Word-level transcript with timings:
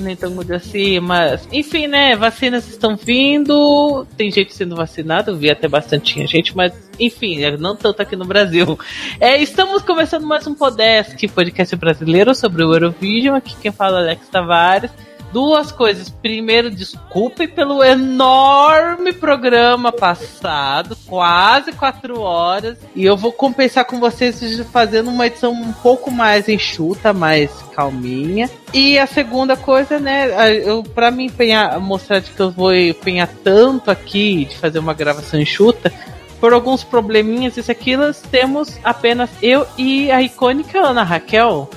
Nem 0.00 0.16
tão 0.16 0.30
muito 0.30 0.52
assim, 0.52 0.98
mas. 0.98 1.46
Enfim, 1.52 1.86
né? 1.86 2.16
Vacinas 2.16 2.68
estão 2.68 2.96
vindo. 2.96 4.06
Tem 4.16 4.30
gente 4.30 4.54
sendo 4.54 4.74
vacinada, 4.74 5.30
eu 5.30 5.36
vi 5.36 5.50
até 5.50 5.68
bastante 5.68 6.26
gente, 6.26 6.56
mas 6.56 6.72
enfim, 6.98 7.42
é, 7.42 7.56
não 7.56 7.76
tanto 7.76 8.02
aqui 8.02 8.16
no 8.16 8.24
Brasil. 8.24 8.78
É, 9.18 9.40
estamos 9.40 9.82
começando 9.82 10.26
mais 10.26 10.46
um 10.46 10.54
Podesk, 10.54 11.28
podcast 11.28 11.74
brasileiro 11.76 12.34
sobre 12.34 12.62
o 12.62 12.74
Eurovision. 12.74 13.36
Aqui 13.36 13.54
quem 13.60 13.72
fala 13.72 14.00
é 14.00 14.02
Alex 14.02 14.28
Tavares 14.28 14.90
duas 15.32 15.72
coisas. 15.72 16.08
Primeiro, 16.08 16.70
desculpe 16.70 17.48
pelo 17.48 17.82
enorme 17.82 19.12
programa 19.12 19.92
passado, 19.92 20.96
quase 21.06 21.72
quatro 21.72 22.20
horas. 22.20 22.78
E 22.94 23.04
eu 23.04 23.16
vou 23.16 23.32
compensar 23.32 23.84
com 23.84 23.98
vocês 23.98 24.60
fazendo 24.72 25.10
uma 25.10 25.26
edição 25.26 25.52
um 25.52 25.72
pouco 25.72 26.10
mais 26.10 26.48
enxuta, 26.48 27.12
mais 27.12 27.50
calminha. 27.74 28.50
E 28.72 28.98
a 28.98 29.06
segunda 29.06 29.56
coisa, 29.56 29.98
né, 29.98 30.28
eu 30.64 30.82
para 30.82 31.10
me 31.10 31.26
empenhar, 31.26 31.78
mostrar 31.80 32.20
que 32.20 32.38
eu 32.38 32.50
vou 32.50 32.74
empenhar 32.74 33.28
tanto 33.42 33.90
aqui 33.90 34.44
de 34.44 34.56
fazer 34.56 34.78
uma 34.78 34.94
gravação 34.94 35.40
enxuta, 35.40 35.92
por 36.40 36.54
alguns 36.54 36.82
probleminhas 36.82 37.56
e 37.56 37.70
aquilo, 37.70 38.12
temos 38.30 38.78
apenas 38.82 39.28
eu 39.42 39.66
e 39.76 40.10
a 40.10 40.22
icônica 40.22 40.80
Ana 40.80 41.02
Raquel. 41.02 41.68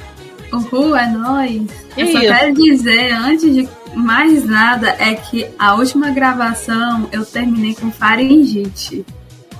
Uhul, 0.53 0.95
é 0.95 1.07
nóis. 1.07 1.67
Eu 1.97 2.07
só 2.11 2.19
quero 2.19 2.53
dizer, 2.53 3.11
antes 3.11 3.53
de 3.53 3.67
mais 3.95 4.45
nada, 4.45 4.95
é 4.99 5.15
que 5.15 5.47
a 5.57 5.73
última 5.75 6.11
gravação 6.11 7.09
eu 7.11 7.25
terminei 7.25 7.73
com 7.73 7.91
faringite. 7.91 9.03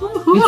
Uhul. 0.00 0.42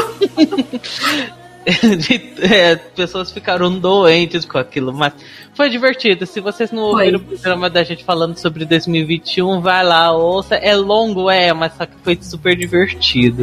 é, 2.40 2.76
pessoas 2.76 3.32
ficaram 3.32 3.76
doentes 3.76 4.44
com 4.44 4.56
aquilo, 4.56 4.92
mas 4.92 5.12
foi 5.52 5.68
divertido. 5.68 6.24
Se 6.24 6.40
vocês 6.40 6.70
não 6.70 6.84
ouviram 6.84 7.18
foi. 7.18 7.34
o 7.34 7.38
programa 7.38 7.68
da 7.68 7.82
gente 7.82 8.04
falando 8.04 8.36
sobre 8.36 8.64
2021, 8.64 9.60
vai 9.60 9.84
lá, 9.84 10.12
ouça. 10.12 10.54
É 10.54 10.76
longo, 10.76 11.28
é, 11.28 11.52
mas 11.52 11.72
só 11.74 11.86
que 11.86 11.96
foi 12.04 12.16
super 12.20 12.56
divertido. 12.56 13.42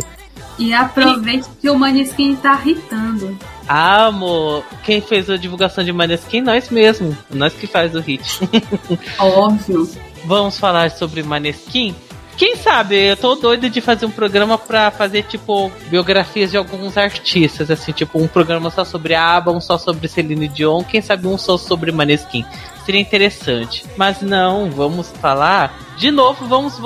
E 0.57 0.73
aproveite 0.73 1.47
e... 1.57 1.61
que 1.61 1.69
o 1.69 1.77
Maneskin 1.77 2.35
tá 2.35 2.59
irritando. 2.63 3.37
Ah, 3.67 4.07
amor, 4.07 4.63
quem 4.83 5.01
fez 5.01 5.29
a 5.29 5.37
divulgação 5.37 5.83
de 5.83 5.93
Maneskin? 5.93 6.41
Nós 6.41 6.69
mesmo. 6.69 7.17
Nós 7.29 7.53
que 7.53 7.67
faz 7.67 7.95
o 7.95 7.99
hit. 7.99 8.39
Óbvio. 9.17 9.89
Vamos 10.25 10.59
falar 10.59 10.91
sobre 10.91 11.23
Maneskin? 11.23 11.95
Quem 12.35 12.55
sabe, 12.55 12.95
eu 12.95 13.15
tô 13.15 13.35
doido 13.35 13.69
de 13.69 13.79
fazer 13.79 14.07
um 14.07 14.11
programa 14.11 14.57
pra 14.57 14.89
fazer, 14.89 15.23
tipo, 15.23 15.71
biografias 15.89 16.49
de 16.49 16.57
alguns 16.57 16.97
artistas, 16.97 17.69
assim, 17.69 17.91
tipo, 17.91 18.19
um 18.19 18.27
programa 18.27 18.71
só 18.71 18.83
sobre 18.83 19.13
ABBA, 19.13 19.51
um 19.51 19.61
só 19.61 19.77
sobre 19.77 20.07
Celine 20.07 20.47
Dion, 20.47 20.83
quem 20.83 20.99
sabe 20.99 21.27
um 21.27 21.37
só 21.37 21.57
sobre 21.57 21.91
Maneskin. 21.91 22.43
Seria 22.85 22.99
interessante. 22.99 23.85
Mas 23.95 24.21
não, 24.21 24.69
vamos 24.71 25.09
falar. 25.21 25.77
De 25.95 26.09
novo, 26.09 26.47
vamos 26.47 26.79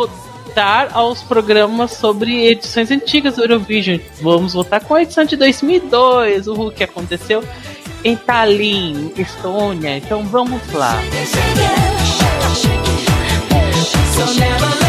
voltar 0.57 0.89
aos 0.93 1.21
programas 1.21 1.91
sobre 1.91 2.47
edições 2.47 2.89
antigas 2.89 3.35
do 3.35 3.43
Eurovision. 3.43 3.99
Vamos 4.19 4.53
voltar 4.53 4.79
com 4.79 4.95
a 4.95 5.03
edição 5.03 5.23
de 5.23 5.35
2002, 5.35 6.47
o 6.47 6.71
que 6.71 6.83
aconteceu 6.83 7.43
em 8.03 8.15
Tallinn, 8.15 9.11
Estônia. 9.15 9.97
Então 9.97 10.23
vamos 10.23 10.59
lá. 10.73 10.99
So 14.17 14.86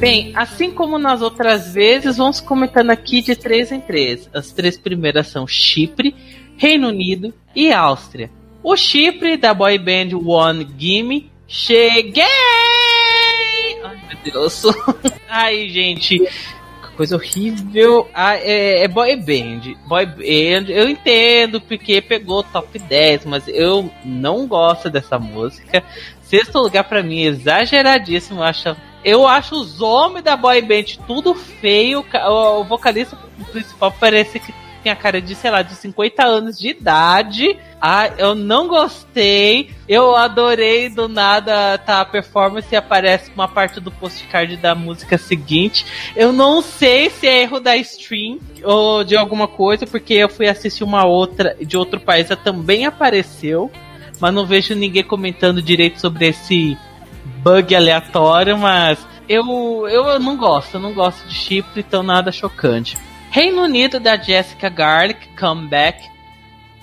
Bem, 0.00 0.32
assim 0.34 0.70
como 0.70 0.98
nas 0.98 1.20
outras 1.20 1.74
vezes, 1.74 2.16
vamos 2.16 2.40
comentando 2.40 2.88
aqui 2.88 3.20
de 3.20 3.36
três 3.36 3.70
em 3.70 3.82
três. 3.82 4.30
As 4.32 4.50
três 4.50 4.78
primeiras 4.78 5.26
são 5.26 5.46
Chipre, 5.46 6.16
Reino 6.56 6.88
Unido 6.88 7.34
e 7.54 7.70
Áustria. 7.70 8.30
O 8.62 8.74
Chipre 8.78 9.36
da 9.36 9.52
boy 9.52 9.76
band 9.76 10.16
One 10.16 10.66
Gimme. 10.78 11.30
Cheguei! 11.46 12.24
Ai 13.84 14.00
meu 14.08 14.32
Deus. 14.32 14.62
Ai, 15.28 15.68
gente. 15.68 16.18
Coisa 16.96 17.16
horrível. 17.16 18.08
Ah, 18.14 18.36
é, 18.36 18.84
é 18.84 18.88
boy 18.88 19.14
band. 19.16 19.74
Boy 19.86 20.06
band. 20.06 20.70
Eu 20.70 20.88
entendo 20.88 21.60
porque 21.60 22.00
pegou 22.00 22.42
top 22.42 22.78
10, 22.78 23.26
mas 23.26 23.46
eu 23.48 23.90
não 24.02 24.46
gosto 24.46 24.88
dessa 24.88 25.18
música. 25.18 25.84
Sexto 26.22 26.58
lugar 26.58 26.84
para 26.84 27.02
mim 27.02 27.20
exageradíssimo. 27.20 28.42
Acho 28.42 28.74
eu 29.04 29.26
acho 29.26 29.54
os 29.54 29.80
homens 29.80 30.24
da 30.24 30.36
boy 30.36 30.60
band 30.62 30.84
tudo 31.06 31.34
feio. 31.34 32.04
O 32.28 32.64
vocalista 32.64 33.16
principal 33.50 33.94
parece 33.98 34.38
que 34.38 34.52
tem 34.82 34.90
a 34.90 34.96
cara 34.96 35.20
de, 35.20 35.34
sei 35.34 35.50
lá, 35.50 35.62
de 35.62 35.74
50 35.74 36.24
anos 36.24 36.58
de 36.58 36.68
idade. 36.68 37.56
Ah, 37.80 38.10
eu 38.18 38.34
não 38.34 38.68
gostei. 38.68 39.70
Eu 39.88 40.16
adorei 40.16 40.88
do 40.88 41.08
nada 41.08 41.78
tá 41.78 42.00
a 42.00 42.04
performance 42.04 42.68
e 42.70 42.76
aparece 42.76 43.30
uma 43.34 43.48
parte 43.48 43.80
do 43.80 43.90
postcard 43.90 44.56
da 44.56 44.74
música 44.74 45.16
seguinte. 45.18 45.84
Eu 46.16 46.32
não 46.32 46.62
sei 46.62 47.10
se 47.10 47.26
é 47.26 47.42
erro 47.42 47.60
da 47.60 47.76
stream 47.76 48.38
ou 48.62 49.04
de 49.04 49.16
alguma 49.16 49.48
coisa, 49.48 49.86
porque 49.86 50.14
eu 50.14 50.28
fui 50.28 50.48
assistir 50.48 50.84
uma 50.84 51.04
outra 51.06 51.56
de 51.60 51.76
outro 51.76 52.00
país, 52.00 52.30
ela 52.30 52.40
também 52.40 52.84
apareceu, 52.84 53.70
mas 54.20 54.34
não 54.34 54.46
vejo 54.46 54.74
ninguém 54.74 55.02
comentando 55.02 55.62
direito 55.62 56.00
sobre 56.00 56.28
esse 56.28 56.76
bug 57.42 57.74
aleatório, 57.74 58.56
mas 58.56 58.98
eu, 59.28 59.44
eu 59.88 60.18
não 60.18 60.36
gosto, 60.36 60.74
eu 60.74 60.80
não 60.80 60.92
gosto 60.92 61.26
de 61.26 61.34
chipre, 61.34 61.80
então 61.86 62.02
nada 62.02 62.32
chocante. 62.32 62.98
Reino 63.30 63.62
Unido 63.62 64.00
da 64.00 64.16
Jessica 64.16 64.68
Garlic, 64.68 65.28
Comeback. 65.38 66.10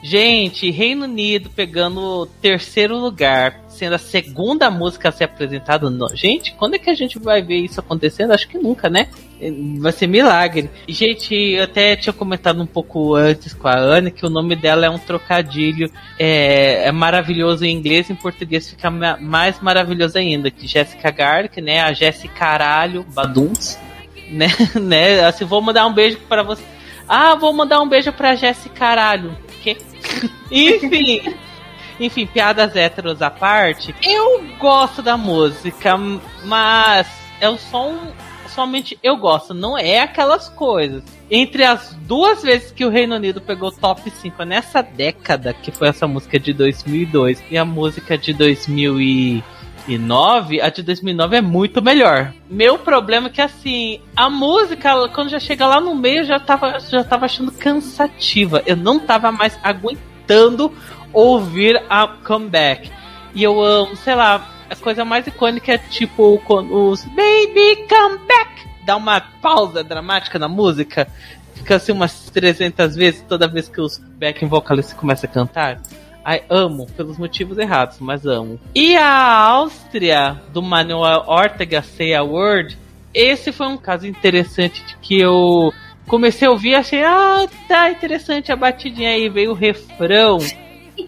Gente, 0.07 0.71
Reino 0.71 1.03
Unido 1.03 1.49
pegando 1.49 2.27
terceiro 2.41 2.95
lugar, 2.95 3.59
sendo 3.67 3.95
a 3.95 3.97
segunda 3.97 4.71
música 4.71 5.09
a 5.09 5.11
ser 5.11 5.25
apresentada. 5.25 5.89
No... 5.89 6.07
Gente, 6.15 6.53
quando 6.53 6.75
é 6.75 6.79
que 6.79 6.89
a 6.89 6.95
gente 6.95 7.19
vai 7.19 7.41
ver 7.41 7.57
isso 7.57 7.81
acontecendo? 7.81 8.31
Acho 8.31 8.47
que 8.47 8.57
nunca, 8.57 8.89
né? 8.89 9.09
Vai 9.81 9.91
ser 9.91 10.07
milagre. 10.07 10.69
Gente, 10.87 11.35
eu 11.35 11.65
até 11.65 11.97
tinha 11.97 12.13
comentado 12.13 12.61
um 12.61 12.65
pouco 12.65 13.15
antes 13.15 13.53
com 13.53 13.67
a 13.67 13.75
Ana 13.75 14.09
que 14.09 14.25
o 14.25 14.29
nome 14.29 14.55
dela 14.55 14.85
é 14.85 14.89
um 14.89 14.97
trocadilho. 14.97 15.91
É, 16.17 16.87
é 16.87 16.91
maravilhoso 16.93 17.65
em 17.65 17.75
inglês, 17.75 18.09
em 18.09 18.15
português 18.15 18.69
fica 18.69 18.89
mais 18.89 19.59
maravilhoso 19.59 20.17
ainda. 20.17 20.49
Que 20.49 20.65
Jessica 20.65 21.11
Garlic, 21.11 21.59
né? 21.59 21.81
A 21.81 21.91
Jessica 21.91 22.33
Caralho 22.33 23.05
Baduns, 23.13 23.77
né? 24.29 24.47
né? 24.81 25.25
Assim, 25.25 25.43
vou 25.43 25.61
mandar 25.61 25.85
um 25.85 25.93
beijo 25.93 26.17
para 26.29 26.43
você. 26.43 26.63
Ah, 27.09 27.35
vou 27.35 27.51
mandar 27.51 27.81
um 27.81 27.89
beijo 27.89 28.13
pra 28.13 28.35
Jessica 28.35 28.73
Caralho. 28.73 29.35
Que? 29.61 29.75
Enfim. 30.51 31.35
Enfim, 31.99 32.27
piadas 32.27 32.75
héteros 32.75 33.21
à 33.21 33.29
parte. 33.29 33.95
Eu 34.03 34.43
gosto 34.59 35.01
da 35.01 35.17
música, 35.17 35.97
mas 36.43 37.07
é 37.39 37.49
o 37.49 37.57
som 37.57 38.13
somente 38.57 38.97
eu 39.03 39.17
gosto, 39.17 39.53
não 39.53 39.77
é 39.77 39.99
aquelas 39.99 40.49
coisas. 40.49 41.03
Entre 41.29 41.63
as 41.63 41.93
duas 42.07 42.41
vezes 42.41 42.71
que 42.71 42.83
o 42.83 42.89
Reino 42.89 43.15
Unido 43.15 43.39
pegou 43.39 43.71
top 43.71 44.09
5 44.09 44.43
nessa 44.43 44.81
década, 44.81 45.53
que 45.53 45.71
foi 45.71 45.89
essa 45.89 46.07
música 46.07 46.39
de 46.39 46.53
2002 46.53 47.43
e 47.51 47.57
a 47.57 47.63
música 47.63 48.17
de 48.17 48.33
2009, 48.33 50.59
a 50.59 50.69
de 50.69 50.81
2009 50.81 51.37
é 51.37 51.41
muito 51.41 51.83
melhor. 51.83 52.33
Meu 52.49 52.79
problema 52.79 53.27
é 53.27 53.29
que 53.29 53.41
assim, 53.41 54.01
a 54.15 54.27
música, 54.27 55.07
quando 55.09 55.29
já 55.29 55.39
chega 55.39 55.67
lá 55.67 55.79
no 55.79 55.93
meio, 55.93 56.23
já 56.23 56.39
tava, 56.39 56.79
já 56.79 57.03
tava 57.03 57.25
achando 57.25 57.51
cansativa. 57.51 58.63
Eu 58.65 58.75
não 58.75 58.99
tava 58.99 59.31
mais 59.31 59.59
aguentando 59.61 60.06
ouvir 61.13 61.81
a 61.89 62.07
comeback. 62.07 62.91
E 63.33 63.43
eu 63.43 63.61
amo, 63.61 63.95
sei 63.95 64.15
lá, 64.15 64.49
a 64.69 64.75
coisa 64.75 65.05
mais 65.05 65.25
icônica 65.27 65.71
é 65.71 65.77
tipo 65.77 66.41
quando 66.45 66.89
os 66.89 67.03
Baby 67.05 67.87
Come 67.87 68.19
Back 68.27 68.67
dá 68.85 68.95
uma 68.95 69.19
pausa 69.19 69.83
dramática 69.83 70.39
na 70.39 70.47
música, 70.47 71.07
fica 71.55 71.75
assim 71.75 71.91
umas 71.91 72.29
300 72.29 72.95
vezes 72.95 73.21
toda 73.27 73.47
vez 73.47 73.67
que 73.67 73.81
os 73.81 73.97
backing 73.97 74.47
vocalistas 74.47 74.97
começam 74.97 75.29
a 75.29 75.33
cantar. 75.33 75.81
Ai, 76.23 76.43
amo, 76.49 76.87
pelos 76.97 77.17
motivos 77.17 77.57
errados, 77.57 77.99
mas 77.99 78.25
amo. 78.25 78.59
E 78.75 78.97
a 78.97 79.39
Áustria, 79.39 80.41
do 80.51 80.61
Manuel 80.61 81.23
Ortega 81.25 81.81
Say 81.81 82.13
a 82.13 82.21
Word, 82.21 82.77
esse 83.13 83.51
foi 83.51 83.67
um 83.67 83.77
caso 83.77 84.05
interessante 84.05 84.85
de 84.85 84.97
que 84.97 85.19
eu 85.19 85.73
comecei 86.07 86.47
a 86.47 86.51
ouvir 86.51 86.75
achei, 86.75 87.03
ah, 87.03 87.47
tá 87.67 87.91
interessante 87.91 88.51
a 88.51 88.55
batidinha 88.55 89.09
aí, 89.09 89.29
veio 89.29 89.51
o 89.51 89.55
refrão. 89.55 90.39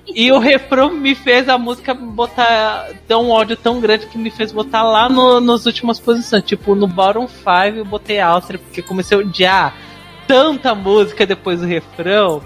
E 0.06 0.31
o 0.31 0.38
refrão 0.38 0.94
me 0.94 1.16
fez 1.16 1.50
a 1.50 1.57
música 1.57 1.96
botar. 1.96 2.90
ter 3.07 3.16
um 3.16 3.31
ódio 3.31 3.57
tão 3.57 3.80
grande 3.80 4.06
que 4.06 4.19
me 4.19 4.30
fez 4.30 4.51
botar 4.51 4.84
lá 4.84 5.10
no, 5.10 5.40
nas 5.40 5.66
últimas 5.66 6.00
posições. 6.00 6.44
Tipo, 6.44 6.75
no 6.75 6.86
bottom 6.86 7.28
5 7.28 7.50
eu 7.75 7.86
botei 7.86 8.19
Áustria, 8.19 8.60
porque 8.60 8.84
comecei 8.84 9.18
a 9.18 9.22
odiar 9.22 9.75
tanta 10.28 10.75
música 10.75 11.25
depois 11.25 11.60
do 11.60 11.66
refrão. 11.66 12.44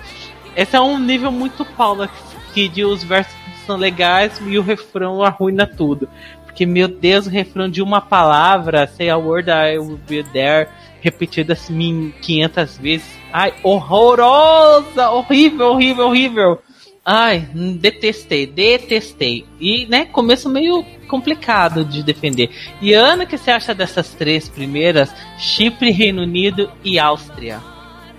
Esse 0.56 0.76
é 0.76 0.80
um 0.80 0.98
nível 0.98 1.32
muito 1.32 1.66
Paula 1.66 2.10
Kid 2.54 2.86
os 2.86 3.04
versos 3.04 3.36
são 3.66 3.78
legais 3.78 4.42
e 4.46 4.58
o 4.58 4.62
refrão 4.62 5.24
arruina 5.24 5.66
tudo. 5.66 6.08
Porque, 6.46 6.66
meu 6.66 6.88
Deus, 6.88 7.26
o 7.26 7.30
refrão 7.30 7.68
de 7.68 7.82
uma 7.82 8.00
palavra, 8.00 8.88
say 8.88 9.10
a 9.10 9.18
word 9.18 9.50
I 9.50 9.80
will 9.80 10.00
be 10.08 10.24
there, 10.24 10.70
repetido 11.04 11.52
assim 11.52 12.14
500 12.22 12.78
vezes. 12.78 13.08
Ai, 13.32 13.54
horrorosa! 13.62 15.10
Horrível, 15.10 15.72
horrível, 15.72 16.08
horrível! 16.08 16.60
Ai, 17.06 17.50
detestei, 17.82 18.48
detestei. 18.48 19.46
E, 19.60 19.86
né, 19.88 20.06
começo 20.06 20.50
meio 20.50 20.86
complicado 21.10 21.84
de 21.84 22.02
defender. 22.02 22.50
E 22.82 22.94
Ana, 22.94 23.26
o 23.26 23.28
que 23.28 23.38
você 23.38 23.52
acha 23.52 23.76
dessas 23.76 24.12
três 24.12 24.48
primeiras? 24.48 25.14
Chipre, 25.38 25.92
Reino 25.92 26.22
Unido 26.22 26.72
e 26.82 26.98
Áustria. 26.98 27.60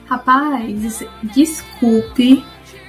Rapaz, 0.06 1.02
desculpe. 1.22 2.44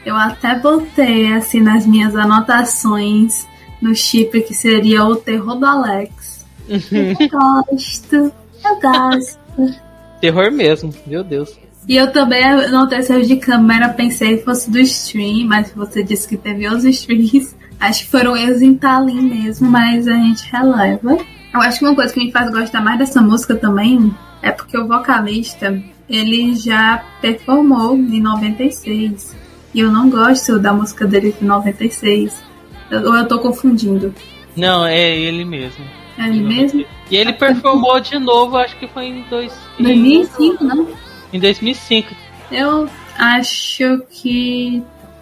Eu 0.05 0.17
até 0.17 0.53
botei 0.59 1.31
assim 1.31 1.61
nas 1.61 1.87
minhas 1.87 2.13
anotações 2.15 3.47
no 3.81 3.95
chip 3.95 4.41
que 4.41 4.53
seria 4.53 5.05
o 5.05 5.15
terror 5.15 5.55
do 5.55 5.65
Alex. 5.65 6.45
Eu 6.67 7.29
gosto, 7.29 8.15
eu 8.15 8.81
gosto. 8.81 9.84
Terror 10.25 10.51
mesmo, 10.51 10.91
meu 11.05 11.23
Deus. 11.23 11.55
E 11.87 11.95
eu 11.95 12.11
também 12.11 12.43
anotei 12.43 12.97
esse 12.97 13.21
de 13.21 13.35
câmera, 13.35 13.89
pensei 13.89 14.37
que 14.37 14.43
fosse 14.43 14.71
do 14.71 14.79
stream, 14.79 15.47
mas 15.47 15.71
você 15.71 16.01
disse 16.01 16.27
que 16.27 16.35
teve 16.35 16.65
outros 16.65 16.85
streams. 16.89 17.55
Acho 17.79 18.05
que 18.05 18.09
foram 18.09 18.35
erros 18.35 18.59
em 18.59 18.73
Talim 18.73 19.21
mesmo, 19.21 19.69
mas 19.69 20.07
a 20.07 20.13
gente 20.13 20.51
releva. 20.51 21.15
Eu 21.53 21.61
acho 21.61 21.77
que 21.77 21.85
uma 21.85 21.93
coisa 21.93 22.11
que 22.11 22.19
me 22.19 22.31
faz 22.31 22.49
gostar 22.49 22.81
mais 22.81 22.97
dessa 22.97 23.21
música 23.21 23.55
também 23.55 24.11
é 24.41 24.49
porque 24.49 24.75
o 24.75 24.87
vocalista, 24.87 25.79
ele 26.09 26.55
já 26.55 27.05
performou 27.21 27.95
em 27.95 28.19
96. 28.19 29.35
E 29.71 29.79
eu 29.79 29.91
não 29.91 30.09
gosto 30.09 30.57
da 30.57 30.73
música 30.73 31.05
dele 31.05 31.35
de 31.39 31.45
96. 31.45 32.43
Ou 32.91 32.97
eu, 32.97 33.13
eu 33.13 33.27
tô 33.27 33.37
confundindo? 33.37 34.11
Não, 34.57 34.87
é 34.87 35.15
ele 35.15 35.45
mesmo. 35.45 35.85
É 36.17 36.27
ele 36.27 36.41
mesmo? 36.41 36.83
E 37.11 37.15
ele 37.15 37.33
performou 37.33 37.99
de 37.99 38.17
novo, 38.17 38.57
acho 38.57 38.75
que 38.77 38.87
foi 38.87 39.05
em 39.05 39.21
dois, 39.29 39.53
2005, 39.79 40.63
não? 40.63 40.87
Em 41.33 41.39
2005. 41.39 42.15
Eu 42.51 42.89
acho 43.17 44.01
que. 44.09 44.81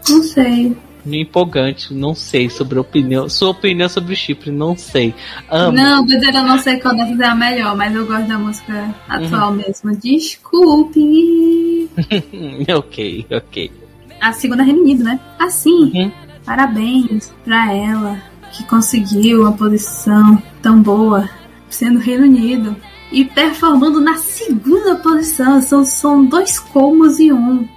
Não 0.10 0.24
sei. 0.24 0.76
Empolgante, 1.06 1.94
não 1.94 2.16
sei 2.16 2.50
sobre 2.50 2.78
a 2.78 2.82
opinião. 2.82 3.28
Sua 3.28 3.50
opinião 3.50 3.90
sobre 3.90 4.14
o 4.14 4.16
Chipre, 4.16 4.52
não 4.52 4.78
sei. 4.78 5.14
Amo. 5.50 5.78
Não, 5.78 6.06
dizer 6.06 6.34
eu 6.34 6.44
não 6.44 6.58
sei 6.60 6.80
qual 6.80 6.96
dessas 6.96 7.20
é 7.20 7.26
a 7.26 7.36
melhor, 7.36 7.76
mas 7.76 7.94
eu 7.94 8.06
gosto 8.06 8.28
da 8.28 8.38
música 8.38 8.96
atual 9.10 9.50
uhum. 9.50 9.58
mesmo. 9.58 9.96
Desculpe. 9.98 11.90
ok, 12.74 13.26
ok. 13.32 13.72
A 14.22 14.32
segunda 14.32 14.64
Reino 14.64 14.82
Unido, 14.82 15.04
né? 15.04 15.20
Assim, 15.38 15.92
uhum. 15.94 16.12
parabéns 16.46 17.34
pra 17.44 17.74
ela 17.74 18.22
que 18.54 18.64
conseguiu 18.64 19.42
uma 19.42 19.52
posição 19.52 20.42
tão 20.62 20.82
boa 20.82 21.30
sendo 21.70 22.00
Reino 22.00 22.24
Unido 22.24 22.78
e 23.13 23.24
performando 23.24 24.01
na 24.01 24.15
segunda 24.15 24.95
posição. 24.95 25.62
São, 25.62 25.86
são 25.86 26.25
dois 26.25 26.60
comos 26.60 27.19
e 27.19 27.31
um. 27.31 27.68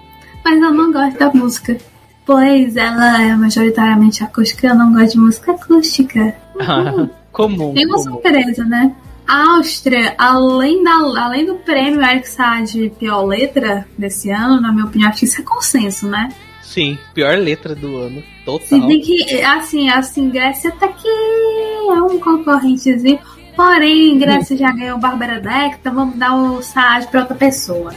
Mas 0.44 0.60
eu 0.60 0.72
não 0.72 0.90
gosto 0.90 1.18
da 1.18 1.30
música. 1.32 1.78
Pois 2.24 2.76
ela 2.76 3.22
é 3.22 3.36
majoritariamente 3.36 4.24
acústica, 4.24 4.66
eu 4.66 4.74
não 4.74 4.92
gosto 4.92 5.12
de 5.12 5.18
música 5.18 5.52
acústica. 5.52 6.34
Uhum. 6.56 7.10
comum. 7.30 7.74
Tem 7.74 7.86
uma 7.86 7.98
comum. 7.98 8.14
surpresa, 8.14 8.64
né? 8.64 8.92
A 9.28 9.56
Áustria, 9.56 10.14
além, 10.18 10.82
da, 10.82 10.92
além 10.92 11.46
do 11.46 11.56
prêmio 11.56 12.00
Eric 12.00 12.28
de 12.64 12.90
pior 12.90 13.24
letra 13.24 13.86
desse 13.98 14.30
ano, 14.30 14.60
na 14.60 14.72
minha 14.72 14.86
opinião, 14.86 15.10
acho 15.10 15.20
que 15.20 15.24
isso 15.26 15.40
é 15.40 15.44
consenso, 15.44 16.08
né? 16.08 16.28
Sim, 16.62 16.98
pior 17.12 17.36
letra 17.38 17.74
do 17.74 17.96
ano. 17.96 18.22
Total. 18.44 18.88
Que, 18.88 19.42
assim, 19.42 19.88
assim, 19.88 20.30
Grécia 20.30 20.70
até 20.70 20.88
que 20.88 21.08
é 21.08 22.02
um 22.02 22.18
concorrentezinho. 22.18 23.18
Porém, 23.56 24.19
Grécia 24.19 24.56
já 24.56 24.70
ganhou 24.70 24.99
Bárbara 24.99 25.41
Deck, 25.41 25.76
então 25.81 25.94
vamos 25.94 26.17
dar 26.17 26.37
o 26.37 26.62
Saad 26.62 27.08
pra 27.08 27.20
outra 27.20 27.35
pessoa. 27.35 27.94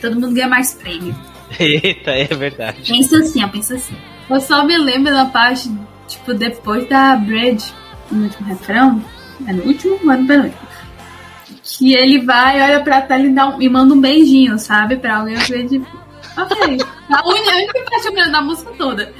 Todo 0.00 0.14
mundo 0.14 0.32
ganha 0.32 0.48
mais 0.48 0.74
prêmio. 0.74 1.14
Eita, 1.58 2.12
é 2.12 2.24
verdade. 2.26 2.90
Pensa 2.90 3.18
assim, 3.18 3.44
ó, 3.44 3.48
pensa 3.48 3.74
assim. 3.74 3.96
Eu 4.30 4.40
só 4.40 4.64
me 4.64 4.78
lembro 4.78 5.12
da 5.12 5.26
parte, 5.26 5.70
tipo, 6.06 6.32
depois 6.32 6.88
da 6.88 7.16
Bridge, 7.16 7.74
no 8.10 8.24
último 8.24 8.48
refrão. 8.48 9.04
É 9.46 9.52
no 9.52 9.64
último 9.64 9.98
ou 10.04 10.12
é 10.12 10.16
no 10.16 10.26
penúltimo? 10.26 10.72
Que 11.64 11.94
ele 11.94 12.24
vai, 12.24 12.62
olha 12.62 12.80
pra 12.80 13.00
tela 13.00 13.24
e, 13.24 13.30
dá 13.30 13.48
um, 13.48 13.60
e 13.60 13.68
manda 13.68 13.94
um 13.94 14.00
beijinho, 14.00 14.58
sabe? 14.58 14.96
Pra 14.96 15.18
alguém 15.18 15.36
ver 15.36 15.66
de. 15.66 15.82
Ok. 16.36 16.78
A 17.10 17.28
única 17.28 17.50
parte 17.90 18.30
da 18.30 18.40
música 18.40 18.70
toda. 18.78 19.12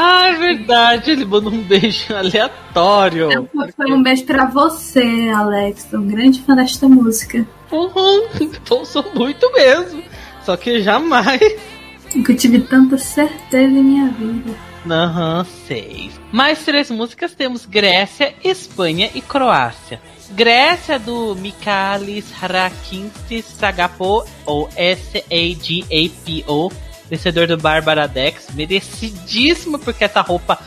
Ah, 0.00 0.28
é 0.28 0.32
verdade, 0.34 1.10
ele 1.10 1.24
mandou 1.24 1.52
um 1.52 1.60
beijo 1.60 2.14
aleatório. 2.14 3.32
Eu, 3.32 3.48
foi 3.76 3.92
um 3.92 4.00
beijo 4.00 4.24
pra 4.24 4.44
você, 4.44 5.28
Alex. 5.34 5.88
Sou 5.90 5.98
um 5.98 6.06
grande 6.06 6.40
fã 6.42 6.54
desta 6.54 6.88
música. 6.88 7.44
Uhum, 7.72 8.28
então 8.40 8.84
sou 8.84 9.04
muito 9.12 9.52
mesmo. 9.52 10.00
Só 10.44 10.56
que 10.56 10.80
jamais. 10.82 11.40
Nunca 12.14 12.32
tive 12.32 12.60
tanta 12.60 12.96
certeza 12.96 13.76
em 13.76 13.82
minha 13.82 14.08
vida. 14.10 14.54
Aham, 14.88 15.38
uhum, 15.38 15.44
sei. 15.66 16.12
Mais 16.30 16.64
três 16.64 16.92
músicas 16.92 17.34
temos 17.34 17.66
Grécia, 17.66 18.32
Espanha 18.44 19.10
e 19.16 19.20
Croácia. 19.20 20.00
Grécia 20.30 20.96
do 21.00 21.34
Mikalis 21.34 22.32
Harakintis 22.40 23.46
Sagapo, 23.46 24.24
ou 24.46 24.68
S-A-G-A-P-O 24.76 26.70
vencedor 27.08 27.46
do 27.46 27.56
Bárbara 27.56 28.06
Dex, 28.06 28.48
merecidíssimo, 28.54 29.78
porque 29.78 30.04
essa 30.04 30.20
roupa, 30.20 30.58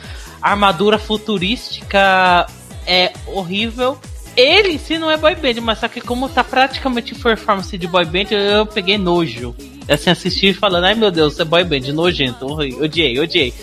armadura 0.42 0.98
futurística 0.98 2.48
é 2.86 3.14
horrível. 3.28 3.98
Ele 4.36 4.74
em 4.74 4.78
si 4.78 4.98
não 4.98 5.12
é 5.12 5.18
boy 5.18 5.36
band, 5.36 5.62
mas 5.62 5.80
só 5.80 5.88
que 5.88 6.00
como 6.00 6.30
tá 6.30 6.44
praticamente 6.44 7.14
performance 7.14 7.78
de 7.78 7.88
boy 7.88 8.06
band, 8.06 8.32
eu 8.32 8.66
peguei 8.66 8.98
nojo. 8.98 9.56
Assim, 9.90 10.10
assisti 10.10 10.54
falando, 10.54 10.86
ai 10.86 10.96
meu 10.96 11.12
Deus, 11.12 11.40
é 11.40 11.44
boy 11.44 11.64
band, 11.64 11.92
nojento, 11.94 12.46
odiei, 12.46 13.20
odiei. 13.20 13.54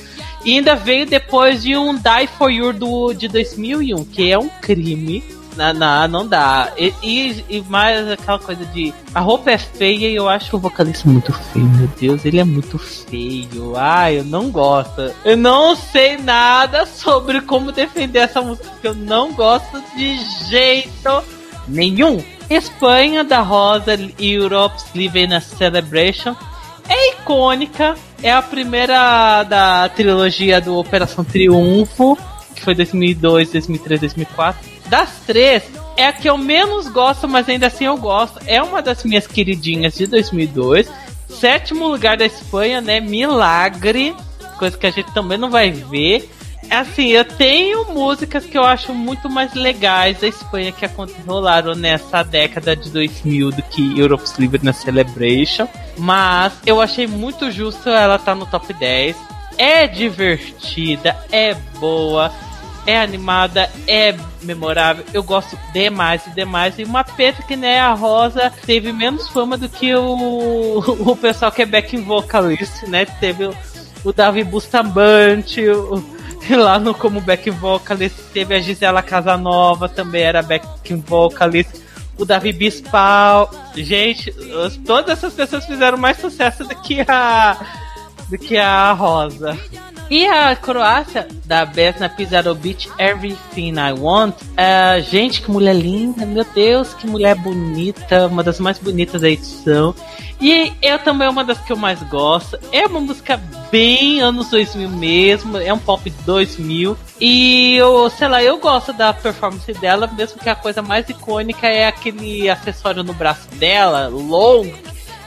E 0.44 0.54
ainda 0.54 0.76
veio 0.76 1.06
depois 1.06 1.62
de 1.62 1.76
um 1.76 1.94
Die 1.94 2.28
For 2.36 2.50
You 2.50 2.72
do, 2.72 3.12
de 3.12 3.28
2001, 3.28 4.04
que 4.04 4.30
é 4.30 4.38
um 4.38 4.48
crime 4.48 5.22
não, 5.56 6.09
não 6.09 6.26
dá. 6.26 6.73
E, 6.76 6.93
e, 7.02 7.45
e, 7.49 7.61
mais 7.62 8.09
aquela 8.11 8.38
coisa 8.38 8.64
de. 8.67 8.95
A 9.14 9.21
roupa 9.21 9.50
é 9.50 9.59
feia 9.59 10.09
e 10.09 10.14
eu 10.14 10.28
acho 10.28 10.57
o 10.57 10.61
vocalista 10.61 11.09
muito 11.09 11.33
feio, 11.33 11.67
meu 11.67 11.88
Deus, 11.99 12.25
ele 12.25 12.38
é 12.38 12.45
muito 12.45 12.78
feio. 12.78 13.75
Ai, 13.76 14.21
eu 14.21 14.25
não 14.25 14.50
gosto. 14.50 15.12
Eu 15.25 15.37
não 15.37 15.75
sei 15.75 16.17
nada 16.17 16.87
sobre 16.87 17.40
como 17.40 17.73
defender 17.73 18.21
essa 18.21 18.40
música, 18.40 18.69
porque 18.71 18.88
eu 18.88 18.95
não 18.95 19.33
gosto 19.33 19.83
de 19.97 20.19
jeito 20.49 21.23
nenhum. 21.67 22.23
Espanha 22.49 23.23
da 23.25 23.40
Rosa 23.40 23.99
Europe's 24.19 24.87
Living 24.95 25.35
a 25.35 25.40
Celebration 25.40 26.35
é 26.88 27.11
icônica, 27.11 27.95
é 28.23 28.33
a 28.33 28.40
primeira 28.40 29.43
da 29.43 29.88
trilogia 29.90 30.59
do 30.59 30.76
Operação 30.78 31.23
Triunfo, 31.23 32.17
que 32.55 32.62
foi 32.62 32.75
2002, 32.75 33.52
2003, 33.52 34.00
2004 34.00 34.77
das 34.88 35.11
três, 35.26 35.62
é 35.97 36.07
a 36.07 36.12
que 36.12 36.28
eu 36.28 36.38
menos 36.38 36.88
gosto, 36.88 37.28
mas 37.28 37.49
ainda 37.49 37.66
assim 37.66 37.85
eu 37.85 37.97
gosto. 37.97 38.38
É 38.47 38.62
uma 38.62 38.80
das 38.80 39.04
minhas 39.04 39.26
queridinhas 39.26 39.95
de 39.95 40.07
2002. 40.07 40.88
Sétimo 41.28 41.88
lugar 41.88 42.16
da 42.16 42.25
Espanha, 42.25 42.80
né? 42.80 43.00
Milagre. 43.00 44.14
Coisa 44.59 44.76
que 44.76 44.87
a 44.87 44.90
gente 44.90 45.12
também 45.12 45.37
não 45.37 45.50
vai 45.50 45.71
ver. 45.71 46.30
Assim, 46.71 47.09
eu 47.09 47.25
tenho 47.25 47.85
músicas 47.92 48.45
que 48.45 48.59
eu 48.59 48.64
acho 48.64 48.92
muito 48.92 49.30
mais 49.30 49.54
legais 49.54 50.21
da 50.21 50.28
Espanha 50.28 50.71
que 50.71 50.87
rolaram 51.26 51.75
nessa 51.75 52.23
década 52.23 52.76
de 52.76 52.90
2000 52.90 53.50
do 53.52 53.62
que 53.62 53.99
Europe's 53.99 54.37
Livre 54.38 54.61
na 54.62 54.73
Celebration. 54.73 55.66
Mas 55.97 56.52
eu 56.66 56.80
achei 56.80 57.07
muito 57.07 57.50
justo 57.50 57.88
ela 57.88 58.16
estar 58.16 58.33
tá 58.33 58.35
no 58.35 58.47
top 58.47 58.73
10. 58.73 59.16
É 59.57 59.87
divertida, 59.88 61.16
é 61.33 61.54
boa 61.80 62.30
é 62.88 62.99
animada, 62.99 63.71
é 63.87 64.16
memorável. 64.40 65.04
Eu 65.12 65.23
gosto 65.23 65.59
demais 65.75 66.26
e 66.26 66.30
demais. 66.30 66.78
E 66.78 66.85
uma 66.85 67.04
pena 67.04 67.37
que 67.47 67.54
né, 67.54 67.78
a 67.78 67.92
Rosa 67.92 68.50
teve 68.64 68.95
menos 68.95 69.28
fama 69.28 69.59
do 69.59 69.68
que 69.68 69.95
o, 69.95 70.78
o 71.07 71.14
pessoal 71.14 71.52
que 71.52 71.61
é 71.61 71.66
backing 71.66 72.02
vocalist, 72.02 72.85
né? 72.85 73.04
Teve 73.04 73.45
o, 73.45 73.54
o 74.04 74.11
Davi 74.11 74.42
Bustamante, 74.42 75.68
o, 75.68 76.02
lá 76.49 76.78
no 76.78 76.95
como 76.95 77.21
backing 77.21 77.50
vocalist. 77.50 78.16
Teve 78.33 78.54
a 78.54 78.61
Gisela 78.61 79.02
Casanova, 79.02 79.87
também 79.87 80.23
era 80.23 80.42
backing 80.42 81.04
vocalist. 81.07 81.83
O 82.16 82.25
Davi 82.25 82.54
Bispal. 82.54 83.50
Gente, 83.76 84.35
todas 84.87 85.18
essas 85.18 85.35
pessoas 85.35 85.66
fizeram 85.66 85.99
mais 85.99 86.16
sucesso 86.18 86.64
do 86.64 86.75
que 86.76 87.04
a. 87.07 87.54
do 88.30 88.38
que 88.38 88.57
a 88.57 88.92
Rosa. 88.92 89.59
E 90.11 90.27
a 90.27 90.57
Croácia, 90.57 91.29
da 91.45 91.67
Besna 91.67 92.09
Pizarovic, 92.09 92.88
Everything 92.99 93.75
I 93.75 93.93
Want. 93.93 94.35
Uh, 94.41 95.03
gente, 95.03 95.43
que 95.43 95.50
mulher 95.50 95.75
linda, 95.75 96.25
meu 96.25 96.47
Deus, 96.55 96.95
que 96.95 97.07
mulher 97.07 97.35
bonita, 97.35 98.27
uma 98.27 98.43
das 98.43 98.59
mais 98.59 98.79
bonitas 98.79 99.21
da 99.21 99.29
edição. 99.29 99.95
E 100.41 100.73
eu 100.81 100.99
também 101.00 101.27
é 101.27 101.31
uma 101.31 101.45
das 101.45 101.59
que 101.59 101.73
eu 101.73 101.77
mais 101.77 102.03
gosto. 102.05 102.59
É 102.73 102.87
uma 102.87 103.00
música 103.00 103.38
bem 103.71 104.21
anos 104.21 104.49
2000 104.49 104.88
mesmo, 104.88 105.59
é 105.59 105.73
um 105.75 105.79
pop 105.79 106.09
2000. 106.25 106.97
E 107.21 107.77
eu, 107.77 108.09
sei 108.09 108.29
lá, 108.29 108.43
eu 108.43 108.57
gosto 108.59 108.95
da 108.95 109.12
performance 109.12 109.73
dela, 109.75 110.07
mesmo 110.07 110.41
que 110.41 110.49
a 110.49 110.55
coisa 110.55 110.81
mais 110.81 111.07
icônica 111.09 111.67
é 111.67 111.87
aquele 111.87 112.49
acessório 112.49 113.03
no 113.03 113.12
braço 113.12 113.49
dela, 113.57 114.09
longo, 114.09 114.73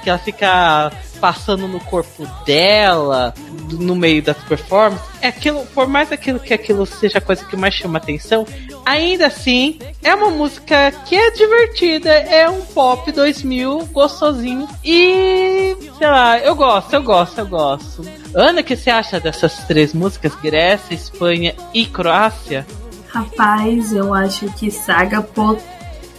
que 0.02 0.10
ela 0.10 0.18
fica 0.18 0.92
passando 1.22 1.68
no 1.68 1.80
corpo 1.80 2.28
dela, 2.44 3.34
no 3.70 3.96
meio 3.96 4.24
das 4.24 4.38
performances, 4.38 5.06
é 5.22 5.28
aquilo, 5.28 5.64
por 5.68 5.88
mais 5.88 6.12
aquilo 6.12 6.40
que 6.40 6.52
aquilo 6.52 6.84
seja 6.88 7.20
a 7.20 7.22
coisa 7.22 7.46
que 7.46 7.56
mais 7.56 7.76
chama 7.76 8.00
atenção, 8.00 8.46
ainda 8.84 9.28
assim 9.28 9.80
é 10.02 10.16
uma 10.16 10.32
música 10.32 10.92
que 11.06 11.16
é 11.16 11.30
divertida, 11.30 12.10
é 12.10 12.50
um 12.50 12.62
pop 12.62 13.10
2000 13.12 13.86
gostosinho 13.92 14.68
e 14.84 15.78
sei 16.00 16.08
lá, 16.08 16.40
eu 16.40 16.56
gosto, 16.56 16.92
eu 16.94 17.04
gosto, 17.04 17.38
eu 17.38 17.46
gosto. 17.46 18.06
Ana, 18.34 18.62
o 18.62 18.64
que 18.64 18.76
você 18.76 18.90
acha 18.90 19.20
dessas 19.20 19.60
três 19.66 19.94
músicas, 19.94 20.34
Grécia, 20.36 20.96
Espanha 20.96 21.54
e 21.72 21.86
Croácia? 21.86 22.66
Rapaz, 23.10 23.94
eu 23.94 24.14
acho 24.14 24.52
que 24.54 24.72
Saga 24.72 25.22
pô, 25.22 25.56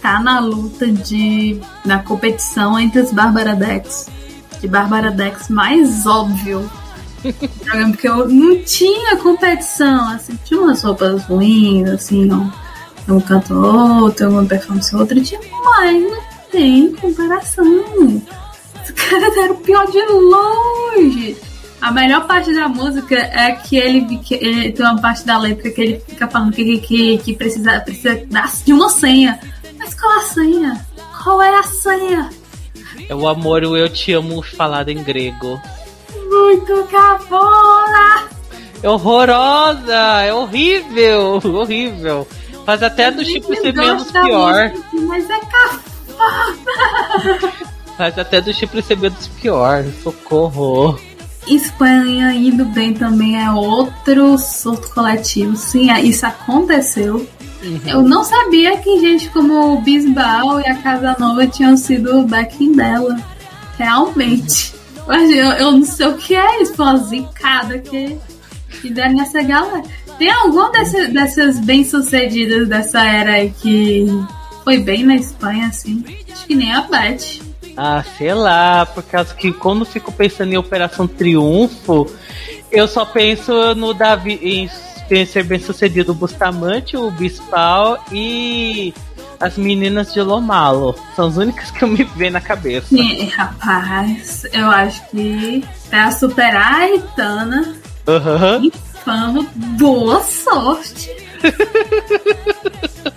tá 0.01 0.19
na 0.21 0.39
luta 0.39 0.87
de 0.87 1.59
na 1.83 1.99
competição 1.99 2.79
entre 2.79 3.01
os 3.01 3.11
Bárbara 3.11 3.53
Dex 3.53 4.07
de 4.63 4.67
Bárbara 4.69 5.11
Dex 5.11 5.49
mais 5.49 6.07
óbvio. 6.07 6.71
Eu 7.21 7.77
lembro 7.77 7.97
que 7.97 8.07
eu 8.07 8.29
não 8.29 8.63
tinha 8.63 9.17
competição, 9.17 10.09
assim, 10.09 10.39
tinha 10.45 10.61
umas 10.61 10.81
roupas 10.81 11.21
ruins, 11.25 11.89
assim, 11.89 12.23
não. 12.25 12.51
Um 13.09 13.19
canto 13.19 13.53
outro, 13.53 14.29
uma 14.29 14.45
performance 14.45 14.95
outra, 14.95 15.19
tinha, 15.19 15.41
mas 15.65 16.01
não 16.01 16.21
tem 16.49 16.95
comparação. 16.95 17.65
Os 17.65 18.91
caras 18.91 19.37
eram 19.37 19.55
pior 19.57 19.85
de 19.91 20.01
longe. 20.01 21.35
A 21.81 21.91
melhor 21.91 22.25
parte 22.25 22.53
da 22.53 22.69
música 22.69 23.15
é 23.15 23.51
que 23.51 23.75
ele, 23.75 24.17
que 24.19 24.35
ele, 24.35 24.71
tem 24.71 24.85
uma 24.85 25.01
parte 25.01 25.25
da 25.25 25.37
letra 25.37 25.69
que 25.69 25.81
ele 25.81 26.03
fica 26.07 26.25
falando 26.29 26.53
que, 26.53 26.77
que, 26.77 27.17
que 27.17 27.33
precisa, 27.33 27.81
precisa 27.81 28.15
de 28.65 28.71
uma 28.71 28.87
senha. 28.87 29.37
Mas 29.77 29.93
qual 29.93 30.19
a 30.19 30.21
senha? 30.21 30.85
Qual 31.21 31.41
é 31.41 31.53
a 31.53 31.63
senha? 31.63 32.29
É 33.09 33.15
o 33.15 33.27
amor, 33.27 33.63
o 33.63 33.75
eu 33.75 33.89
te 33.89 34.13
amo 34.13 34.41
falado 34.41 34.89
em 34.89 35.03
grego. 35.03 35.61
Muito 36.29 36.83
cafona! 36.89 38.27
É 38.81 38.89
horrorosa! 38.89 40.21
É 40.23 40.33
horrível! 40.33 41.39
Horrível! 41.45 42.27
Faz 42.65 42.81
até 42.81 43.11
do 43.11 43.23
Chipre 43.23 43.57
ser 43.57 43.73
menos 43.73 44.11
pior. 44.11 44.69
Música, 44.69 45.01
mas 45.07 45.29
é 45.29 45.39
cafona! 45.39 46.53
Faz 47.97 48.17
até 48.17 48.41
do 48.41 48.53
Chipre 48.53 48.81
ser 48.81 48.97
menos 48.97 49.27
pior. 49.27 49.83
Socorro! 50.01 50.99
Espanha 51.47 52.33
indo 52.33 52.65
bem 52.65 52.93
também 52.93 53.41
é 53.41 53.51
outro 53.51 54.37
surto 54.37 54.89
coletivo. 54.93 55.55
Sim, 55.55 55.91
isso 56.01 56.25
aconteceu. 56.25 57.27
Uhum. 57.63 57.81
Eu 57.85 58.01
não 58.01 58.23
sabia 58.23 58.77
que 58.77 58.99
gente 58.99 59.29
como 59.29 59.73
o 59.73 59.81
Bisbal 59.81 60.59
e 60.59 60.67
a 60.67 60.75
Casa 60.75 61.15
Nova 61.17 61.47
tinham 61.47 61.77
sido 61.77 62.19
o 62.19 62.27
backing 62.27 62.73
dela. 62.73 63.17
Realmente. 63.77 64.73
Mas 65.07 65.29
eu, 65.29 65.51
eu 65.53 65.71
não 65.71 65.83
sei 65.83 66.07
o 66.07 66.17
que 66.17 66.35
é 66.35 66.61
isso, 66.61 66.81
uma 66.81 66.97
zicada 66.97 67.79
que, 67.79 68.17
que 68.81 68.89
deram 68.89 69.13
nessa 69.13 69.41
galera. 69.41 69.83
Tem 70.17 70.29
alguma 70.29 70.71
desse, 70.71 71.07
dessas 71.07 71.59
bem-sucedidas 71.59 72.67
dessa 72.67 73.03
era 73.03 73.33
aí 73.33 73.53
que 73.61 74.05
foi 74.63 74.77
bem 74.79 75.03
na 75.03 75.15
Espanha, 75.15 75.67
assim? 75.67 76.03
Acho 76.31 76.45
que 76.45 76.55
nem 76.55 76.73
a 76.73 76.81
Beth. 76.81 77.41
Ah, 77.75 78.03
sei 78.17 78.33
lá, 78.33 78.85
por 78.85 79.03
causa 79.03 79.33
que 79.33 79.51
quando 79.51 79.83
fico 79.83 80.11
pensando 80.11 80.53
em 80.53 80.57
Operação 80.57 81.07
Triunfo, 81.07 82.07
eu 82.71 82.87
só 82.87 83.03
penso 83.03 83.73
no 83.75 83.93
Davi, 83.93 84.39
em 85.09 85.25
ser 85.25 85.43
bem 85.43 85.59
sucedido 85.59 86.11
o 86.11 86.15
Bustamante, 86.15 86.97
o 86.97 87.09
Bispal 87.11 88.03
e 88.11 88.93
as 89.39 89.57
meninas 89.57 90.13
de 90.13 90.21
Lomalo. 90.21 90.95
São 91.15 91.27
as 91.27 91.37
únicas 91.37 91.71
que 91.71 91.83
eu 91.83 91.87
me 91.87 92.03
vê 92.03 92.29
na 92.29 92.39
cabeça. 92.39 92.87
Sim, 92.87 93.25
rapaz, 93.27 94.45
eu 94.53 94.67
acho 94.67 95.05
que 95.09 95.63
pra 95.89 96.11
superar 96.11 96.81
a 96.81 96.95
Itana, 96.95 97.75
uhum. 98.07 98.71
fama, 99.03 99.45
boa 99.55 100.21
sorte. 100.21 101.11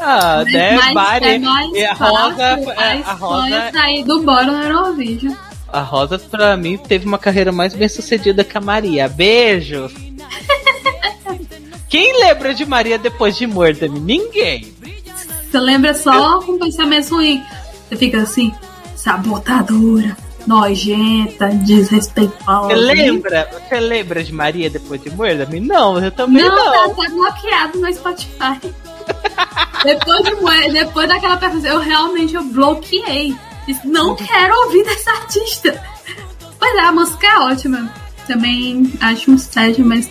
ah, 0.00 0.42
mas, 0.44 0.52
né? 0.52 0.72
Mais, 0.72 0.94
Bari, 0.94 1.24
é 1.24 1.38
mais 1.38 1.84
a 1.84 1.94
Rosa, 1.94 2.42
é, 2.42 3.02
a, 3.04 3.10
a 3.10 3.12
Rosa 3.12 3.70
sair 3.72 4.04
do 4.04 4.22
bora 4.22 4.46
no 4.46 4.62
Eurovision. 4.62 5.34
A 5.68 5.80
Rosa, 5.80 6.18
pra 6.18 6.56
mim, 6.56 6.76
teve 6.76 7.06
uma 7.06 7.18
carreira 7.18 7.50
mais 7.50 7.74
bem 7.74 7.88
sucedida 7.88 8.44
que 8.44 8.56
a 8.56 8.60
Maria. 8.60 9.08
Beijos! 9.08 10.13
Quem 11.94 12.12
lembra 12.18 12.52
de 12.52 12.66
Maria 12.66 12.98
depois 12.98 13.36
de 13.36 13.46
morta? 13.46 13.86
Ninguém. 13.86 14.74
Você 15.48 15.60
lembra 15.60 15.94
só 15.94 16.40
com 16.40 16.58
pensamento 16.58 17.14
ruim. 17.14 17.40
Você 17.88 17.94
fica 17.94 18.18
assim, 18.22 18.52
sabotadora, 18.96 20.16
nojenta, 20.44 21.50
desrespeitosa. 21.50 22.66
Você 22.66 22.74
lembra? 22.74 23.48
Você 23.52 23.78
lembra 23.78 24.24
de 24.24 24.32
Maria 24.32 24.68
depois 24.68 25.00
de 25.04 25.10
morta? 25.10 25.48
Não, 25.60 26.04
eu 26.04 26.10
também 26.10 26.42
não. 26.42 26.56
Não, 26.56 26.94
tá, 26.96 27.02
tá 27.04 27.10
bloqueado 27.10 27.78
no 27.78 27.94
Spotify. 27.94 28.58
depois, 29.84 30.24
de, 30.24 30.72
depois 30.72 31.08
daquela 31.08 31.36
pergunta, 31.36 31.68
eu 31.68 31.78
realmente 31.78 32.34
eu 32.34 32.42
bloqueei. 32.42 33.36
Não 33.84 34.16
quero 34.16 34.52
ouvir 34.64 34.82
dessa 34.82 35.12
artista. 35.12 35.80
Pois 36.58 36.74
é, 36.74 36.80
a 36.80 36.90
música 36.90 37.24
é 37.24 37.38
ótima. 37.38 37.88
Também 38.26 38.92
acho 39.00 39.30
um 39.30 39.38
sério, 39.38 39.84
mas 39.84 40.08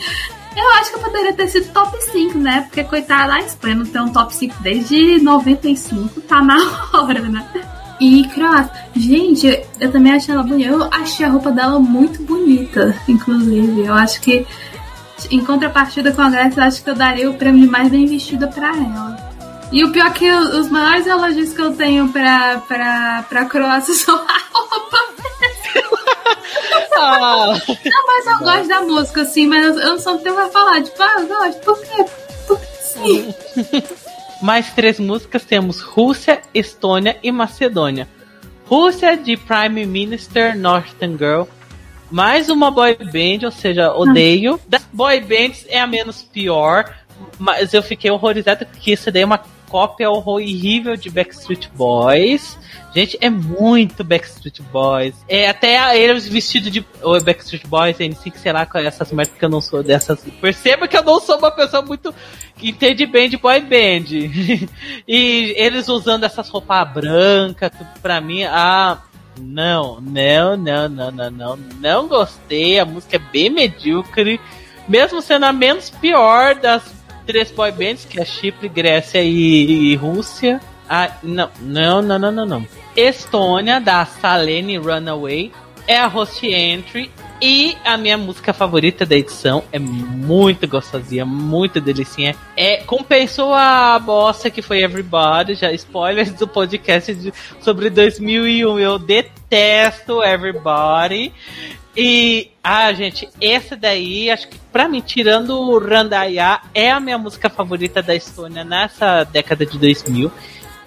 eu 0.55 0.71
acho 0.73 0.91
que 0.91 0.97
eu 0.97 1.01
poderia 1.01 1.33
ter 1.33 1.47
sido 1.47 1.71
top 1.73 1.97
5, 2.11 2.37
né? 2.37 2.61
Porque, 2.61 2.83
coitada, 2.83 3.33
a 3.33 3.39
Espanha 3.41 3.75
não 3.75 3.85
tem 3.85 4.01
um 4.01 4.11
top 4.11 4.35
5 4.35 4.55
desde 4.61 5.19
95, 5.21 6.21
tá 6.21 6.41
na 6.41 6.57
hora, 6.93 7.21
né? 7.21 7.45
E 7.99 8.27
Croácia, 8.27 8.71
gente, 8.95 9.65
eu 9.79 9.91
também 9.91 10.13
achei 10.13 10.33
ela 10.33 10.43
bonita. 10.43 10.69
Eu 10.69 10.83
achei 10.91 11.25
a 11.25 11.29
roupa 11.29 11.51
dela 11.51 11.79
muito 11.79 12.21
bonita, 12.23 12.95
inclusive. 13.07 13.85
Eu 13.85 13.93
acho 13.93 14.19
que, 14.21 14.45
em 15.31 15.43
contrapartida 15.43 16.11
com 16.11 16.21
a 16.21 16.29
Grécia, 16.29 16.59
eu 16.59 16.65
acho 16.65 16.83
que 16.83 16.89
eu 16.89 16.95
daria 16.95 17.29
o 17.29 17.35
prêmio 17.35 17.61
de 17.61 17.67
mais 17.67 17.89
bem 17.89 18.05
vestida 18.05 18.47
pra 18.47 18.69
ela. 18.69 19.31
E 19.71 19.83
o 19.83 19.91
pior 19.91 20.07
é 20.07 20.11
que 20.11 20.29
os 20.31 20.69
maiores 20.69 21.07
elogios 21.07 21.53
que 21.53 21.61
eu 21.61 21.75
tenho 21.75 22.09
pra, 22.09 22.61
pra, 22.67 23.25
pra 23.27 23.45
Croácia 23.45 23.93
são 23.95 24.15
a 24.15 24.37
roupa. 24.53 24.97
Não, 27.03 28.07
mas 28.07 28.27
eu 28.27 28.39
gosto 28.39 28.67
da 28.67 28.81
música, 28.81 29.21
assim, 29.21 29.47
mas 29.47 29.65
eu 29.65 29.75
não 29.75 29.99
sou 29.99 30.17
tempo 30.17 30.35
pra 30.35 30.49
falar. 30.49 30.83
Tipo, 30.83 31.01
ah, 31.01 31.15
eu 31.19 31.27
gosto. 31.27 31.59
Por 31.61 31.81
quê? 31.81 32.05
Porque 32.47 32.65
sim. 32.81 33.33
Mais 34.41 34.73
três 34.73 34.99
músicas 34.99 35.45
temos 35.45 35.79
Rússia, 35.81 36.41
Estônia 36.53 37.17
e 37.23 37.31
Macedônia. 37.31 38.07
Rússia 38.65 39.15
de 39.15 39.37
Prime 39.37 39.85
Minister 39.85 40.57
Northern 40.57 41.17
Girl. 41.17 41.43
Mais 42.11 42.49
uma 42.49 42.69
boy 42.69 42.95
band, 42.95 43.45
ou 43.45 43.51
seja, 43.51 43.93
odeio. 43.93 44.59
Das 44.67 44.85
boy 44.91 45.19
bands 45.21 45.65
é 45.69 45.79
a 45.79 45.87
menos 45.87 46.21
pior, 46.21 46.93
mas 47.39 47.73
eu 47.73 47.81
fiquei 47.81 48.11
horrorizado 48.11 48.65
porque 48.65 48.91
isso 48.91 49.11
daí 49.11 49.23
é 49.23 49.25
uma 49.25 49.41
cópia 49.73 50.11
horrível 50.11 50.95
de 50.95 51.09
Backstreet 51.09 51.67
Boys. 51.75 52.59
Gente, 52.93 53.17
é 53.19 53.27
muito 53.27 54.03
Backstreet 54.03 54.61
Boys. 54.71 55.15
É 55.27 55.49
até 55.49 55.99
eles 55.99 56.27
vestidos 56.27 56.71
de 56.71 56.85
Backstreet 57.25 57.65
Boys, 57.65 57.97
NSYNC, 57.97 58.37
sei 58.37 58.53
lá, 58.53 58.67
com 58.67 58.77
essas 58.77 59.11
merdas 59.11 59.35
que 59.35 59.43
eu 59.43 59.49
não 59.49 59.59
sou 59.59 59.81
dessas. 59.81 60.23
Perceba 60.39 60.87
que 60.87 60.95
eu 60.95 61.01
não 61.01 61.19
sou 61.19 61.39
uma 61.39 61.49
pessoa 61.49 61.81
muito 61.81 62.13
que 62.55 62.69
entende 62.69 63.07
bem 63.07 63.27
de 63.27 63.35
boy 63.35 63.61
band. 63.61 64.13
e 65.07 65.55
eles 65.57 65.89
usando 65.89 66.23
essas 66.23 66.47
roupas 66.49 66.93
brancas, 66.93 67.71
pra 67.99 68.21
mim, 68.21 68.43
ah, 68.43 68.99
não, 69.41 69.99
não, 69.99 70.55
não, 70.55 70.87
não, 70.87 71.11
não, 71.11 71.31
não, 71.31 71.57
não 71.79 72.07
gostei. 72.07 72.77
A 72.77 72.85
música 72.85 73.15
é 73.15 73.31
bem 73.31 73.49
medíocre, 73.49 74.39
mesmo 74.87 75.19
sendo 75.19 75.47
a 75.47 75.51
menos 75.51 75.89
pior 75.89 76.53
das 76.53 77.02
três 77.25 77.51
boy 77.51 77.71
bands, 77.71 78.05
que 78.05 78.19
é 78.19 78.25
Chipre, 78.25 78.69
Grécia 78.69 79.21
e, 79.21 79.91
e 79.91 79.95
Rússia. 79.95 80.59
Ah, 80.89 81.11
não, 81.23 81.49
não, 81.61 82.01
não, 82.01 82.19
não, 82.19 82.31
não, 82.31 82.45
não. 82.45 82.67
Estônia, 82.95 83.79
da 83.79 84.05
Salene 84.05 84.77
Runaway, 84.77 85.51
é 85.87 85.97
a 85.97 86.07
host 86.07 86.45
entry 86.45 87.09
e 87.41 87.75
a 87.83 87.97
minha 87.97 88.17
música 88.17 88.53
favorita 88.53 89.05
da 89.05 89.15
edição 89.17 89.65
é 89.71 89.77
muito 89.77 90.65
gostosinha, 90.65 91.25
muito 91.25 91.81
delicinha. 91.81 92.35
É, 92.55 92.77
compensou 92.83 93.53
a 93.53 93.99
bosta 93.99 94.49
que 94.49 94.61
foi 94.61 94.81
Everybody, 94.81 95.55
já 95.55 95.71
spoilers 95.73 96.31
do 96.31 96.47
podcast 96.47 97.13
de, 97.13 97.33
sobre 97.59 97.89
2001. 97.89 98.79
Eu 98.79 98.97
detesto 98.97 100.23
Everybody. 100.23 101.33
E, 101.95 102.49
ah, 102.63 102.91
gente, 102.91 103.29
essa 103.39 103.75
daí, 103.75 104.31
acho 104.31 104.47
que 104.47 104.57
pra 104.71 104.89
mim, 104.89 105.01
tirando 105.01 105.51
o 105.51 105.77
Randaya, 105.77 106.59
é 106.73 106.91
a 106.91 106.99
minha 106.99 107.17
música 107.17 107.49
favorita 107.49 108.01
da 108.01 108.15
Estônia 108.15 108.63
nessa 108.63 109.23
década 109.23 109.65
de 109.65 109.77
2000. 109.77 110.31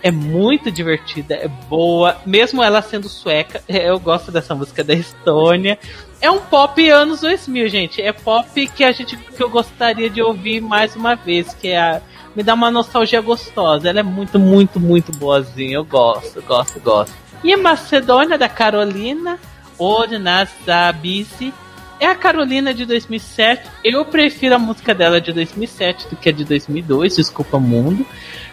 É 0.02 0.10
muito 0.10 0.70
divertida, 0.70 1.34
é 1.34 1.48
boa, 1.48 2.16
mesmo 2.26 2.62
ela 2.62 2.82
sendo 2.82 3.08
sueca, 3.08 3.62
eu 3.68 3.98
gosto 3.98 4.30
dessa 4.30 4.54
música 4.54 4.84
da 4.84 4.94
Estônia. 4.94 5.78
É 6.20 6.30
um 6.30 6.40
pop 6.40 6.88
anos 6.90 7.20
2000, 7.20 7.68
gente. 7.68 8.02
É 8.02 8.12
pop 8.12 8.66
que 8.68 8.82
a 8.82 8.90
gente 8.90 9.16
que 9.16 9.42
eu 9.42 9.48
gostaria 9.48 10.10
de 10.10 10.22
ouvir 10.22 10.60
mais 10.60 10.96
uma 10.96 11.14
vez, 11.14 11.54
que 11.54 11.68
é 11.68 11.78
a, 11.78 12.02
me 12.34 12.42
dá 12.42 12.54
uma 12.54 12.70
nostalgia 12.70 13.20
gostosa. 13.20 13.88
Ela 13.88 14.00
é 14.00 14.02
muito, 14.02 14.38
muito, 14.38 14.80
muito 14.80 15.12
boazinha. 15.12 15.76
Eu 15.76 15.84
gosto, 15.84 16.42
gosto, 16.42 16.80
gosto. 16.80 17.14
E 17.44 17.52
a 17.52 17.58
Macedônia 17.58 18.36
da 18.36 18.48
Carolina, 18.48 19.38
Ornazabisi, 19.78 21.52
é 21.98 22.06
a 22.06 22.14
Carolina 22.14 22.74
de 22.74 22.84
2007. 22.84 23.68
Eu 23.82 24.04
prefiro 24.04 24.54
a 24.54 24.58
música 24.58 24.94
dela 24.94 25.20
de 25.20 25.32
2007 25.32 26.08
do 26.08 26.16
que 26.16 26.28
a 26.28 26.32
de 26.32 26.44
2002, 26.44 27.16
desculpa 27.16 27.58
mundo. 27.58 28.06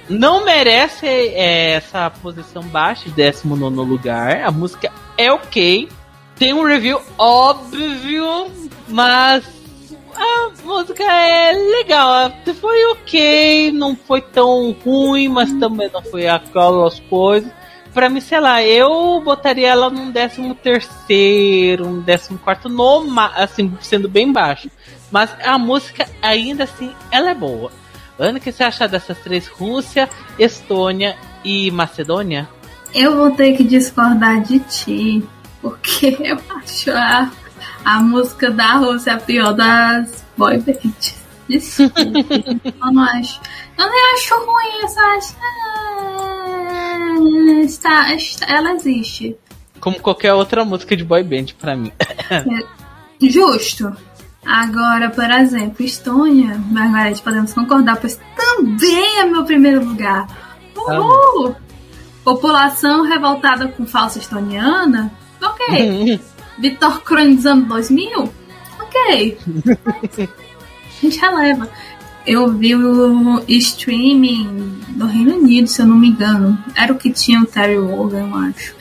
Não 0.09 0.45
merece 0.45 1.05
é, 1.05 1.71
essa 1.71 2.09
posição 2.09 2.63
baixa, 2.63 3.09
19 3.09 3.75
lugar. 3.75 4.43
A 4.43 4.51
música 4.51 4.91
é 5.17 5.31
ok. 5.31 5.89
Tem 6.35 6.53
um 6.53 6.63
review 6.63 6.99
óbvio, 7.17 8.47
mas 8.87 9.43
a 10.15 10.51
música 10.63 11.03
é 11.03 11.53
legal. 11.53 12.31
Foi 12.59 12.85
ok, 12.91 13.71
não 13.71 13.95
foi 13.95 14.21
tão 14.21 14.75
ruim, 14.83 15.27
mas 15.29 15.51
também 15.53 15.89
não 15.91 16.01
foi 16.01 16.27
aquelas 16.27 16.99
coisas. 17.01 17.51
Pra 17.93 18.09
mim, 18.09 18.19
sei 18.19 18.39
lá, 18.39 18.63
eu 18.63 19.21
botaria 19.23 19.69
ela 19.69 19.89
num 19.89 20.11
13 20.11 20.53
terceiro, 20.55 21.87
um 21.87 22.01
14 22.01 22.37
quarto, 22.39 22.67
no, 22.67 23.05
assim, 23.35 23.71
sendo 23.81 24.09
bem 24.09 24.31
baixo. 24.31 24.69
Mas 25.11 25.29
a 25.43 25.59
música, 25.59 26.07
ainda 26.21 26.63
assim, 26.63 26.91
ela 27.11 27.29
é 27.29 27.35
boa. 27.35 27.71
Ana, 28.17 28.39
o 28.39 28.41
que 28.41 28.51
você 28.51 28.63
acha 28.63 28.87
dessas 28.87 29.17
três? 29.19 29.47
Rússia, 29.47 30.09
Estônia 30.39 31.15
e 31.43 31.69
Macedônia? 31.69 32.49
Eu 32.95 33.15
vou 33.15 33.31
ter 33.31 33.55
que 33.57 33.63
discordar 33.63 34.41
de 34.41 34.59
ti, 34.59 35.23
porque 35.61 36.17
eu 36.21 36.37
acho 36.57 36.91
a, 36.91 37.31
a 37.85 37.99
música 37.99 38.49
da 38.49 38.73
Rússia 38.75 39.13
a 39.13 39.17
pior 39.17 39.53
das 39.53 40.25
boy 40.35 40.57
bands. 40.57 41.21
Desculpa, 41.47 42.01
eu 42.01 42.91
não 42.91 43.03
acho. 43.03 43.39
Eu 43.77 43.89
nem 43.89 44.13
acho 44.15 44.35
ruim, 44.35 44.81
eu 44.81 44.87
só 44.87 45.17
acho. 45.17 45.35
Ah, 45.41 45.82
está, 47.63 48.13
está, 48.13 48.45
ela 48.47 48.73
existe. 48.73 49.35
Como 49.79 49.99
qualquer 49.99 50.33
outra 50.33 50.63
música 50.63 50.95
de 50.95 51.03
boy 51.03 51.23
band 51.23 51.47
pra 51.59 51.75
mim. 51.75 51.91
É, 52.29 53.27
justo. 53.27 53.95
Agora, 54.45 55.09
por 55.09 55.29
exemplo, 55.31 55.85
Estônia, 55.85 56.61
Margarete, 56.69 57.21
podemos 57.21 57.53
concordar, 57.53 57.97
pois 57.97 58.19
também 58.35 59.19
é 59.19 59.25
meu 59.25 59.45
primeiro 59.45 59.83
lugar. 59.85 60.27
Uhul! 60.75 61.55
População 62.23 63.03
revoltada 63.03 63.67
com 63.69 63.85
falsa 63.85 64.19
estoniana? 64.19 65.11
Ok. 65.41 66.19
Vitor 66.59 67.01
Kronizando 67.01 67.65
2000? 67.67 68.33
Ok. 68.79 69.37
A 71.03 71.05
gente 71.05 71.19
releva. 71.19 71.69
Eu 72.25 72.49
vi 72.53 72.75
o 72.75 73.43
streaming 73.47 74.81
do 74.89 75.05
Reino 75.05 75.35
Unido, 75.35 75.67
se 75.67 75.81
eu 75.81 75.85
não 75.85 75.97
me 75.97 76.07
engano. 76.07 76.57
Era 76.75 76.93
o 76.93 76.97
que 76.97 77.11
tinha 77.11 77.41
o 77.41 77.45
Terry 77.45 77.77
Wogan, 77.77 78.29
eu 78.29 78.35
acho. 78.35 78.75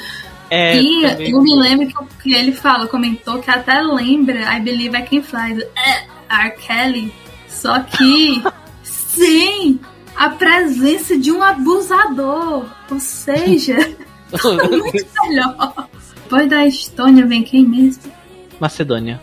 É, 0.49 0.81
e 0.81 1.03
também. 1.03 1.31
eu 1.31 1.43
me 1.43 1.55
lembro 1.55 1.87
que, 1.87 2.23
que, 2.23 2.35
ele 2.35 2.53
fala, 2.53 2.87
comentou 2.87 3.39
que 3.39 3.51
até 3.51 3.81
lembra 3.81 4.55
I 4.55 4.61
Believe 4.61 4.97
I 4.97 5.03
Can 5.03 5.23
Fly 5.23 5.67
é, 5.77 6.05
R. 6.29 6.51
Kelly. 6.59 7.13
Só 7.49 7.81
que 7.81 8.43
sem 8.85 9.81
a 10.15 10.29
presença 10.31 11.19
de 11.19 11.33
um 11.33 11.43
abusador. 11.43 12.67
Ou 12.91 13.01
seja, 13.01 13.77
muito 14.71 15.07
melhor. 15.25 15.89
Depois 16.23 16.49
da 16.49 16.67
Estônia 16.67 17.27
vem 17.27 17.43
quem 17.43 17.67
mesmo? 17.67 18.13
Macedônia. 18.61 19.21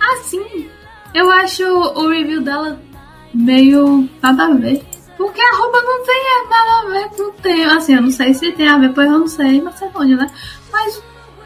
Ah, 0.00 0.22
sim. 0.24 0.68
Eu 1.14 1.30
acho 1.30 1.64
o 1.64 2.08
review 2.08 2.42
dela 2.42 2.80
meio 3.34 4.08
nada 4.22 4.46
a 4.46 4.54
ver. 4.54 4.82
Porque 5.16 5.40
a 5.40 5.56
roupa 5.56 5.82
não 5.82 6.04
tem 6.04 6.24
nada 6.50 6.78
a 6.78 6.90
ver, 6.90 7.10
não 7.18 7.32
tem. 7.32 7.64
Assim, 7.64 7.94
eu 7.94 8.02
não 8.02 8.10
sei 8.10 8.34
se 8.34 8.52
tem 8.52 8.68
a 8.68 8.78
ver, 8.78 8.92
pois 8.92 9.06
eu 9.06 9.18
não 9.18 9.28
sei, 9.28 9.60
Macedônia, 9.60 10.16
né? 10.16 10.30
Mas 10.72 11.02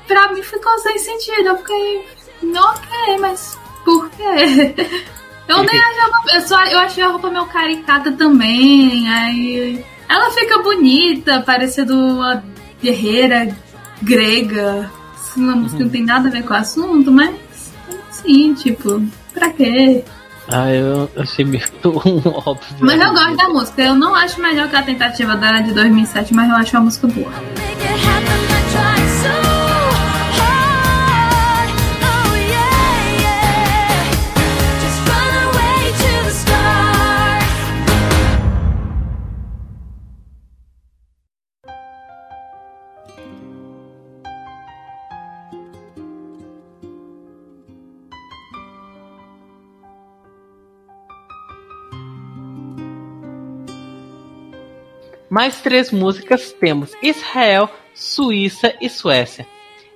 pra 0.06 0.32
mim 0.32 0.42
ficou 0.42 0.78
sem 0.78 0.98
sentido. 0.98 1.48
Eu 1.48 1.58
fiquei, 1.58 2.06
ok, 2.42 3.18
mas 3.20 3.58
por 3.84 4.08
quê? 4.10 4.74
Eu 5.48 5.62
nem 5.62 5.78
achei 5.78 6.00
a 6.00 6.04
roupa, 6.06 6.34
eu, 6.34 6.40
só, 6.40 6.64
eu 6.64 6.78
achei 6.80 7.04
a 7.04 7.08
roupa 7.08 7.30
meio 7.30 7.46
caricata 7.46 8.10
também. 8.10 9.08
Aí 9.08 9.84
ela 10.08 10.28
fica 10.32 10.58
bonita, 10.58 11.40
parecendo 11.40 11.94
uma 11.94 12.42
guerreira 12.82 13.56
grega. 14.02 14.90
Uma 15.36 15.54
música 15.54 15.78
uhum. 15.78 15.84
não 15.84 15.90
tem 15.92 16.04
nada 16.04 16.28
a 16.28 16.32
ver 16.32 16.42
com 16.42 16.52
o 16.52 16.56
assunto, 16.56 17.12
mas 17.12 17.32
sim, 18.10 18.54
tipo, 18.54 19.00
pra 19.32 19.50
quê? 19.50 20.02
Ah, 20.48 20.72
eu 20.72 21.10
achei 21.16 21.44
meio 21.44 21.64
óbvio. 21.84 22.76
Mas 22.80 23.00
eu 23.00 23.12
gosto 23.12 23.36
da 23.36 23.48
música. 23.48 23.82
Eu 23.82 23.94
não 23.94 24.14
acho 24.14 24.40
melhor 24.40 24.68
que 24.68 24.76
a 24.76 24.82
tentativa 24.82 25.36
dela 25.36 25.60
de 25.60 25.72
2007, 25.72 26.34
mas 26.34 26.48
eu 26.48 26.56
acho 26.56 26.76
a 26.76 26.80
música 26.80 27.06
boa. 27.08 27.32
Mais 55.36 55.60
três 55.60 55.90
músicas 55.90 56.50
temos 56.50 56.94
Israel, 57.02 57.68
Suíça 57.92 58.74
e 58.80 58.88
Suécia. 58.88 59.46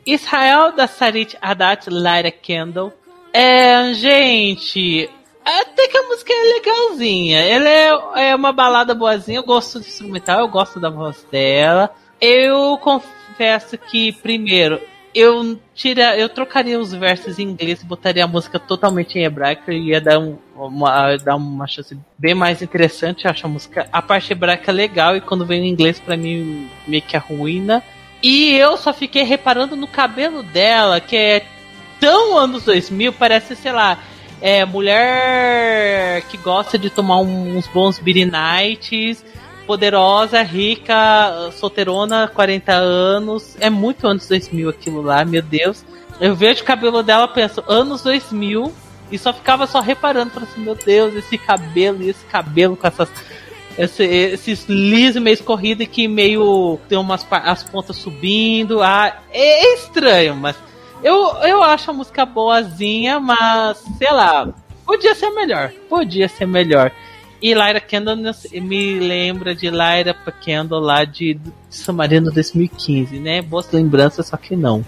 Israel 0.05 0.73
da 0.73 0.87
Sarit 0.87 1.35
Haddad 1.41 1.89
Lyra 1.89 2.31
Kendall. 2.31 2.93
É, 3.33 3.91
gente, 3.95 5.09
até 5.43 5.89
que 5.89 5.97
a 5.97 6.03
música 6.03 6.31
é 6.31 6.53
legalzinha. 6.53 7.39
Ela 7.39 7.69
é, 7.71 8.29
é 8.29 8.37
uma 8.37 8.53
balada 8.53 8.95
boazinha. 8.95 9.39
Eu 9.39 9.43
gosto 9.43 9.81
do 9.81 9.87
instrumental, 9.87 10.41
eu 10.41 10.49
gosto 10.49 10.79
da 10.79 10.91
voz 10.91 11.27
dela. 11.33 11.89
Eu 12.21 12.77
confesso 12.77 13.79
que, 13.79 14.13
primeiro, 14.13 14.79
eu 15.15 15.59
tira, 15.75 16.17
eu 16.17 16.29
trocaria 16.29 16.79
os 16.79 16.93
versos 16.93 17.39
em 17.39 17.43
inglês 17.43 17.83
e 17.83 17.87
botaria 17.87 18.25
a 18.25 18.29
música 18.29 18.59
totalmente 18.59 19.19
em 19.19 19.25
hebraico 19.25 19.71
e 19.71 19.89
ia 19.89 20.01
dar, 20.01 20.19
um, 20.19 20.37
uma, 20.55 21.17
dar 21.17 21.37
uma 21.37 21.67
chance 21.67 21.97
bem 22.19 22.35
mais 22.35 22.63
interessante. 22.63 23.27
Acho 23.27 23.47
a 23.47 23.49
música, 23.49 23.89
a 23.93 24.01
parte 24.01 24.33
hebraica 24.33 24.71
legal 24.71 25.17
e 25.17 25.21
quando 25.21 25.47
vem 25.47 25.65
em 25.65 25.71
inglês 25.71 25.99
para 25.99 26.17
mim 26.17 26.69
meio 26.87 27.03
que 27.03 27.17
arruína. 27.17 27.83
E 28.23 28.55
eu 28.55 28.77
só 28.77 28.93
fiquei 28.93 29.23
reparando 29.23 29.75
no 29.75 29.87
cabelo 29.87 30.43
dela, 30.43 31.01
que 31.01 31.17
é 31.17 31.45
tão 31.99 32.37
anos 32.37 32.65
2000, 32.65 33.13
parece, 33.15 33.57
sei 33.57 33.73
lá, 33.73 33.99
é 34.41 34.65
mulher 34.65 36.23
que 36.23 36.37
gosta 36.37 36.79
de 36.79 36.91
tomar 36.91 37.21
uns 37.21 37.67
bons 37.69 37.99
beer 37.99 38.31
nights 38.31 39.25
poderosa, 39.71 40.43
rica, 40.43 41.53
solteirona, 41.53 42.27
40 42.27 42.73
anos. 42.73 43.57
É 43.61 43.71
muito 43.71 44.05
anos 44.05 44.27
2000 44.27 44.69
aquilo 44.69 45.01
lá, 45.01 45.25
meu 45.25 45.41
Deus. 45.41 45.85
Eu 46.21 46.35
vejo 46.35 46.63
o 46.63 46.65
cabelo 46.65 47.05
dela, 47.05 47.29
penso, 47.29 47.63
anos 47.69 48.03
2000, 48.03 48.73
e 49.13 49.17
só 49.17 49.33
ficava 49.33 49.69
só 49.69 49.79
reparando, 49.79 50.33
falando 50.33 50.49
assim, 50.49 50.61
meu 50.61 50.75
Deus, 50.75 51.15
esse 51.15 51.39
cabelo 51.39 52.03
esse 52.03 52.25
cabelo 52.27 52.77
com 52.77 52.85
essas. 52.85 53.09
Esse, 53.79 54.03
esses 54.03 54.69
liso 54.69 55.21
meio 55.21 55.35
escorrido 55.35 55.87
que 55.87 56.09
meio 56.09 56.77
tem 56.89 56.99
umas 56.99 57.25
as 57.31 57.63
pontas 57.63 57.95
subindo. 57.95 58.83
Ah, 58.83 59.21
é, 59.31 59.67
é 59.67 59.75
estranho, 59.75 60.35
mas 60.35 60.57
eu, 61.01 61.37
eu 61.45 61.63
acho 61.63 61.93
a 61.93 61.95
música 61.95 62.27
boazinha, 62.27 63.21
mas 63.21 63.79
sei 63.97 64.11
lá, 64.11 64.53
podia 64.85 65.15
ser 65.15 65.31
melhor. 65.31 65.73
Podia 65.89 66.29
ser 66.29 66.47
melhor. 66.47 66.91
E 67.43 67.55
Lyra 67.55 67.81
Kendall 67.81 68.17
me 68.63 69.01
lembra 69.01 69.55
de 69.55 69.71
Lyra 69.71 70.15
Kendall 70.41 70.81
lá 70.81 71.05
de 71.05 71.39
Samarino 71.69 72.31
2015, 72.31 73.19
né? 73.19 73.41
Boas 73.41 73.71
lembranças, 73.73 74.27
só 74.27 74.37
que 74.37 74.55
não. 74.55 74.85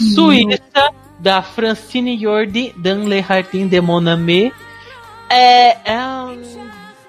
Hum. 0.00 0.14
Suíça, 0.14 0.92
da 1.18 1.42
Francine 1.42 2.18
Jordi, 2.18 2.72
Dan 2.76 3.04
Le 3.04 3.20
Hardin 3.20 3.66
de 3.66 3.80
Moname. 3.80 4.52
É, 5.28 5.92
é 5.92 6.00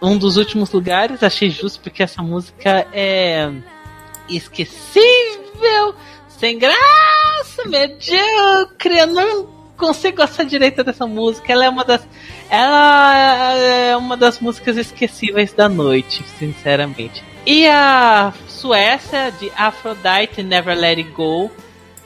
um, 0.01 0.11
um 0.13 0.17
dos 0.17 0.35
últimos 0.35 0.71
lugares, 0.71 1.23
achei 1.23 1.49
justo 1.49 1.79
porque 1.79 2.03
essa 2.03 2.21
música 2.21 2.87
é 2.91 3.51
esquecível, 4.27 5.95
sem 6.27 6.57
graça, 6.57 7.65
medíocre, 7.65 9.05
não 9.05 9.59
consigo 9.77 10.17
gostar 10.17 10.43
direito 10.43 10.83
dessa 10.83 11.07
música. 11.07 11.51
Ela 11.51 11.65
é 11.65 11.69
uma 11.69 11.85
das. 11.85 12.05
Ela 12.49 13.53
é 13.53 13.95
uma 13.95 14.17
das 14.17 14.39
músicas 14.39 14.75
esquecíveis 14.75 15.53
da 15.53 15.69
noite, 15.69 16.23
sinceramente. 16.39 17.23
E 17.45 17.67
a 17.67 18.33
Suécia, 18.47 19.31
de 19.39 19.51
Aphrodite 19.55 20.41
Never 20.43 20.77
Let 20.77 20.97
It 20.97 21.11
Go, 21.11 21.51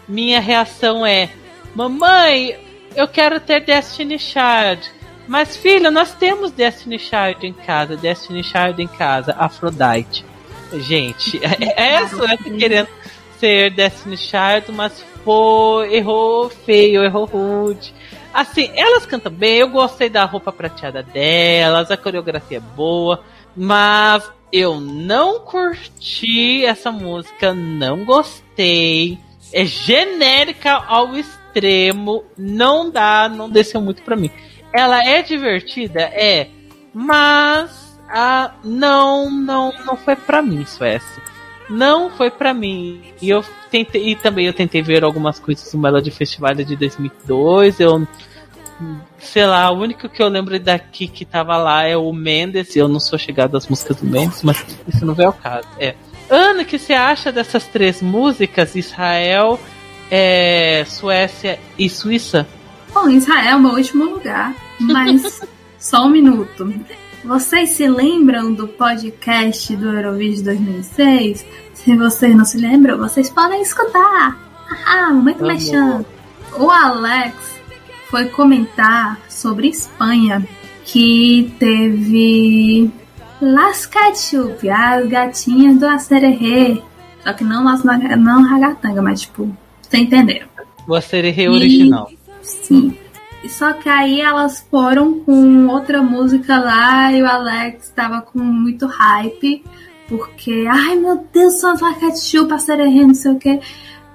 minha 0.08 0.40
reação 0.40 1.06
é: 1.06 1.30
Mamãe, 1.74 2.58
eu 2.96 3.08
quero 3.08 3.40
ter 3.40 3.62
Destiny 3.62 4.20
Child. 4.20 4.92
Mas, 5.28 5.56
filho, 5.56 5.90
nós 5.90 6.14
temos 6.14 6.52
Destiny 6.52 7.00
Child 7.00 7.48
em 7.48 7.54
casa. 7.54 7.96
Destiny 7.96 8.44
Child 8.44 8.82
em 8.82 8.88
casa, 8.88 9.34
Aphrodite. 9.40 10.26
Gente, 10.74 11.40
é, 11.78 11.96
é 11.96 12.08
Suécia 12.08 12.52
querendo 12.58 12.90
ser 13.40 13.72
Destiny 13.72 14.18
Child, 14.18 14.72
mas 14.74 15.04
foi, 15.24 15.96
errou 15.96 16.50
feio, 16.50 17.04
errou 17.04 17.26
rude. 17.26 17.94
Assim, 18.34 18.72
elas 18.76 19.06
cantam 19.06 19.32
bem, 19.32 19.58
eu 19.58 19.70
gostei 19.70 20.10
da 20.10 20.26
roupa 20.26 20.52
prateada 20.52 21.04
delas, 21.04 21.92
a 21.92 21.98
coreografia 21.98 22.58
é 22.58 22.76
boa, 22.76 23.24
mas 23.56 24.28
eu 24.52 24.80
não 24.80 25.40
curti 25.40 26.66
essa 26.66 26.92
música, 26.92 27.54
não 27.54 28.04
gostei. 28.04 29.20
É 29.52 29.64
genérica 29.66 30.74
ao 30.74 31.16
extremo, 31.16 32.26
não 32.36 32.90
dá, 32.90 33.30
não 33.30 33.48
desceu 33.48 33.80
muito 33.80 34.02
pra 34.02 34.16
mim. 34.16 34.32
Ela 34.74 35.06
é 35.08 35.22
divertida, 35.22 36.02
é, 36.02 36.50
mas 36.92 38.00
ah, 38.10 38.56
não, 38.64 39.30
não, 39.30 39.72
não 39.86 39.96
foi 39.96 40.16
pra 40.16 40.42
mim, 40.42 40.66
Suécia 40.66 41.23
não 41.74 42.10
foi 42.10 42.30
para 42.30 42.54
mim. 42.54 43.02
E 43.22 43.30
eu 43.30 43.44
tentei, 43.72 44.10
e 44.10 44.16
também 44.16 44.46
eu 44.46 44.54
tentei 44.54 44.82
ver 44.82 45.04
algumas 45.04 45.40
coisas 45.40 45.72
do 45.72 45.78
Melody 45.78 46.12
Festival 46.12 46.54
de 46.54 46.76
2002. 46.76 47.80
Eu 47.80 48.08
sei 49.20 49.46
lá, 49.46 49.72
o 49.72 49.80
único 49.80 50.08
que 50.10 50.22
eu 50.22 50.28
lembro 50.28 50.60
daqui 50.60 51.08
que 51.08 51.26
tava 51.26 51.58
lá 51.58 51.84
é 51.84 51.98
o 51.98 52.12
Mendes. 52.14 52.76
Eu 52.76 52.88
não 52.88 53.00
sou 53.00 53.18
chegado 53.18 53.58
às 53.58 53.68
músicas 53.68 53.98
do 53.98 54.06
Mendes, 54.06 54.44
mas 54.44 54.64
isso 54.88 55.06
não 55.06 55.16
é 55.18 55.28
o 55.28 55.34
caso. 55.34 55.68
É. 55.80 55.96
Ana, 56.30 56.64
o 56.64 56.66
que 56.66 56.78
você 56.78 56.94
acha 56.94 57.32
dessas 57.32 57.66
três 57.68 58.02
músicas? 58.02 58.76
Israel, 58.76 59.60
é, 60.10 60.86
Suécia 60.88 61.60
e 61.78 61.90
Suíça? 61.90 62.48
Bom, 62.94 63.10
Israel 63.10 63.50
é 63.50 63.56
o 63.56 63.60
meu 63.60 63.72
último 63.72 64.06
lugar, 64.06 64.56
mas 64.80 65.42
só 65.80 66.06
um 66.06 66.10
minuto. 66.10 66.72
Vocês 67.24 67.70
se 67.70 67.88
lembram 67.88 68.54
do 68.54 68.68
podcast 68.68 69.74
do 69.78 69.90
Eurovídeo 69.90 70.44
2006? 70.44 71.46
Se 71.74 71.96
vocês 71.96 72.36
não 72.36 72.44
se 72.44 72.58
lembram, 72.58 72.98
vocês 72.98 73.30
podem 73.30 73.62
escutar. 73.62 74.38
Ah, 74.86 75.10
muito 75.14 75.42
mexendo. 75.42 76.06
O 76.58 76.70
Alex 76.70 77.34
foi 78.10 78.26
comentar 78.26 79.20
sobre 79.30 79.70
Espanha 79.70 80.46
que 80.84 81.54
teve 81.58 82.92
Las 83.42 83.86
Ketchup, 83.86 84.70
as 84.70 85.08
gatinhas 85.08 85.80
do 85.80 85.88
Acererê. 85.88 86.82
Só 87.24 87.32
que 87.32 87.46
não, 87.46 87.64
não 87.64 88.44
ragatanga, 88.44 89.02
mas 89.02 89.22
tipo, 89.22 89.56
vocês 89.82 90.04
entenderam. 90.04 90.48
O 90.86 90.94
Acererê 90.94 91.48
original. 91.48 92.12
Sim. 92.42 92.98
Só 93.50 93.74
que 93.74 93.90
aí 93.90 94.22
elas 94.22 94.66
foram 94.72 95.20
com 95.20 95.68
outra 95.68 96.02
música 96.02 96.58
lá 96.60 97.12
e 97.12 97.22
o 97.22 97.28
Alex 97.28 97.90
tava 97.90 98.22
com 98.22 98.40
muito 98.40 98.88
hype. 98.88 99.64
Porque, 100.08 100.66
ai 100.70 100.96
meu 100.96 101.28
Deus, 101.32 101.60
só 101.60 101.76
vai 101.76 101.96
ketchup, 101.96 102.50
passarinho, 102.50 103.08
não 103.08 103.16
sei 103.16 103.32
o 103.32 103.40
que. 103.40 103.60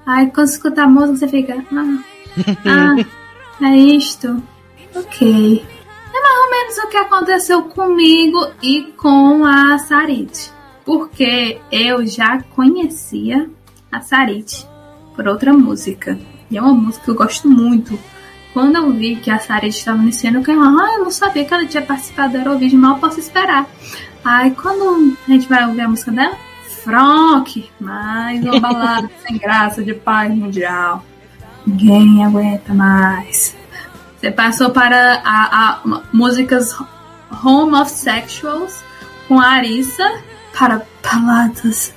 Aí 0.06 0.30
quando 0.30 0.46
você 0.46 0.54
escuta 0.54 0.82
a 0.84 0.88
música, 0.88 1.16
você 1.16 1.28
fica, 1.28 1.64
ah, 1.72 1.98
ah, 3.60 3.68
é 3.68 3.76
isto. 3.76 4.42
Ok. 4.94 5.64
É 6.14 6.20
mais 6.20 6.38
ou 6.40 6.50
menos 6.50 6.78
o 6.78 6.88
que 6.88 6.96
aconteceu 6.96 7.62
comigo 7.64 8.48
e 8.62 8.84
com 8.96 9.44
a 9.44 9.78
Sarit. 9.78 10.50
Porque 10.84 11.60
eu 11.70 12.06
já 12.06 12.42
conhecia 12.54 13.50
a 13.92 14.00
Sarit 14.00 14.66
por 15.14 15.28
outra 15.28 15.52
música. 15.52 16.18
E 16.50 16.56
é 16.56 16.62
uma 16.62 16.72
música 16.72 17.04
que 17.04 17.10
eu 17.10 17.14
gosto 17.14 17.48
muito. 17.48 17.98
Quando 18.52 18.76
eu 18.76 18.92
vi 18.92 19.16
que 19.16 19.30
a 19.30 19.38
Sarah 19.38 19.66
estava 19.66 20.10
cena, 20.10 20.38
eu 20.38 20.44
falei, 20.44 20.60
ah, 20.60 20.94
eu 20.96 21.04
não 21.04 21.10
sabia 21.10 21.44
que 21.44 21.54
ela 21.54 21.66
tinha 21.66 21.82
participado 21.82 22.32
do 22.32 22.38
Eurovision, 22.38 22.80
mal 22.80 22.98
posso 22.98 23.20
esperar. 23.20 23.66
Aí 24.24 24.50
quando 24.52 25.16
a 25.26 25.30
gente 25.30 25.48
vai 25.48 25.66
ouvir 25.66 25.82
a 25.82 25.88
música 25.88 26.10
dela, 26.10 26.36
Frank, 26.82 27.68
mais 27.80 28.42
uma 28.42 28.60
balada 28.60 29.10
sem 29.26 29.36
graça 29.36 29.82
de 29.82 29.94
paz 29.94 30.34
mundial. 30.34 31.04
Ninguém 31.66 32.24
aguenta 32.24 32.72
mais. 32.72 33.54
Você 34.18 34.30
passou 34.30 34.70
para 34.70 35.20
a, 35.24 35.80
a, 35.84 36.02
músicas 36.12 36.74
Home 37.44 37.74
of 37.74 37.90
Sexuals 37.90 38.82
com 39.28 39.38
a 39.38 39.48
Arissa 39.48 40.22
para 40.58 40.82
baladas 41.02 41.92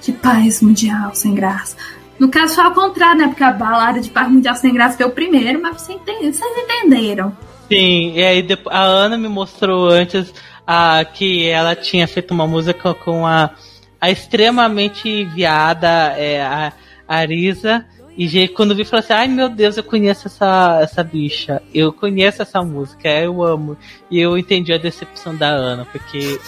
de 0.00 0.12
paz 0.12 0.62
mundial 0.62 1.14
sem 1.14 1.34
graça. 1.34 1.76
No 2.20 2.28
caso 2.28 2.54
foi 2.54 2.64
ao 2.64 2.74
contrário, 2.74 3.18
né? 3.22 3.28
Porque 3.28 3.42
a 3.42 3.50
balada 3.50 3.98
de 3.98 4.10
Paz 4.10 4.30
Mundial 4.30 4.54
Sem 4.54 4.74
Graça 4.74 4.94
foi 4.94 5.06
o 5.06 5.10
primeiro, 5.10 5.58
mas 5.62 5.80
vocês 5.80 5.98
entenderam. 5.98 7.34
Sim, 7.66 8.12
e 8.14 8.22
aí 8.22 8.46
a 8.66 8.82
Ana 8.82 9.16
me 9.16 9.26
mostrou 9.26 9.88
antes 9.88 10.30
a, 10.66 11.02
que 11.02 11.48
ela 11.48 11.74
tinha 11.74 12.06
feito 12.06 12.34
uma 12.34 12.46
música 12.46 12.92
com 12.92 13.26
a, 13.26 13.50
a 13.98 14.10
extremamente 14.10 15.24
viada 15.24 15.88
é, 16.18 16.42
a, 16.42 16.74
Arisa. 17.08 17.86
E 18.18 18.48
quando 18.48 18.76
vi, 18.76 18.84
falei 18.84 19.02
assim: 19.02 19.12
ai 19.14 19.28
meu 19.28 19.48
Deus, 19.48 19.78
eu 19.78 19.84
conheço 19.84 20.26
essa, 20.26 20.78
essa 20.82 21.02
bicha, 21.02 21.62
eu 21.72 21.90
conheço 21.90 22.42
essa 22.42 22.62
música, 22.62 23.08
eu 23.08 23.42
amo. 23.42 23.78
E 24.10 24.20
eu 24.20 24.36
entendi 24.36 24.74
a 24.74 24.78
decepção 24.78 25.34
da 25.34 25.48
Ana, 25.48 25.86
porque, 25.90 26.38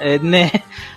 é, 0.00 0.18
né, 0.20 0.50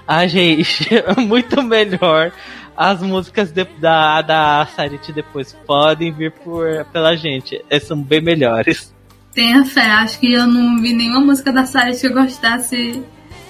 a 0.08 0.26
gente, 0.26 0.88
muito 1.28 1.62
melhor 1.62 2.32
as 2.76 3.02
músicas 3.02 3.52
de, 3.52 3.64
da, 3.80 4.22
da 4.22 4.68
Sarit 4.76 5.12
depois 5.12 5.54
podem 5.66 6.12
vir 6.12 6.32
por, 6.32 6.66
pela 6.86 7.16
gente. 7.16 7.64
São 7.82 8.02
bem 8.02 8.22
melhores. 8.22 8.94
Tenha 9.34 9.64
fé, 9.64 9.86
acho 9.92 10.20
que 10.20 10.34
eu 10.34 10.46
não 10.46 10.82
vi 10.82 10.94
nenhuma 10.94 11.22
música 11.22 11.54
da 11.54 11.66
Sarit 11.66 12.00
que 12.00 12.08
eu 12.08 12.14
gostasse 12.14 13.02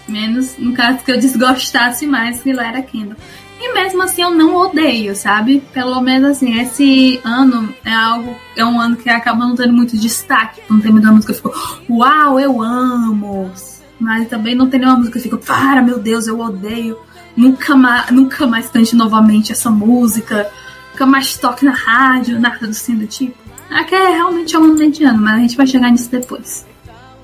menos, 0.08 0.58
no 0.58 0.74
caso 0.74 1.00
que 1.00 1.12
eu 1.12 1.20
desgostasse 1.20 2.06
mais 2.06 2.42
que 2.42 2.54
Lara 2.54 2.82
Kendall. 2.82 3.18
E 3.60 3.74
mesmo 3.74 4.02
assim 4.02 4.24
eu 4.24 4.32
não 4.32 4.56
odeio, 4.56 5.16
sabe? 5.16 5.62
Pelo 5.72 6.02
menos 6.02 6.32
assim, 6.32 6.60
esse 6.60 7.22
ano 7.24 7.74
é 7.86 7.94
algo, 7.94 8.36
é 8.58 8.66
um 8.66 8.82
ano 8.82 8.96
que 8.96 9.08
acaba 9.08 9.46
não 9.46 9.56
tendo 9.56 9.72
muito 9.72 9.96
destaque. 9.96 10.62
Não 10.68 10.80
tem 10.80 10.92
muita 10.92 11.12
música 11.12 11.32
que 11.32 11.46
eu 11.46 11.52
fico, 11.54 11.84
uau, 11.88 12.40
eu 12.40 12.62
amo. 12.62 13.52
Mas 14.00 14.28
também 14.28 14.56
não 14.56 14.68
tem 14.68 14.80
nenhuma 14.80 14.98
música 14.98 15.20
que 15.20 15.28
eu 15.28 15.32
fico, 15.32 15.46
para, 15.46 15.80
meu 15.82 16.00
Deus, 16.00 16.26
eu 16.26 16.40
odeio 16.40 16.98
nunca 17.36 17.76
mais, 17.76 18.12
nunca 18.12 18.48
mais 18.48 18.70
cante 18.70 18.96
novamente 18.96 19.52
essa 19.52 19.70
música, 19.70 20.50
nunca 20.92 21.06
mais 21.06 21.38
toque 21.38 21.66
na 21.66 21.74
rádio, 21.74 22.40
nada 22.40 22.60
do 22.60 22.70
assim 22.70 22.96
do 22.96 23.08
tipo. 23.08 23.36
Aqui 23.70 23.96
é 23.96 24.10
realmente 24.10 24.56
é 24.56 24.60
um 24.60 24.74
mediano, 24.74 25.22
mas 25.22 25.36
a 25.36 25.40
gente 25.40 25.58
vai 25.58 25.68
chegar 25.68 25.90
nisso 25.90 26.12
depois. 26.12 26.66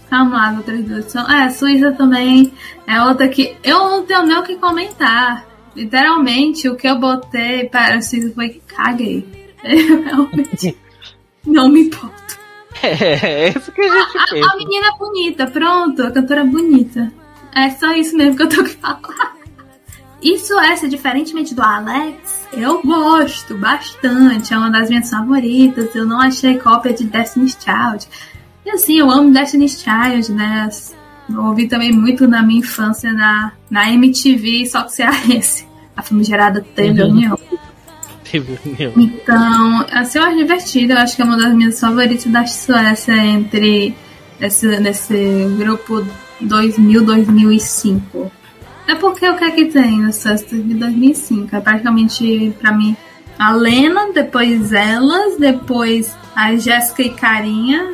Vamos 0.10 0.34
lá, 0.34 0.54
outras 0.56 0.84
duas 0.86 1.12
são. 1.12 1.30
É, 1.30 1.50
Suíça 1.50 1.92
também 1.92 2.54
é 2.86 3.02
outra 3.02 3.28
que 3.28 3.56
eu 3.64 3.78
não 3.80 4.04
tenho 4.04 4.26
nem 4.26 4.38
o 4.38 4.44
que 4.44 4.56
comentar. 4.56 5.46
Literalmente, 5.76 6.70
o 6.70 6.76
que 6.76 6.88
eu 6.88 6.98
botei 6.98 7.66
para 7.66 7.96
a 7.96 8.02
Suíça 8.02 8.32
foi 8.34 8.62
caguei. 8.68 9.28
Eu 9.64 10.04
realmente 10.04 10.78
não 11.46 11.68
me 11.68 11.82
importo. 11.82 12.38
É, 12.82 13.48
é 13.48 13.50
isso 13.50 13.72
que 13.72 13.82
a 13.82 13.84
gente 13.84 14.18
a, 14.18 14.48
a, 14.48 14.54
a 14.54 14.58
menina 14.58 14.88
é 14.88 14.98
bonita, 14.98 15.48
pronto, 15.48 16.04
a 16.04 16.12
cantora 16.12 16.42
é 16.42 16.46
bonita. 16.46 17.12
É 17.56 17.72
só 17.72 17.92
isso 17.94 18.16
mesmo 18.16 18.38
que 18.38 18.44
eu 18.44 18.50
tô 18.50 18.64
que 18.64 18.76
falar. 18.76 19.37
Isso 20.22 20.60
essa, 20.60 20.88
diferentemente 20.88 21.54
do 21.54 21.62
Alex, 21.62 22.48
eu 22.52 22.82
gosto 22.82 23.56
bastante. 23.56 24.54
É 24.54 24.58
uma 24.58 24.70
das 24.70 24.90
minhas 24.90 25.10
favoritas. 25.10 25.94
Eu 25.96 26.06
não 26.06 26.20
achei 26.20 26.58
cópia 26.58 26.94
de 26.94 27.04
Destiny's 27.04 27.58
Child. 27.60 28.08
E 28.66 28.72
assim, 28.72 28.98
eu 29.00 29.10
amo 29.12 29.32
Destiny's 29.32 29.82
Child, 29.82 30.32
né? 30.32 30.70
Eu 31.30 31.44
ouvi 31.46 31.68
também 31.68 31.92
muito 31.92 32.28
na 32.28 32.42
minha 32.42 32.60
infância 32.60 33.14
na, 33.14 33.52
na 33.70 33.92
MTV, 33.92 34.66
só 34.66 34.84
que 34.84 34.94
cearense. 34.94 35.68
A 35.96 36.04
famigerada 36.04 36.64
teve 36.76 37.02
uhum. 37.02 37.10
união. 37.10 37.40
Teve 38.30 38.60
união. 38.66 38.94
Então, 38.96 39.86
assim, 39.92 40.20
eu 40.20 40.26
acho 40.26 40.38
divertido. 40.38 40.94
Eu 40.94 41.00
acho 41.00 41.16
que 41.16 41.22
é 41.22 41.26
uma 41.26 41.38
das 41.38 41.54
minhas 41.54 41.80
favoritas 41.80 42.26
da 42.26 42.46
Suécia 42.46 43.16
entre 43.16 43.96
esse, 44.40 44.80
nesse 44.80 45.48
grupo 45.58 46.06
2000, 46.40 47.04
2005. 47.04 48.32
É 48.88 48.96
porque 48.96 49.30
o 49.30 49.36
que 49.36 49.44
é 49.44 49.52
que 49.52 49.66
tem 49.66 50.02
no 50.02 50.14
Suster 50.14 50.62
de 50.62 50.74
2005? 50.74 51.54
É 51.54 51.60
praticamente, 51.60 52.56
pra 52.60 52.72
mim, 52.72 52.96
a 53.38 53.52
Lena, 53.52 54.14
depois 54.14 54.72
elas, 54.72 55.38
depois 55.38 56.16
a 56.34 56.56
Jéssica 56.56 57.04
e 57.04 57.10
Carinha, 57.10 57.92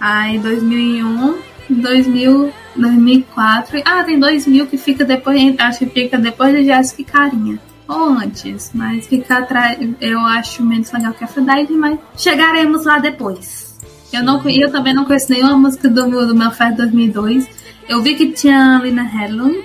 aí 0.00 0.38
2001, 0.40 1.38
2000, 1.70 2.52
2004. 2.74 3.82
Ah, 3.84 4.02
tem 4.02 4.18
2000 4.18 4.66
que 4.66 4.76
fica 4.76 5.04
depois, 5.04 5.54
acho 5.58 5.78
que 5.78 5.86
fica 5.86 6.18
depois 6.18 6.54
de 6.54 6.64
Jéssica 6.64 7.02
e 7.02 7.04
Carinha. 7.04 7.60
Ou 7.86 8.10
antes, 8.10 8.72
mas 8.74 9.06
fica 9.06 9.38
atrás, 9.38 9.78
eu 10.00 10.18
acho 10.20 10.64
menos 10.64 10.90
legal 10.92 11.12
que 11.12 11.24
a 11.24 11.26
Fedide, 11.26 11.72
mas 11.74 11.98
chegaremos 12.16 12.84
lá 12.84 12.98
depois. 12.98 13.78
Eu, 14.12 14.22
não, 14.22 14.42
eu 14.48 14.70
também 14.70 14.92
não 14.92 15.04
conheço 15.04 15.30
nenhuma 15.30 15.56
música 15.56 15.88
do, 15.88 16.26
do 16.26 16.34
meu 16.34 16.50
Fest 16.50 16.76
2002. 16.76 17.48
Eu 17.88 18.02
vi 18.02 18.14
que 18.14 18.30
tinha 18.32 18.80
Lina 18.82 19.04
Hedlund, 19.04 19.62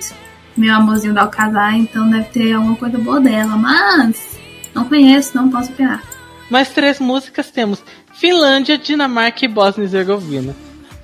meu 0.58 0.74
amorzinho 0.74 1.14
da 1.14 1.22
Alcazar, 1.22 1.76
então 1.76 2.08
deve 2.08 2.28
ter 2.30 2.52
alguma 2.52 2.76
coisa 2.76 2.98
boa 2.98 3.20
dela, 3.20 3.56
mas 3.56 4.38
não 4.74 4.84
conheço, 4.84 5.36
não 5.36 5.48
posso 5.48 5.70
opinar. 5.70 6.02
Mais 6.50 6.70
três 6.70 6.98
músicas 6.98 7.50
temos 7.50 7.82
Finlândia, 8.12 8.78
Dinamarca 8.78 9.44
e 9.44 9.48
Bósnia 9.48 9.84
e 9.84 9.86
Herzegovina. 9.86 10.54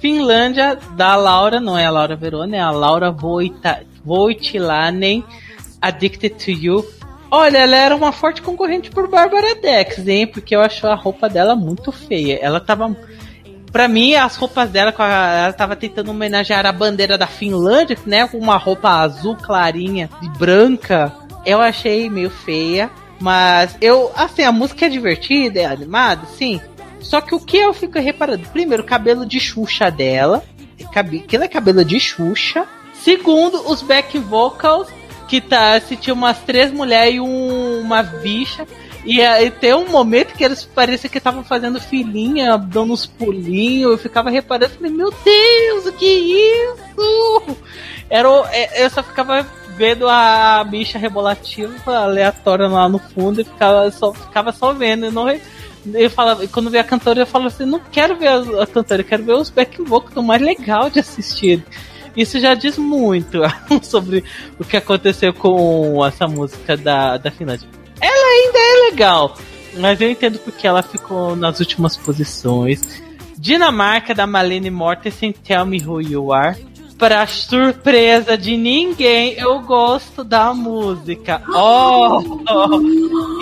Finlândia, 0.01 0.79
da 0.97 1.17
Laura, 1.17 1.61
não 1.61 1.79
é 1.79 1.87
a 1.87 1.91
Laura 1.91 2.17
Verona, 2.17 2.57
é 2.57 2.61
a 2.61 2.71
Laura 2.71 3.11
Voita, 3.11 3.83
Voitilanen, 4.05 5.25
Addicted 5.81 6.35
to 6.45 6.51
You. 6.51 6.85
Olha, 7.31 7.59
ela 7.59 7.77
era 7.77 7.97
uma 7.97 8.13
forte 8.13 8.43
concorrente 8.43 8.91
por 8.91 9.09
Bárbara 9.09 9.55
Dex, 9.55 10.07
hein? 10.07 10.27
Porque 10.27 10.55
eu 10.55 10.61
acho 10.61 10.87
a 10.87 10.95
roupa 10.95 11.29
dela 11.29 11.57
muito 11.57 11.91
feia. 11.91 12.39
Ela 12.41 12.61
tava 12.61 12.95
Pra 13.75 13.89
mim, 13.89 14.15
as 14.15 14.37
roupas 14.37 14.71
dela, 14.71 14.95
ela 14.97 15.53
tava 15.53 15.75
tentando 15.75 16.13
homenagear 16.13 16.65
a 16.65 16.71
bandeira 16.71 17.19
da 17.19 17.27
Finlândia, 17.27 17.99
né? 18.07 18.25
Com 18.29 18.39
uma 18.39 18.57
roupa 18.57 18.89
azul 18.89 19.35
clarinha 19.35 20.09
e 20.23 20.29
branca. 20.39 21.13
Eu 21.45 21.61
achei 21.61 22.09
meio 22.09 22.31
feia. 22.31 22.89
Mas 23.21 23.77
eu, 23.81 24.13
assim, 24.15 24.45
a 24.45 24.53
música 24.53 24.87
é 24.87 24.89
divertida, 24.89 25.59
é 25.59 25.65
animada, 25.65 26.25
sim. 26.39 26.61
Só 27.01 27.21
que 27.21 27.35
o 27.35 27.41
que 27.41 27.57
eu 27.57 27.75
fico 27.75 27.99
reparando? 27.99 28.49
Primeiro, 28.51 28.85
o 28.85 28.87
cabelo 28.87 29.27
de 29.27 29.41
Xuxa 29.41 29.91
dela. 29.91 30.45
Aquilo 30.95 31.43
é 31.43 31.49
cabelo 31.49 31.85
de 31.85 31.99
Xuxa. 31.99 32.69
Segundo, 33.03 33.69
os 33.69 33.83
back 33.83 34.17
vocals, 34.21 34.87
que 35.27 35.41
tá, 35.41 35.81
se 35.81 35.97
tinha 35.97 36.15
umas 36.15 36.39
três 36.39 36.71
mulheres 36.71 37.17
e 37.17 37.21
um, 37.21 37.81
uma 37.81 38.05
bicha. 38.05 38.69
E, 39.05 39.21
e 39.21 39.51
tem 39.51 39.75
um 39.75 39.91
momento 39.91 40.35
que 40.35 40.43
eles 40.43 40.65
pareciam 40.65 41.11
que 41.11 41.19
estavam 41.19 41.45
fazendo 41.45 41.81
filhinha, 41.81 42.57
dando 42.57 42.93
uns 42.93 43.07
pulinhos. 43.07 43.93
Eu 43.93 43.99
ficava 43.99 44.31
reparando, 44.31 44.75
falei, 44.75 44.93
meu 44.93 45.13
Deus, 45.25 45.87
o 45.87 45.93
que 45.93 46.07
é 46.07 46.19
isso? 46.19 47.57
Era, 48.09 48.29
é, 48.53 48.85
eu 48.85 48.91
só 48.91 49.03
ficava 49.03 49.47
vendo 49.77 50.09
a 50.09 50.65
bicha 50.65 50.99
rebolativa 50.99 51.97
aleatória 51.97 52.69
lá 52.69 52.89
no 52.89 52.99
fundo 52.99 53.41
e 53.41 53.45
ficava 53.45 53.91
só, 53.91 54.13
ficava 54.13 54.53
só 54.53 54.73
vendo. 54.73 55.07
Eu 55.07 55.13
não, 55.13 55.29
eu 55.93 56.11
falava, 56.11 56.47
quando 56.49 56.71
vi 56.71 56.79
a 56.79 56.85
cantora, 56.85 57.21
eu 57.21 57.27
falava 57.27 57.49
assim, 57.49 57.67
não 57.67 57.81
quero 57.81 58.17
ver 58.17 58.29
a, 58.29 58.63
a 58.63 58.67
cantora, 58.67 59.03
eu 59.03 59.07
quero 59.07 59.25
ver 59.25 59.35
os 59.35 59.51
back 59.51 59.83
vocals, 59.83 60.17
é 60.17 60.21
o 60.21 60.23
mais 60.23 60.41
legal 60.41 60.89
de 60.89 61.01
assistir. 61.01 61.63
Isso 62.17 62.39
já 62.39 62.55
diz 62.55 62.79
muito 62.79 63.41
sobre 63.83 64.25
o 64.59 64.65
que 64.65 64.77
aconteceu 64.77 65.35
com 65.35 66.05
essa 66.07 66.27
música 66.27 66.77
da, 66.77 67.19
da 67.19 67.31
Finlândia. 67.31 67.84
Ela 68.01 68.47
ainda 68.47 68.59
é 68.59 68.91
legal, 68.91 69.37
mas 69.79 70.01
eu 70.01 70.11
entendo 70.11 70.39
porque 70.39 70.67
ela 70.67 70.83
ficou 70.83 71.35
nas 71.37 71.61
últimas 71.61 71.97
posições. 71.97 73.03
Dinamarca 73.37 74.15
da 74.15 74.27
Malene 74.27 74.71
Mortensen, 74.71 75.33
Tell 75.33 75.67
Me 75.67 75.83
Who 75.85 76.01
You 76.01 76.33
Are. 76.33 76.57
Pra 76.97 77.27
surpresa 77.27 78.39
de 78.39 78.57
ninguém, 78.57 79.35
eu 79.35 79.61
gosto 79.61 80.23
da 80.23 80.55
música. 80.55 81.43
Oh, 81.49 82.23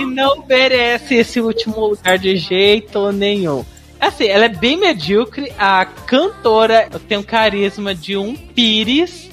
e 0.00 0.06
não 0.06 0.44
merece 0.48 1.16
esse 1.16 1.40
último 1.40 1.88
lugar 1.88 2.18
de 2.18 2.36
jeito 2.36 3.12
nenhum. 3.12 3.64
Assim, 4.00 4.26
ela 4.26 4.46
é 4.46 4.48
bem 4.48 4.76
medíocre. 4.78 5.52
A 5.56 5.84
cantora 5.84 6.88
tem 7.06 7.18
um 7.18 7.22
carisma 7.22 7.94
de 7.94 8.16
um 8.16 8.34
pires. 8.34 9.30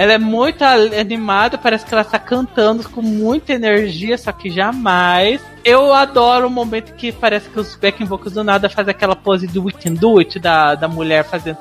Ela 0.00 0.14
é 0.14 0.18
muito 0.18 0.64
animada, 0.64 1.58
parece 1.58 1.84
que 1.84 1.92
ela 1.92 2.00
está 2.00 2.18
cantando 2.18 2.88
com 2.88 3.02
muita 3.02 3.52
energia, 3.52 4.16
só 4.16 4.32
que 4.32 4.48
jamais. 4.48 5.42
Eu 5.62 5.92
adoro 5.92 6.46
o 6.46 6.50
momento 6.50 6.94
que 6.94 7.12
parece 7.12 7.50
que 7.50 7.60
os 7.60 7.76
backing 7.76 8.06
vocals 8.06 8.32
do 8.32 8.42
nada 8.42 8.70
fazem 8.70 8.92
aquela 8.92 9.14
pose 9.14 9.46
do 9.46 9.64
We 9.64 9.72
Can 9.72 9.92
Do 9.92 10.18
It, 10.18 10.38
da, 10.38 10.74
da 10.74 10.88
mulher 10.88 11.24
fazendo 11.24 11.58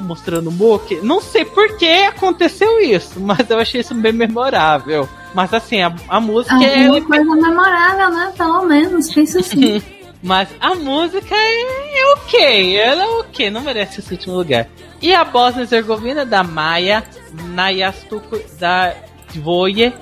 mostrando 0.00 0.48
o 0.48 0.50
Mook. 0.50 1.02
Não 1.02 1.20
sei 1.20 1.44
por 1.44 1.76
que 1.76 2.04
aconteceu 2.04 2.80
isso, 2.80 3.20
mas 3.20 3.50
eu 3.50 3.58
achei 3.58 3.82
isso 3.82 3.94
bem 3.94 4.14
memorável. 4.14 5.06
Mas 5.34 5.52
assim, 5.52 5.82
a, 5.82 5.94
a 6.08 6.18
música 6.18 6.54
Alguma 6.54 6.96
é. 6.96 7.00
coisa 7.02 7.24
memorável, 7.24 8.08
né? 8.08 8.32
Pelo 8.34 8.62
menos, 8.64 9.12
pensa 9.12 9.40
assim. 9.40 9.82
mas 10.24 10.48
a 10.58 10.74
música 10.74 11.34
é, 11.34 12.00
é 12.00 12.12
ok, 12.14 12.76
ela 12.78 13.02
é 13.02 13.08
ok, 13.18 13.50
não 13.50 13.60
merece 13.60 14.00
esse 14.00 14.12
último 14.12 14.34
lugar. 14.34 14.66
E 15.02 15.12
a 15.12 15.24
Bosnia 15.24 15.64
Herzegovina 15.64 16.24
da 16.24 16.44
Maia 16.44 17.04
Nayastuko 17.48 18.40
da 18.58 18.94
Dvoje. 19.34 19.92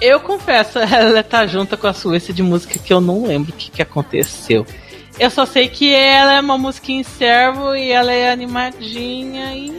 Eu 0.00 0.20
confesso, 0.20 0.78
ela 0.80 1.22
tá 1.24 1.44
junto 1.46 1.76
com 1.76 1.88
a 1.88 1.92
Suécia 1.92 2.32
de 2.32 2.42
música 2.42 2.78
que 2.78 2.92
eu 2.92 3.00
não 3.00 3.26
lembro 3.26 3.52
o 3.52 3.56
que, 3.56 3.70
que 3.70 3.82
aconteceu. 3.82 4.64
Eu 5.18 5.28
só 5.28 5.44
sei 5.44 5.68
que 5.68 5.92
ela 5.92 6.34
é 6.34 6.40
uma 6.40 6.56
música 6.56 6.92
em 6.92 7.02
servo 7.02 7.74
e 7.74 7.90
ela 7.90 8.12
é 8.12 8.30
animadinha 8.30 9.54
e. 9.54 9.70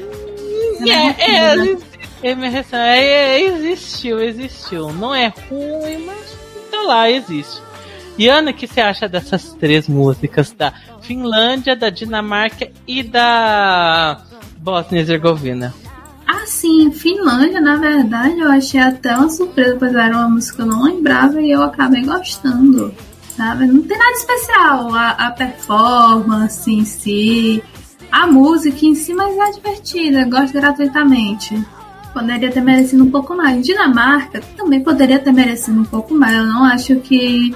é, 0.89 1.07
é, 2.21 2.31
é, 2.31 2.99
é, 2.99 3.41
existiu, 3.41 4.21
existiu. 4.21 4.91
Não 4.91 5.15
é 5.15 5.33
ruim, 5.49 6.05
mas 6.05 6.37
tá 6.69 6.81
lá, 6.81 7.09
existe. 7.09 7.61
E 8.17 8.27
Ana, 8.27 8.51
o 8.51 8.53
que 8.53 8.67
você 8.67 8.79
acha 8.79 9.09
dessas 9.09 9.53
três 9.53 9.87
músicas 9.87 10.51
da 10.51 10.71
Finlândia, 11.01 11.75
da 11.75 11.89
Dinamarca 11.89 12.69
e 12.87 13.01
da 13.01 14.21
Bósnia 14.63 14.99
e 14.99 15.01
Herzegovina? 15.01 15.73
Ah, 16.25 16.45
sim, 16.45 16.89
Finlândia, 16.89 17.59
na 17.59 17.75
verdade, 17.75 18.39
eu 18.39 18.49
achei 18.49 18.79
até 18.79 19.13
uma 19.15 19.29
surpresa, 19.29 19.75
pois 19.77 19.93
era 19.93 20.17
uma 20.17 20.29
música 20.29 20.55
que 20.55 20.61
eu 20.61 20.65
não 20.65 20.83
lembrava 20.83 21.41
e 21.41 21.51
eu 21.51 21.61
acabei 21.61 22.03
gostando 22.03 22.93
sabe? 23.35 23.65
Não 23.65 23.81
tem 23.83 23.97
nada 23.97 24.11
especial. 24.11 24.95
A, 24.95 25.09
a 25.11 25.31
performance 25.31 26.71
em 26.71 26.85
si, 26.85 27.63
a 28.11 28.27
música 28.27 28.85
em 28.85 28.95
si, 28.95 29.13
mas 29.13 29.35
é 29.35 29.51
divertida, 29.51 30.25
gosto 30.25 30.53
gratuitamente. 30.53 31.61
Poderia 32.13 32.51
ter 32.51 32.61
merecido 32.61 33.03
um 33.03 33.11
pouco 33.11 33.35
mais. 33.35 33.65
Dinamarca 33.65 34.41
também 34.55 34.81
poderia 34.83 35.19
ter 35.19 35.31
merecido 35.31 35.81
um 35.81 35.85
pouco 35.85 36.13
mais. 36.13 36.35
Eu 36.35 36.45
não 36.45 36.63
acho 36.63 36.95
que 36.97 37.55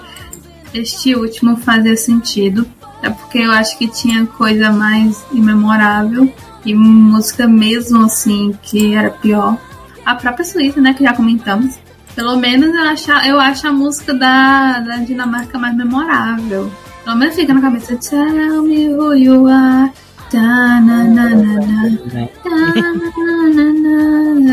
este 0.74 1.16
último 1.16 1.56
fazia 1.58 1.96
sentido. 1.96 2.68
É 3.02 3.10
porque 3.10 3.38
eu 3.38 3.52
acho 3.52 3.78
que 3.78 3.88
tinha 3.88 4.26
coisa 4.26 4.72
mais 4.72 5.24
imemorável 5.32 6.32
e 6.68 6.76
música 6.76 7.48
mesmo 7.48 8.04
assim 8.04 8.54
que 8.62 8.94
era 8.94 9.10
pior. 9.10 9.58
A 10.06 10.16
própria 10.16 10.44
Suíça, 10.44 10.82
né, 10.82 10.94
que 10.94 11.04
já 11.04 11.14
comentamos. 11.14 11.80
Pelo 12.14 12.36
menos 12.36 12.74
eu 12.74 12.84
acho, 12.84 13.12
eu 13.26 13.40
acho 13.40 13.68
a 13.68 13.72
música 13.72 14.14
da, 14.14 14.80
da 14.80 14.98
Dinamarca 14.98 15.58
mais 15.58 15.76
memorável. 15.76 16.70
Pelo 17.04 17.16
menos 17.16 17.36
fica 17.36 17.54
na 17.54 17.62
cabeça. 17.62 17.96
Tell 17.96 18.64
me 18.64 18.90
who 18.90 19.14
you 19.14 19.48
are. 19.48 19.92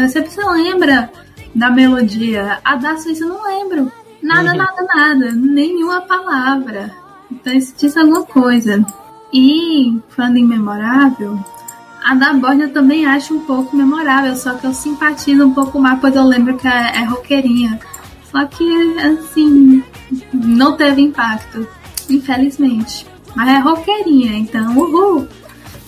Você 0.07 0.23
precisa 0.23 0.51
lembra 0.53 1.11
da 1.53 1.71
melodia. 1.71 2.61
A 2.65 2.77
da 2.77 2.97
Suíça 2.97 3.25
eu 3.25 3.29
não 3.29 3.43
lembro. 3.43 3.91
Nada, 4.23 4.53
uhum. 4.53 4.57
nada, 4.57 4.83
nada. 4.95 5.33
Nenhuma 5.33 6.01
palavra. 6.03 6.93
Então 7.31 7.53
isso 7.53 7.75
diz 7.77 7.97
alguma 7.97 8.25
coisa. 8.25 8.85
E, 9.33 9.99
falando 10.11 10.37
em 10.37 10.47
memorável, 10.47 11.45
a 12.05 12.15
da 12.15 12.35
Bórnia 12.35 12.67
eu 12.67 12.73
também 12.73 13.07
acho 13.07 13.35
um 13.35 13.41
pouco 13.47 13.75
memorável, 13.75 14.37
só 14.37 14.55
que 14.55 14.67
eu 14.67 14.75
simpatizo 14.75 15.47
um 15.47 15.55
pouco 15.55 15.79
mais, 15.79 15.99
pois 16.01 16.15
eu 16.15 16.25
lembro 16.25 16.57
que 16.57 16.69
é, 16.69 16.99
é 16.99 17.05
roqueirinha. 17.05 17.81
Só 18.31 18.45
que, 18.45 18.99
assim, 18.99 19.83
não 20.33 20.77
teve 20.77 21.01
impacto, 21.01 21.67
infelizmente. 22.11 23.07
Mas 23.35 23.49
é 23.49 23.59
roqueirinha, 23.59 24.37
então, 24.37 24.77
uhul! 24.77 25.27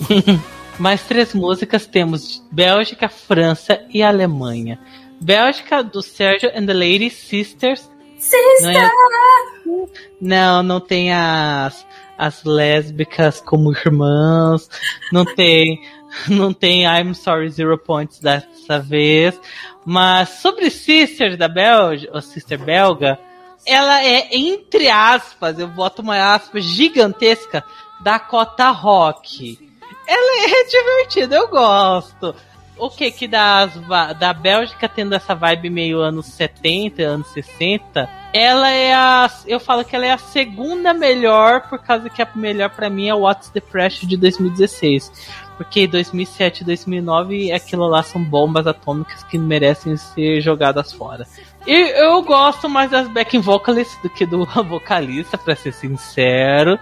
Mais 0.79 1.03
três 1.03 1.33
músicas 1.33 1.85
temos 1.85 2.43
Bélgica, 2.51 3.09
França 3.09 3.79
e 3.93 4.01
Alemanha. 4.01 4.79
Bélgica 5.21 5.83
do 5.83 6.01
Sergio 6.01 6.51
and 6.55 6.65
the 6.65 6.73
Lady 6.73 7.09
Sisters. 7.09 7.89
Sister! 8.17 8.73
Não, 8.73 9.83
é... 9.83 9.87
não, 10.19 10.63
não 10.63 10.79
tem 10.79 11.13
as, 11.13 11.85
as 12.17 12.43
lésbicas 12.43 13.39
como 13.41 13.71
irmãs. 13.71 14.69
Não 15.11 15.23
tem 15.23 15.81
não 16.29 16.53
tem 16.53 16.83
I'm 16.83 17.13
Sorry 17.13 17.49
Zero 17.49 17.77
Points 17.77 18.19
dessa 18.19 18.79
vez. 18.79 19.39
Mas 19.85 20.29
sobre 20.29 20.69
Sister 20.69 21.37
da 21.37 21.47
Belga, 21.47 22.09
ou 22.13 22.21
Sister 22.21 22.59
Belga, 22.59 23.19
ela 23.65 24.03
é, 24.03 24.35
entre 24.35 24.89
aspas, 24.89 25.59
eu 25.59 25.67
boto 25.67 26.01
uma 26.01 26.33
aspas 26.33 26.63
gigantesca, 26.63 27.63
da 28.01 28.19
cota 28.19 28.69
rock. 28.69 29.59
Ela 30.07 30.49
é 30.49 30.63
divertida, 30.65 31.35
eu 31.35 31.47
gosto. 31.47 32.35
O 32.77 32.91
que 32.91 33.09
que 33.09 33.27
das, 33.27 33.71
da 34.19 34.33
Bélgica 34.33 34.87
tendo 34.87 35.15
essa 35.15 35.33
vibe 35.33 35.69
meio 35.69 35.99
anos 35.99 36.27
70, 36.27 37.01
anos 37.01 37.27
60, 37.29 38.07
ela 38.31 38.69
é 38.69 38.93
a. 38.93 39.31
Eu 39.47 39.59
falo 39.59 39.83
que 39.83 39.95
ela 39.95 40.05
é 40.05 40.11
a 40.11 40.17
segunda 40.17 40.93
melhor, 40.93 41.67
por 41.67 41.79
causa 41.79 42.07
que 42.07 42.21
a 42.21 42.27
melhor 42.35 42.69
para 42.69 42.87
mim 42.87 43.09
é 43.09 43.15
What's 43.15 43.49
the 43.49 43.59
Pressure 43.59 44.05
de 44.05 44.15
2016 44.15 45.11
Porque 45.57 45.87
2007 45.87 46.61
e 46.61 46.65
2009 46.65 47.51
aquilo 47.51 47.87
lá 47.87 48.03
são 48.03 48.23
bombas 48.23 48.67
atômicas 48.67 49.23
que 49.23 49.37
merecem 49.37 49.97
ser 49.97 50.39
jogadas 50.39 50.93
fora. 50.93 51.25
E 51.65 51.73
eu 52.01 52.21
gosto 52.21 52.69
mais 52.69 52.91
das 52.91 53.09
backing 53.09 53.41
vocalists 53.41 54.01
do 54.01 54.09
que 54.09 54.25
do 54.25 54.45
vocalista, 54.63 55.37
para 55.37 55.55
ser 55.55 55.73
sincero. 55.73 56.79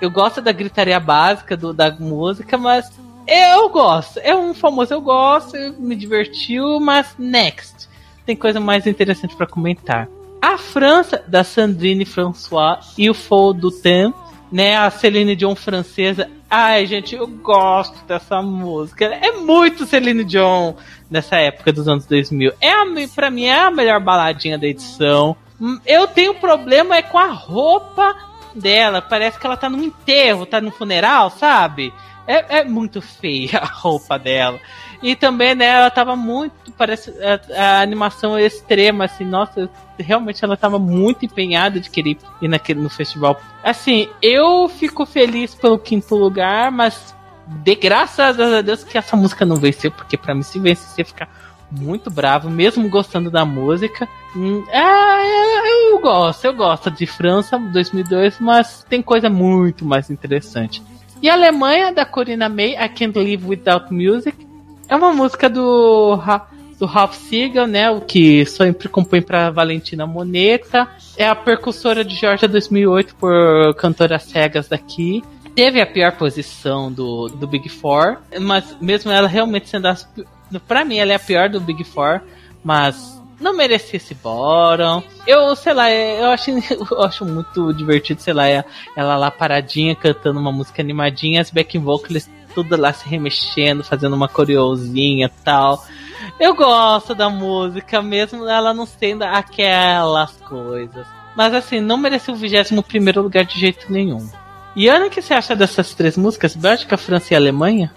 Eu 0.00 0.10
gosto 0.10 0.42
da 0.42 0.52
gritaria 0.52 1.00
básica 1.00 1.56
do, 1.56 1.72
da 1.72 1.90
música, 1.90 2.58
mas 2.58 2.90
eu 3.26 3.68
gosto. 3.70 4.18
É 4.18 4.36
um 4.36 4.52
famoso 4.52 4.92
eu 4.92 5.00
gosto, 5.00 5.56
me 5.78 5.96
divertiu, 5.96 6.78
mas 6.78 7.14
next. 7.18 7.88
Tem 8.26 8.36
coisa 8.36 8.60
mais 8.60 8.86
interessante 8.86 9.34
para 9.34 9.46
comentar. 9.46 10.08
A 10.40 10.58
França, 10.58 11.24
da 11.26 11.42
Sandrine 11.42 12.04
François 12.04 12.78
e 12.98 13.08
o 13.08 13.14
Faux 13.14 13.58
do 13.58 13.70
Temps, 13.70 14.14
né? 14.52 14.76
A 14.76 14.90
Celine 14.90 15.34
Dion 15.34 15.54
francesa. 15.54 16.28
Ai, 16.48 16.86
gente, 16.86 17.14
eu 17.14 17.26
gosto 17.26 18.04
dessa 18.06 18.40
música. 18.40 19.04
É 19.06 19.32
muito 19.32 19.84
Celine 19.84 20.22
Dion 20.22 20.74
nessa 21.10 21.36
época 21.36 21.72
dos 21.72 21.88
anos 21.88 22.06
2000. 22.06 22.52
É 22.60 22.70
a, 22.70 22.84
pra 23.14 23.30
mim 23.30 23.46
é 23.46 23.58
a 23.58 23.70
melhor 23.70 24.00
baladinha 24.00 24.56
da 24.56 24.66
edição. 24.66 25.36
Eu 25.84 26.06
tenho 26.06 26.34
problema 26.34 26.96
é 26.96 27.02
com 27.02 27.18
a 27.18 27.26
roupa 27.26 28.14
dela. 28.54 29.02
Parece 29.02 29.38
que 29.38 29.46
ela 29.46 29.56
tá 29.56 29.68
num 29.68 29.82
enterro, 29.82 30.46
tá 30.46 30.60
num 30.60 30.70
funeral, 30.70 31.30
sabe? 31.30 31.92
É, 32.26 32.58
é 32.58 32.64
muito 32.64 33.02
feia 33.02 33.58
a 33.58 33.66
roupa 33.66 34.18
dela. 34.18 34.60
E 35.02 35.14
também, 35.14 35.54
né, 35.54 35.66
ela 35.66 35.90
tava 35.90 36.16
muito. 36.16 36.72
Parece 36.76 37.12
a, 37.22 37.78
a 37.78 37.80
animação 37.80 38.38
extrema, 38.38 39.04
assim, 39.04 39.24
nossa, 39.24 39.68
realmente 39.98 40.44
ela 40.44 40.56
tava 40.56 40.78
muito 40.78 41.24
empenhada 41.24 41.80
de 41.80 41.90
querer 41.90 42.16
ir 42.40 42.48
naquele, 42.48 42.80
no 42.80 42.90
festival. 42.90 43.40
Assim, 43.62 44.08
eu 44.22 44.68
fico 44.68 45.06
feliz 45.06 45.54
pelo 45.54 45.78
quinto 45.78 46.14
lugar, 46.14 46.70
mas 46.70 47.14
de 47.46 47.74
graças 47.74 48.38
a 48.40 48.60
Deus 48.60 48.82
que 48.82 48.98
essa 48.98 49.16
música 49.16 49.44
não 49.44 49.56
venceu, 49.56 49.90
porque 49.90 50.16
para 50.16 50.34
mim 50.34 50.42
se 50.42 50.58
vencer 50.58 51.04
ficar 51.04 51.28
muito 51.70 52.10
bravo, 52.10 52.48
mesmo 52.48 52.88
gostando 52.88 53.30
da 53.30 53.44
música. 53.44 54.08
Hum, 54.34 54.64
é, 54.70 55.92
eu 55.92 55.98
gosto, 56.00 56.44
eu 56.44 56.54
gosto 56.54 56.90
de 56.90 57.06
França 57.06 57.58
2002, 57.58 58.38
mas 58.40 58.84
tem 58.88 59.02
coisa 59.02 59.28
muito 59.28 59.84
mais 59.84 60.10
interessante. 60.10 60.82
E 61.22 61.30
a 61.30 61.34
Alemanha, 61.34 61.92
da 61.92 62.04
Corina 62.04 62.48
May, 62.48 62.74
I 62.74 62.88
Can't 62.88 63.18
Live 63.18 63.46
Without 63.46 63.92
Music, 63.92 64.45
é 64.88 64.96
uma 64.96 65.12
música 65.12 65.48
do, 65.48 66.18
do 66.78 66.86
Ralph 66.86 67.14
Siegel, 67.14 67.66
né? 67.66 67.90
O 67.90 68.00
que 68.00 68.44
sempre 68.46 68.88
compõe 68.88 69.20
para 69.20 69.50
Valentina 69.50 70.06
Moneta. 70.06 70.88
É 71.16 71.28
a 71.28 71.34
percussora 71.34 72.04
de 72.04 72.14
Georgia 72.14 72.48
2008 72.48 73.14
por 73.16 73.74
cantoras 73.74 74.24
cegas 74.24 74.68
daqui. 74.68 75.22
Teve 75.54 75.80
a 75.80 75.86
pior 75.86 76.12
posição 76.12 76.92
do, 76.92 77.28
do 77.28 77.46
Big 77.46 77.68
Four, 77.68 78.18
mas 78.40 78.76
mesmo 78.80 79.10
ela 79.10 79.26
realmente 79.26 79.68
sendo 79.68 79.86
as. 79.86 80.06
Pra 80.68 80.84
mim, 80.84 80.98
ela 80.98 81.12
é 81.12 81.16
a 81.16 81.20
pior 81.20 81.48
do 81.48 81.60
Big 81.60 81.82
Four, 81.82 82.20
mas 82.62 83.20
não 83.40 83.56
merecia 83.56 83.96
esse 83.96 84.14
bottom. 84.14 85.02
Eu, 85.26 85.56
sei 85.56 85.72
lá, 85.72 85.90
eu 85.90 86.30
acho, 86.30 86.50
eu 86.90 87.02
acho 87.02 87.24
muito 87.24 87.72
divertido, 87.72 88.20
sei 88.20 88.34
lá, 88.34 88.46
ela 88.48 89.16
lá 89.16 89.30
paradinha 89.30 89.96
cantando 89.96 90.38
uma 90.38 90.52
música 90.52 90.82
animadinha, 90.82 91.40
as 91.40 91.50
backing 91.50 91.80
vocals 91.80 92.28
tudo 92.56 92.74
lá 92.74 92.90
se 92.90 93.06
remexendo, 93.06 93.84
fazendo 93.84 94.16
uma 94.16 94.28
coreozinha 94.28 95.30
tal. 95.44 95.84
Eu 96.40 96.54
gosto 96.54 97.14
da 97.14 97.28
música, 97.28 98.00
mesmo 98.00 98.48
ela 98.48 98.72
não 98.72 98.86
sendo 98.86 99.24
aquelas 99.24 100.32
coisas. 100.48 101.06
Mas 101.36 101.52
assim, 101.52 101.80
não 101.80 101.98
mereceu 101.98 102.32
o 102.32 102.36
21 102.36 102.80
primeiro 102.80 103.20
lugar 103.20 103.44
de 103.44 103.60
jeito 103.60 103.92
nenhum. 103.92 104.26
E 104.74 104.88
Ana, 104.88 105.06
o 105.06 105.10
que 105.10 105.20
você 105.20 105.34
acha 105.34 105.54
dessas 105.54 105.92
três 105.92 106.16
músicas? 106.16 106.56
Bélgica, 106.56 106.96
França 106.96 107.34
e 107.34 107.36
Alemanha? 107.36 107.92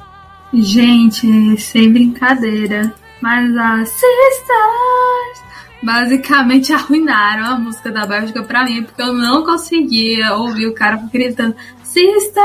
Gente, 0.54 1.56
sem 1.58 1.94
brincadeira. 1.94 2.94
Mas 3.22 3.56
as 3.56 3.90
Sisters 3.90 5.44
basicamente 5.82 6.72
arruinaram 6.74 7.46
a 7.46 7.60
música 7.60 7.92
da 7.92 8.06
Bélgica 8.06 8.44
pra 8.44 8.64
mim, 8.66 8.84
porque 8.84 9.02
eu 9.02 9.14
não 9.14 9.44
conseguia 9.44 10.36
ouvir 10.36 10.68
o 10.68 10.74
cara 10.74 10.98
gritando 11.12 11.56
Sister, 11.84 12.44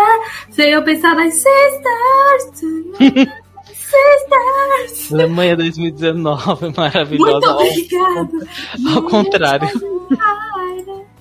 sem 0.50 0.70
eu 0.70 0.82
pensar 0.82 1.14
nas 1.14 1.34
Sisters. 1.34 2.94
Sisters! 3.66 5.12
Alemanha 5.12 5.56
2019, 5.56 6.72
maravilhosa. 6.76 7.32
Muito 7.32 7.50
obrigada. 7.50 8.48
Ao, 8.86 8.94
ao 8.94 9.02
contrário. 9.02 9.68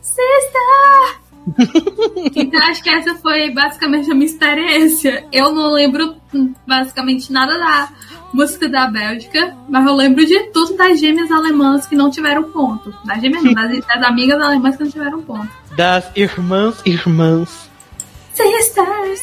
Sister! 0.02 1.24
então 2.36 2.62
acho 2.64 2.82
que 2.82 2.90
essa 2.90 3.16
foi 3.16 3.52
basicamente 3.52 4.10
a 4.10 4.16
minha 4.16 4.26
experiência. 4.26 5.26
Eu 5.32 5.54
não 5.54 5.74
lembro 5.74 6.16
basicamente 6.66 7.32
nada 7.32 7.58
da 7.58 7.90
música 8.34 8.68
da 8.68 8.88
Bélgica, 8.88 9.56
mas 9.70 9.86
eu 9.86 9.94
lembro 9.94 10.26
de 10.26 10.38
tudo 10.52 10.76
das 10.76 11.00
gêmeas 11.00 11.32
alemãs 11.32 11.86
que 11.86 11.96
não 11.96 12.10
tiveram 12.10 12.44
ponto. 12.44 12.94
Das 13.06 13.22
gêmeas 13.22 13.44
não, 13.44 13.54
das, 13.54 13.80
das 13.86 14.04
amigas 14.04 14.42
alemãs 14.42 14.76
que 14.76 14.84
não 14.84 14.92
tiveram 14.92 15.22
ponto. 15.22 15.50
Das 15.76 16.06
irmãs 16.16 16.82
irmãs. 16.86 17.70
Sisters! 18.34 19.22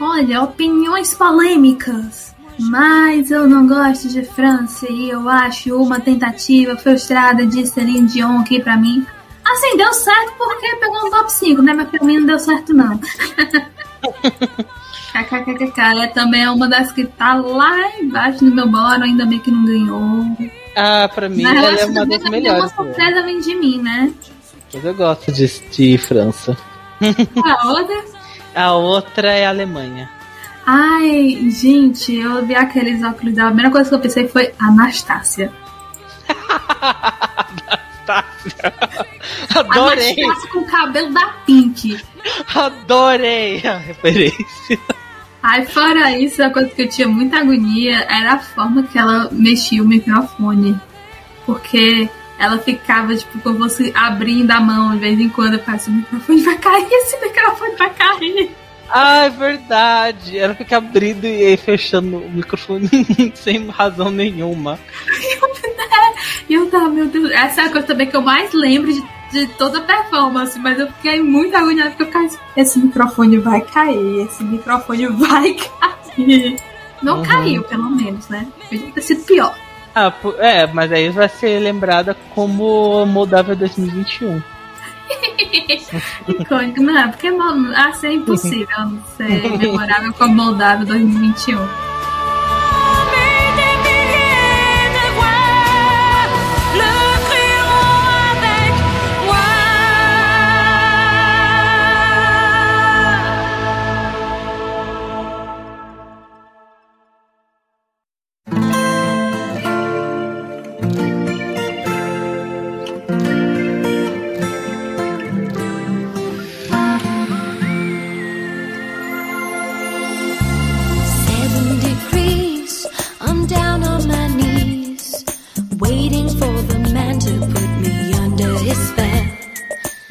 Olha, 0.00 0.42
opiniões 0.42 1.14
polêmicas. 1.14 2.34
Mas 2.58 3.30
eu 3.30 3.46
não 3.48 3.68
gosto 3.68 4.08
de 4.08 4.24
França 4.24 4.86
e 4.90 5.10
eu 5.10 5.28
acho 5.28 5.76
uma 5.80 6.00
tentativa 6.00 6.76
frustrada 6.76 7.46
de 7.46 7.64
Celine 7.64 8.08
Dion 8.08 8.40
aqui 8.40 8.60
pra 8.60 8.76
mim. 8.76 9.06
Assim, 9.44 9.76
deu 9.76 9.92
certo 9.92 10.32
porque 10.36 10.76
pegou 10.76 11.06
um 11.06 11.10
top 11.10 11.32
5, 11.32 11.62
né? 11.62 11.72
Mas 11.72 11.88
pra 11.88 12.04
mim 12.04 12.18
não 12.18 12.26
deu 12.26 12.38
certo, 12.38 12.74
não. 12.74 13.00
KKKK 15.12 15.80
é 16.02 16.06
também 16.08 16.44
é 16.44 16.50
uma 16.50 16.68
das 16.68 16.92
que 16.92 17.04
tá 17.04 17.34
lá 17.34 17.74
embaixo 17.98 18.44
no 18.44 18.54
meu 18.54 18.68
bolo, 18.68 19.02
ainda 19.02 19.24
bem 19.24 19.38
que 19.38 19.50
não 19.50 19.64
ganhou. 19.64 20.24
Ah, 20.76 21.08
pra 21.12 21.28
mim 21.28 21.42
Mas 21.42 21.56
ela 21.56 21.80
é 21.80 21.84
uma 21.86 22.06
das 22.06 22.22
melhores. 22.24 22.62
Uma 22.62 22.68
surpresa 22.68 23.22
vem 23.22 23.40
de 23.40 23.54
mim, 23.54 23.82
né? 23.82 24.12
Mas 24.72 24.84
eu 24.84 24.94
gosto 24.94 25.32
de, 25.32 25.46
de 25.70 25.98
França. 25.98 26.56
A 27.44 27.68
outra? 27.68 28.04
A 28.54 28.72
outra 28.72 29.32
é 29.32 29.46
a 29.46 29.50
Alemanha. 29.50 30.10
Ai, 30.66 31.48
gente, 31.50 32.14
eu 32.14 32.44
vi 32.44 32.54
aqueles 32.54 33.02
óculos 33.02 33.34
da. 33.34 33.44
A 33.44 33.46
primeira 33.46 33.70
coisa 33.70 33.88
que 33.88 33.94
eu 33.94 34.00
pensei 34.00 34.28
foi 34.28 34.52
Anastácia. 34.58 35.52
Anastácia. 38.08 38.74
Adorei. 39.54 40.24
Anastácia 40.24 40.50
com 40.50 40.58
o 40.58 40.66
cabelo 40.66 41.12
da 41.12 41.28
Pink. 41.46 41.98
Adorei 42.54 43.66
a 43.66 43.78
referência. 43.78 44.78
Ai, 45.50 45.64
fora 45.64 46.12
isso, 46.12 46.42
a 46.42 46.50
coisa 46.50 46.68
que 46.68 46.82
eu 46.82 46.88
tinha 46.90 47.08
muita 47.08 47.38
agonia 47.38 48.04
era 48.06 48.34
a 48.34 48.38
forma 48.38 48.82
que 48.82 48.98
ela 48.98 49.30
mexia 49.32 49.82
o 49.82 49.86
microfone. 49.86 50.78
Porque 51.46 52.06
ela 52.38 52.58
ficava, 52.58 53.16
tipo, 53.16 53.40
como 53.40 53.60
você 53.60 53.90
abrindo 53.94 54.50
a 54.50 54.60
mão 54.60 54.92
de 54.92 54.98
vez 54.98 55.18
em 55.18 55.30
quando. 55.30 55.54
Eu 55.54 55.60
o 55.60 55.90
microfone 55.90 56.42
vai 56.42 56.58
cair, 56.58 56.86
esse 56.90 57.18
microfone 57.18 57.76
vai 57.76 57.90
cair. 57.94 58.50
Ah, 58.90 59.24
é 59.24 59.30
verdade. 59.30 60.36
Ela 60.36 60.54
fica 60.54 60.76
abrindo 60.76 61.24
e 61.24 61.56
fechando 61.56 62.18
o 62.18 62.30
microfone 62.30 62.86
sem 63.34 63.68
razão 63.68 64.10
nenhuma. 64.10 64.78
E 66.48 66.54
eu 66.54 66.68
tava, 66.70 66.88
meu 66.88 67.06
Deus, 67.06 67.30
essa 67.30 67.60
é 67.60 67.64
a 67.66 67.70
coisa 67.70 67.86
também 67.86 68.06
que 68.06 68.16
eu 68.16 68.22
mais 68.22 68.52
lembro 68.54 68.92
de, 68.92 69.02
de 69.30 69.46
toda 69.46 69.78
a 69.78 69.82
performance, 69.82 70.58
mas 70.58 70.78
eu 70.78 70.86
fiquei 70.88 71.22
muito 71.22 71.56
agoniada 71.56 71.90
porque 71.90 72.16
eu 72.16 72.24
assim, 72.24 72.38
esse 72.56 72.78
microfone 72.78 73.38
vai 73.38 73.60
cair, 73.60 74.26
esse 74.26 74.42
microfone 74.42 75.06
vai 75.06 75.54
cair. 76.16 76.56
Não 77.02 77.18
uhum. 77.18 77.22
caiu, 77.22 77.62
pelo 77.62 77.90
menos, 77.90 78.28
né? 78.28 78.46
Podia 78.68 78.92
ter 78.92 79.02
sido 79.02 79.24
pior. 79.24 79.54
Ah, 79.94 80.12
é, 80.38 80.66
mas 80.66 80.92
aí 80.92 81.08
vai 81.10 81.28
ser 81.28 81.60
lembrada 81.60 82.16
como 82.34 83.04
Moldávia 83.06 83.54
2021. 83.56 84.42
Icônico, 86.28 86.82
não, 86.82 86.98
é 86.98 87.08
porque 87.08 87.28
assim 87.76 88.06
é 88.06 88.12
impossível 88.12 88.98
ser 89.16 89.50
memorável 89.58 90.12
como 90.12 90.34
Moldávia 90.34 90.86
2021. 90.86 91.87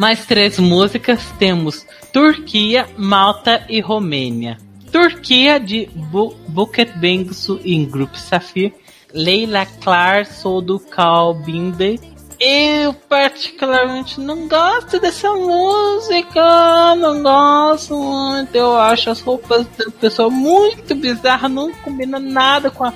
Mais 0.08 0.26
três 0.26 0.58
músicas 0.58 1.20
temos 1.38 1.86
Turquia, 2.14 2.88
Malta 2.98 3.66
e 3.68 3.82
Romênia. 3.82 4.56
Turquia 4.90 5.60
de 5.60 5.90
Bu 5.94 6.34
Buket 6.48 6.94
Bengsu 6.96 7.60
em 7.62 7.84
Grupo 7.84 8.18
Safir. 8.18 8.74
Leila 9.14 9.66
Clar, 9.66 10.26
sou 10.26 10.62
do 10.62 10.80
Kalbinde. 10.80 12.00
Eu 12.40 12.94
particularmente 12.94 14.22
não 14.22 14.48
gosto 14.48 14.98
dessa 14.98 15.30
música, 15.34 16.96
não 16.96 17.22
gosto 17.22 17.94
muito. 17.98 18.56
Eu 18.56 18.78
acho 18.78 19.10
as 19.10 19.20
roupas 19.20 19.68
da 19.78 19.92
pessoa 19.92 20.30
muito 20.30 20.96
bizarra, 20.96 21.50
não 21.50 21.74
combina 21.74 22.18
nada 22.18 22.72
com 22.72 22.86
a, 22.86 22.94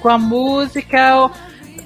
com 0.00 0.08
a 0.08 0.18
música. 0.18 1.28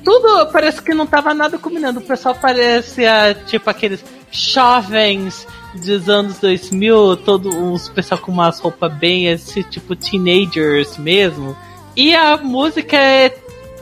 Tudo 0.04 0.52
parece 0.52 0.82
que 0.82 0.92
não 0.92 1.06
tava 1.06 1.32
nada 1.32 1.58
combinando. 1.58 2.00
O 2.00 2.02
pessoal 2.02 2.34
parecia 2.34 3.34
tipo 3.46 3.70
aqueles 3.70 4.04
jovens 4.30 5.46
dos 5.74 6.08
anos 6.08 6.38
2000, 6.38 7.16
todo 7.18 7.50
uns 7.50 7.88
pessoal 7.88 8.20
com 8.20 8.32
umas 8.32 8.58
roupas 8.58 8.92
bem 8.94 9.26
esse 9.26 9.62
tipo 9.62 9.94
teenagers 9.94 10.96
mesmo. 10.98 11.56
E 11.96 12.14
a 12.14 12.36
música 12.36 12.96
é 12.96 13.28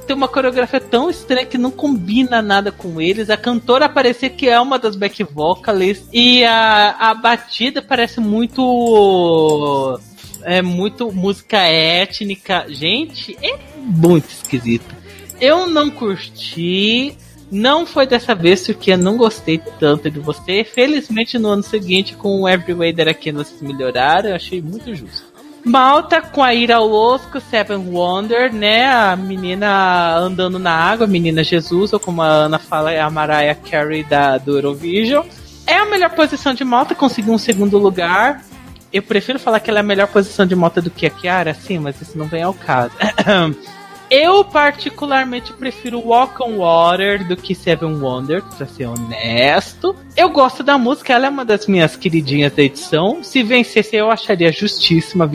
tem 0.06 0.14
uma 0.14 0.28
coreografia 0.28 0.80
tão 0.80 1.10
estranha 1.10 1.44
que 1.44 1.58
não 1.58 1.70
combina 1.70 2.40
nada 2.40 2.70
com 2.70 3.00
eles. 3.00 3.28
A 3.28 3.36
cantora 3.36 3.88
parece 3.88 4.30
que 4.30 4.48
é 4.48 4.58
uma 4.60 4.78
das 4.78 4.94
back 4.94 5.22
vocalists 5.24 6.08
e 6.12 6.44
a, 6.44 6.90
a 7.10 7.14
batida 7.14 7.82
parece 7.82 8.20
muito 8.20 9.98
é 10.44 10.62
muito 10.62 11.12
música 11.12 11.58
étnica. 11.58 12.66
Gente, 12.68 13.36
é 13.42 13.58
muito 13.80 14.28
esquisito. 14.28 14.94
Eu 15.40 15.66
não 15.66 15.90
curti. 15.90 17.16
Não 17.50 17.86
foi 17.86 18.06
dessa 18.06 18.34
vez, 18.34 18.66
porque 18.66 18.92
eu 18.92 18.98
não 18.98 19.16
gostei 19.16 19.58
tanto 19.78 20.10
de 20.10 20.18
você. 20.18 20.64
Felizmente, 20.64 21.38
no 21.38 21.48
ano 21.48 21.62
seguinte, 21.62 22.14
com 22.14 22.40
o 22.40 22.48
Every 22.48 22.74
Wader 22.74 23.08
aqui, 23.08 23.30
vocês 23.30 23.62
melhoraram. 23.62 24.30
Eu 24.30 24.36
achei 24.36 24.60
muito 24.60 24.94
justo. 24.94 25.36
Malta 25.64 26.20
com 26.20 26.44
a 26.44 26.54
Ira 26.54 26.80
Osco, 26.80 27.40
Seven 27.40 27.88
Wonder, 27.90 28.52
né? 28.52 28.86
A 28.86 29.16
menina 29.16 30.16
andando 30.16 30.60
na 30.60 30.72
água, 30.72 31.06
a 31.06 31.08
menina 31.08 31.42
Jesus, 31.42 31.92
ou 31.92 31.98
como 31.98 32.22
a 32.22 32.26
Ana 32.26 32.58
fala, 32.58 32.92
é 32.92 33.00
a 33.00 33.10
Mariah 33.10 33.56
Carey 33.56 34.04
da, 34.04 34.38
do 34.38 34.56
Eurovision. 34.56 35.26
É 35.66 35.78
a 35.78 35.86
melhor 35.86 36.10
posição 36.10 36.54
de 36.54 36.64
Malta, 36.64 36.94
conseguiu 36.94 37.34
um 37.34 37.38
segundo 37.38 37.78
lugar. 37.78 38.44
Eu 38.92 39.02
prefiro 39.02 39.40
falar 39.40 39.58
que 39.58 39.68
ela 39.68 39.80
é 39.80 39.82
a 39.82 39.84
melhor 39.84 40.06
posição 40.06 40.46
de 40.46 40.54
Malta 40.54 40.80
do 40.80 40.90
que 40.90 41.04
a 41.04 41.10
Kiara, 41.10 41.52
sim, 41.52 41.80
mas 41.80 42.00
isso 42.00 42.16
não 42.16 42.26
vem 42.26 42.42
ao 42.42 42.54
caso. 42.54 42.92
Eu 44.10 44.44
particularmente 44.44 45.52
prefiro 45.52 46.00
Walk 46.00 46.40
on 46.42 46.58
Water 46.58 47.26
do 47.26 47.36
que 47.36 47.54
Seven 47.54 47.96
Wonders, 47.96 48.44
pra 48.56 48.66
ser 48.66 48.86
honesto. 48.86 49.96
Eu 50.16 50.28
gosto 50.28 50.62
da 50.62 50.78
música, 50.78 51.12
ela 51.12 51.26
é 51.26 51.28
uma 51.28 51.44
das 51.44 51.66
minhas 51.66 51.96
queridinhas 51.96 52.52
da 52.52 52.62
edição. 52.62 53.22
Se 53.22 53.42
vencesse, 53.42 53.96
eu 53.96 54.10
acharia 54.10 54.52
justíssima 54.52 55.30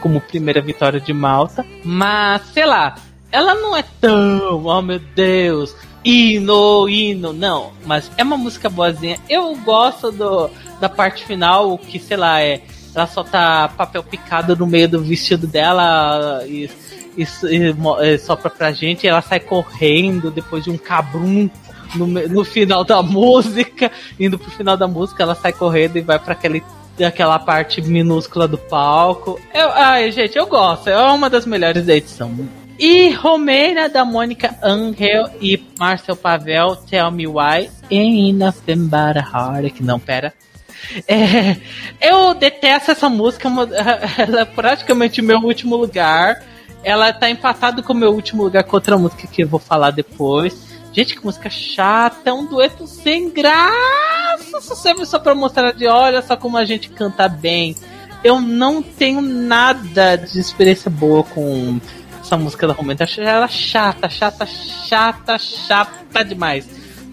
como 0.00 0.20
primeira 0.20 0.60
vitória 0.60 1.00
de 1.00 1.12
Malta. 1.12 1.66
Mas, 1.84 2.42
sei 2.52 2.64
lá, 2.64 2.94
ela 3.32 3.54
não 3.54 3.76
é 3.76 3.84
tão, 4.00 4.64
oh 4.66 4.82
meu 4.82 5.00
Deus, 5.16 5.74
hino, 6.04 6.88
hino, 6.88 7.32
não. 7.32 7.72
Mas 7.84 8.10
é 8.16 8.22
uma 8.22 8.36
música 8.36 8.68
boazinha. 8.68 9.18
Eu 9.28 9.56
gosto 9.56 10.12
do, 10.12 10.48
da 10.80 10.88
parte 10.88 11.24
final, 11.24 11.76
que, 11.78 11.98
sei 11.98 12.16
lá, 12.16 12.40
é. 12.40 12.62
Ela 12.94 13.06
só 13.06 13.24
tá 13.24 13.68
papel 13.68 14.02
picado 14.02 14.54
no 14.54 14.66
meio 14.66 14.86
do 14.86 15.02
vestido 15.02 15.46
dela 15.46 16.44
e 16.46 16.70
e, 17.16 17.22
e, 17.22 18.14
e 18.14 18.18
sopra 18.18 18.50
pra 18.50 18.72
gente 18.72 19.04
e 19.04 19.08
ela 19.08 19.22
sai 19.22 19.40
correndo 19.40 20.30
depois 20.30 20.64
de 20.64 20.70
um 20.70 20.78
cabrum 20.78 21.48
no, 21.94 22.06
no 22.06 22.44
final 22.44 22.84
da 22.84 23.00
música. 23.02 23.90
Indo 24.18 24.38
pro 24.38 24.50
final 24.50 24.76
da 24.76 24.86
música, 24.86 25.22
ela 25.22 25.34
sai 25.34 25.52
correndo 25.52 25.96
e 25.96 26.00
vai 26.00 26.18
para 26.18 26.32
aquele 26.32 26.62
aquela 27.02 27.38
parte 27.38 27.80
minúscula 27.80 28.46
do 28.46 28.58
palco. 28.58 29.40
Eu, 29.52 29.70
ai, 29.70 30.12
gente, 30.12 30.36
eu 30.36 30.46
gosto. 30.46 30.88
É 30.88 30.96
uma 31.10 31.28
das 31.28 31.46
melhores 31.46 31.86
da 31.86 31.94
edição. 31.94 32.30
E 32.78 33.10
Romênia 33.10 33.88
da 33.88 34.04
Mônica 34.04 34.56
Angel 34.62 35.30
e 35.40 35.62
Marcel 35.78 36.16
Pavel, 36.16 36.76
Tell 36.76 37.10
Me 37.10 37.26
Why, 37.26 37.70
But 38.88 39.16
a 39.16 39.20
Heart. 39.20 39.80
Não, 39.80 39.98
pera. 39.98 40.34
É, 41.06 41.56
eu 42.00 42.34
detesto 42.34 42.90
essa 42.90 43.08
música, 43.08 43.48
ela 44.18 44.40
é 44.40 44.44
praticamente 44.44 45.22
meu 45.22 45.38
último 45.38 45.76
lugar. 45.76 46.42
Ela 46.84 47.12
tá 47.12 47.30
empatada 47.30 47.82
com 47.82 47.92
o 47.92 47.96
meu 47.96 48.12
último 48.12 48.42
lugar 48.42 48.64
com 48.64 48.76
outra 48.76 48.98
música 48.98 49.26
que 49.26 49.42
eu 49.42 49.48
vou 49.48 49.60
falar 49.60 49.90
depois. 49.90 50.72
Gente, 50.92 51.16
que 51.16 51.24
música 51.24 51.48
chata, 51.48 52.30
é 52.30 52.32
um 52.32 52.46
dueto 52.46 52.86
sem 52.86 53.30
graça. 53.30 54.60
Só 54.60 54.74
serve 54.74 55.06
só 55.06 55.18
pra 55.18 55.34
mostrar 55.34 55.72
de 55.72 55.86
olha 55.86 56.20
só 56.20 56.36
como 56.36 56.56
a 56.56 56.64
gente 56.64 56.90
canta 56.90 57.28
bem. 57.28 57.76
Eu 58.22 58.40
não 58.40 58.82
tenho 58.82 59.20
nada 59.20 60.16
de 60.16 60.38
experiência 60.38 60.90
boa 60.90 61.24
com 61.24 61.80
essa 62.20 62.36
música 62.36 62.66
da 62.66 62.72
Romênia. 62.72 63.04
Acho 63.04 63.20
ela 63.20 63.48
chata, 63.48 64.08
chata, 64.08 64.44
chata, 64.44 65.38
chata 65.38 66.24
demais. 66.24 66.68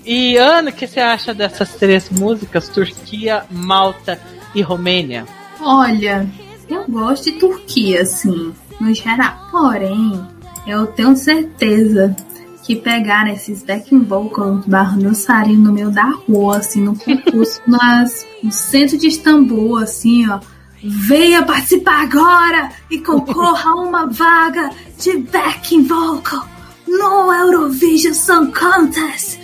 E 0.05 0.36
Ana, 0.38 0.72
o 0.72 0.74
que 0.74 0.88
você 0.88 0.99
acha 0.99 1.34
dessas 1.34 1.76
três 1.76 2.09
músicas? 2.09 2.70
Turquia, 2.70 3.45
Malta 3.49 4.20
e 4.53 4.61
Romênia? 4.61 5.26
Olha, 5.61 6.28
eu 6.67 6.86
gosto 6.88 7.26
de 7.26 7.34
Turquia, 7.34 8.01
assim 8.01 8.53
no 8.80 8.93
geral. 8.93 9.47
Porém, 9.51 10.19
eu 10.65 10.88
tenho 10.88 11.15
certeza 11.15 12.15
que 12.63 12.75
pegaram 12.75 13.32
esses 13.32 13.63
backing 13.63 14.03
vocals 14.03 14.63
dançarem 14.65 15.57
no 15.57 15.73
meio 15.73 15.89
da 15.89 16.05
rua, 16.05 16.57
assim, 16.57 16.82
no 16.82 16.95
concurso, 16.95 17.59
nas, 17.65 18.25
no 18.43 18.51
centro 18.51 18.97
de 18.97 19.07
Istambul, 19.07 19.77
assim, 19.77 20.30
ó. 20.30 20.39
Venha 20.82 21.43
participar 21.43 22.03
agora 22.03 22.69
e 22.89 22.99
concorra 22.99 23.71
a 23.71 23.75
uma 23.75 24.05
vaga 24.05 24.69
de 24.97 25.17
backing 25.17 25.84
vocal 25.84 26.47
no 26.88 27.34
Eurovision 27.34 28.13
Song 28.13 28.51
Contest. 28.51 29.39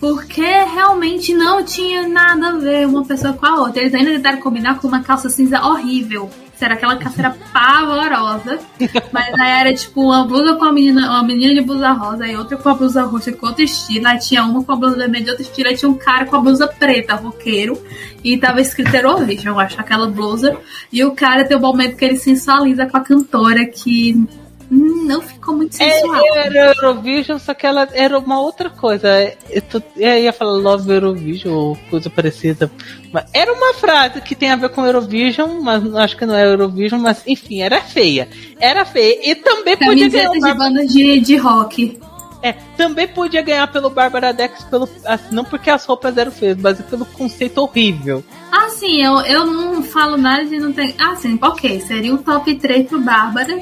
Porque 0.00 0.42
realmente 0.42 1.32
não 1.34 1.64
tinha 1.64 2.06
nada 2.08 2.48
a 2.48 2.58
ver 2.58 2.86
uma 2.86 3.04
pessoa 3.04 3.32
com 3.32 3.46
a 3.46 3.60
outra. 3.60 3.80
Eles 3.80 3.94
ainda 3.94 4.10
tentaram 4.10 4.40
combinar 4.40 4.78
com 4.78 4.88
uma 4.88 5.02
calça 5.02 5.28
cinza 5.28 5.60
horrível. 5.64 6.28
Era 6.64 6.74
aquela 6.74 6.96
calça 6.96 7.36
pavorosa. 7.52 8.58
Mas 9.12 9.34
aí 9.40 9.60
era 9.60 9.74
tipo 9.74 10.02
uma 10.02 10.26
blusa 10.26 10.54
com 10.56 10.64
a 10.64 10.72
menina, 10.72 11.10
uma 11.10 11.22
menina 11.22 11.54
de 11.54 11.60
blusa 11.60 11.92
rosa 11.92 12.26
e 12.26 12.36
outra 12.36 12.56
com 12.56 12.68
a 12.68 12.74
blusa 12.74 13.02
roxa 13.04 13.32
com 13.32 13.46
outro 13.46 13.62
estilo. 13.62 14.06
Aí 14.06 14.18
tinha 14.18 14.44
uma 14.44 14.62
com 14.62 14.72
a 14.72 14.76
blusa 14.76 14.96
vermelha 14.96 15.24
de 15.24 15.30
outro 15.30 15.44
estilo. 15.44 15.68
Aí 15.68 15.76
tinha 15.76 15.90
um 15.90 15.94
cara 15.94 16.26
com 16.26 16.36
a 16.36 16.40
blusa 16.40 16.66
preta, 16.66 17.14
roqueiro. 17.14 17.80
E 18.22 18.36
tava 18.36 18.60
escrito 18.60 18.94
Eurovision, 18.94 19.54
eu 19.54 19.60
acho, 19.60 19.80
aquela 19.80 20.08
blusa. 20.08 20.56
E 20.92 21.04
o 21.04 21.12
cara 21.12 21.44
tem 21.44 21.56
o 21.56 21.60
momento 21.60 21.96
que 21.96 22.04
ele 22.04 22.16
sensualiza 22.16 22.86
com 22.86 22.96
a 22.96 23.00
cantora 23.00 23.64
que 23.64 24.26
não 24.70 25.22
ficou 25.22 25.56
muito 25.56 25.76
sensual. 25.76 26.22
É, 26.36 26.46
era 26.46 26.74
Eurovision, 26.74 27.38
só 27.38 27.54
que 27.54 27.66
ela 27.66 27.88
era 27.92 28.18
uma 28.18 28.40
outra 28.40 28.68
coisa. 28.68 29.08
Eu, 29.48 29.62
tô, 29.62 29.82
eu 29.96 30.18
ia 30.18 30.32
falar 30.32 30.52
Love 30.52 30.90
Eurovision 30.90 31.54
ou 31.54 31.78
coisa 31.88 32.10
parecida. 32.10 32.70
Mas 33.10 33.24
era 33.32 33.52
uma 33.52 33.72
frase 33.74 34.20
que 34.20 34.34
tem 34.34 34.50
a 34.50 34.56
ver 34.56 34.68
com 34.68 34.84
Eurovision, 34.84 35.60
mas 35.62 35.94
acho 35.94 36.16
que 36.16 36.26
não 36.26 36.34
é 36.34 36.44
Eurovision, 36.44 37.00
mas 37.00 37.22
enfim, 37.26 37.62
era 37.62 37.80
feia. 37.80 38.28
Era 38.60 38.84
feia. 38.84 39.30
E 39.30 39.34
também 39.34 39.76
podia 39.76 40.08
ganhar. 40.08 40.30
de 40.30 40.54
banda 40.54 40.86
de, 40.86 41.20
de 41.20 41.36
rock. 41.36 41.98
É, 42.42 42.52
também 42.76 43.08
podia 43.08 43.42
ganhar 43.42 43.66
pelo 43.66 43.90
Bárbara 43.90 44.32
Dex, 44.32 44.62
pelo, 44.64 44.88
assim, 45.04 45.34
não 45.34 45.44
porque 45.44 45.70
as 45.70 45.84
roupas 45.84 46.16
eram 46.16 46.30
feias, 46.30 46.56
mas 46.56 46.80
pelo 46.82 47.04
conceito 47.04 47.58
horrível. 47.58 48.22
Ah, 48.52 48.68
sim, 48.68 49.02
eu, 49.02 49.18
eu 49.22 49.44
não 49.44 49.82
falo 49.82 50.16
nada 50.16 50.44
de 50.44 50.58
não 50.58 50.72
ter. 50.72 50.94
Ah, 51.00 51.16
sim, 51.16 51.36
ok, 51.42 51.80
seria 51.80 52.14
o 52.14 52.18
top 52.18 52.54
3 52.54 52.86
pro 52.86 53.00
Bárbara 53.00 53.60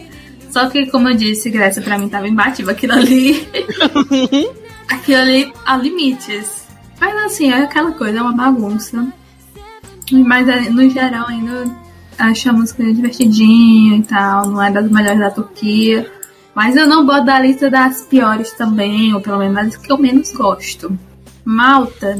só 0.57 0.71
que, 0.71 0.87
como 0.87 1.07
eu 1.11 1.15
disse, 1.15 1.51
Grécia 1.51 1.83
pra 1.83 1.99
mim 1.99 2.09
tava 2.09 2.27
imbatível. 2.27 2.73
Aquilo 2.73 2.95
ali. 2.95 3.47
aquilo 4.89 5.21
ali 5.21 5.53
há 5.67 5.77
limites. 5.77 6.67
Mas 6.99 7.15
assim, 7.27 7.53
é 7.53 7.63
aquela 7.63 7.93
coisa, 7.93 8.21
é 8.21 8.23
uma 8.23 8.33
bagunça. 8.33 9.07
Mas 10.11 10.49
é, 10.49 10.71
no 10.71 10.89
geral 10.89 11.27
ainda 11.29 11.71
acho 12.19 12.49
a 12.49 12.55
música 12.55 12.83
divertidinha 12.83 13.99
e 13.99 14.03
tal. 14.03 14.47
Não 14.47 14.63
é 14.63 14.71
das 14.71 14.91
melhores 14.91 15.21
da 15.21 15.31
Turquia. 15.31 16.11
Mas 16.55 16.75
eu 16.75 16.89
não 16.89 17.05
boto 17.05 17.27
da 17.27 17.39
lista 17.39 17.69
das 17.69 18.07
piores 18.07 18.51
também, 18.53 19.13
ou 19.13 19.21
pelo 19.21 19.41
menos 19.41 19.57
das 19.57 19.77
que 19.77 19.93
eu 19.93 19.99
menos 19.99 20.33
gosto. 20.33 20.99
Malta, 21.45 22.19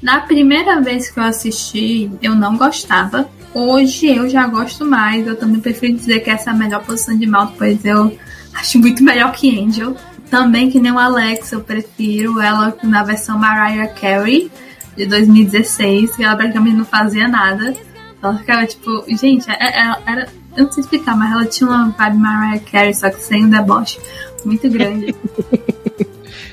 na 0.00 0.22
primeira 0.22 0.80
vez 0.80 1.10
que 1.10 1.20
eu 1.20 1.24
assisti, 1.24 2.10
eu 2.22 2.34
não 2.34 2.56
gostava. 2.56 3.28
Hoje 3.54 4.08
eu 4.08 4.28
já 4.28 4.46
gosto 4.48 4.84
mais. 4.84 5.24
Eu 5.26 5.36
também 5.36 5.60
prefiro 5.60 5.94
dizer 5.94 6.20
que 6.20 6.28
essa 6.28 6.50
é 6.50 6.52
a 6.52 6.56
melhor 6.56 6.82
posição 6.84 7.16
de 7.16 7.24
Malta, 7.24 7.54
pois 7.56 7.84
eu 7.84 8.18
acho 8.52 8.78
muito 8.80 9.02
melhor 9.02 9.30
que 9.32 9.60
Angel. 9.60 9.96
Também 10.28 10.68
que 10.68 10.80
nem 10.80 10.90
o 10.90 10.98
Alex, 10.98 11.52
eu 11.52 11.60
prefiro 11.60 12.40
ela 12.40 12.76
na 12.82 13.04
versão 13.04 13.38
Mariah 13.38 13.92
Carey 13.94 14.50
de 14.96 15.06
2016, 15.06 16.16
que 16.16 16.24
ela 16.24 16.34
praticamente 16.34 16.76
não 16.76 16.84
fazia 16.84 17.28
nada. 17.28 17.74
Ela 18.20 18.36
ficava 18.38 18.66
tipo, 18.66 19.04
gente, 19.08 19.48
é, 19.48 19.54
é, 19.54 19.96
era, 20.06 20.28
eu 20.56 20.64
não 20.64 20.72
sei 20.72 20.82
explicar, 20.82 21.16
mas 21.16 21.30
ela 21.30 21.46
tinha 21.46 21.70
uma 21.70 21.90
vibe 21.90 22.16
Mariah 22.16 22.64
Carey, 22.64 22.94
só 22.94 23.08
que 23.10 23.22
sem 23.22 23.44
um 23.44 23.50
deboche 23.50 24.00
muito 24.44 24.68
grande. 24.68 25.14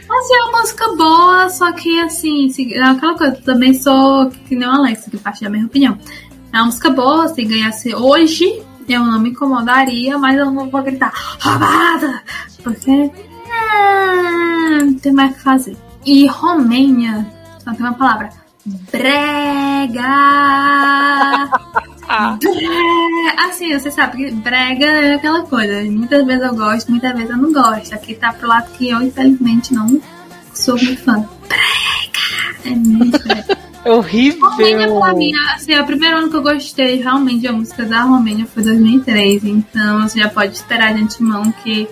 Mas 0.08 0.30
é 0.30 0.44
uma 0.44 0.60
música 0.60 0.88
boa, 0.90 1.50
só 1.50 1.72
que 1.72 1.98
assim, 2.02 2.52
é 2.74 2.84
aquela 2.84 3.18
coisa, 3.18 3.34
eu 3.34 3.42
também 3.44 3.74
sou 3.74 4.30
que 4.30 4.58
nem 4.58 4.68
o 4.68 4.72
Alex, 4.72 5.06
que 5.10 5.18
parte 5.18 5.42
da 5.42 5.50
minha 5.50 5.66
opinião. 5.66 5.98
É 6.54 6.58
uma 6.58 6.66
música 6.66 6.90
boa, 6.90 7.28
se 7.30 7.44
ganhasse 7.44 7.96
hoje, 7.96 8.62
eu 8.88 9.04
não 9.04 9.20
me 9.20 9.30
incomodaria, 9.30 10.18
mas 10.18 10.38
eu 10.38 10.52
não 10.52 10.70
vou 10.70 10.84
gritar 10.84 11.14
roubada! 11.40 12.22
Porque 12.62 13.12
ah, 13.50 14.80
não 14.82 14.94
tem 14.96 15.14
mais 15.14 15.32
o 15.32 15.36
que 15.36 15.42
fazer. 15.42 15.78
E 16.06 16.28
Romênia, 16.28 17.26
só 17.64 17.74
tem 17.74 17.86
uma 17.86 17.94
palavra. 17.94 18.30
Brega! 18.92 20.02
brega! 22.40 23.46
Assim, 23.46 23.78
você 23.78 23.90
sabe 23.90 24.18
que 24.18 24.32
brega 24.32 24.86
é 24.86 25.16
aquela 25.16 25.44
coisa. 25.44 25.82
Muitas 25.90 26.26
vezes 26.26 26.44
eu 26.44 26.56
gosto, 26.56 26.92
muitas 26.92 27.14
vezes 27.14 27.30
eu 27.30 27.38
não 27.38 27.54
gosto. 27.54 27.94
Aqui 27.94 28.14
tá 28.14 28.34
pro 28.34 28.48
lado 28.48 28.72
que 28.74 28.90
eu, 28.90 29.02
infelizmente, 29.02 29.74
não 29.74 30.02
sou 30.54 30.76
muito 30.76 31.02
fã. 31.02 31.26
Brega! 31.48 32.60
É 32.66 32.76
muito 32.76 33.20
brega. 33.24 33.61
É 33.84 33.92
horrível. 33.92 34.50
Romênia, 34.50 34.88
pra 34.88 35.14
mim, 35.14 35.32
assim, 35.56 35.78
o 35.80 35.86
primeiro 35.86 36.18
ano 36.18 36.30
que 36.30 36.36
eu 36.36 36.42
gostei 36.42 37.02
realmente 37.02 37.48
a 37.48 37.52
música 37.52 37.84
da 37.84 38.04
Romênia 38.04 38.46
foi 38.46 38.64
2003. 38.64 39.44
Então 39.44 40.02
você 40.02 40.20
já 40.20 40.30
pode 40.30 40.54
esperar 40.56 40.94
de 40.94 41.02
antemão 41.02 41.52
que 41.64 41.88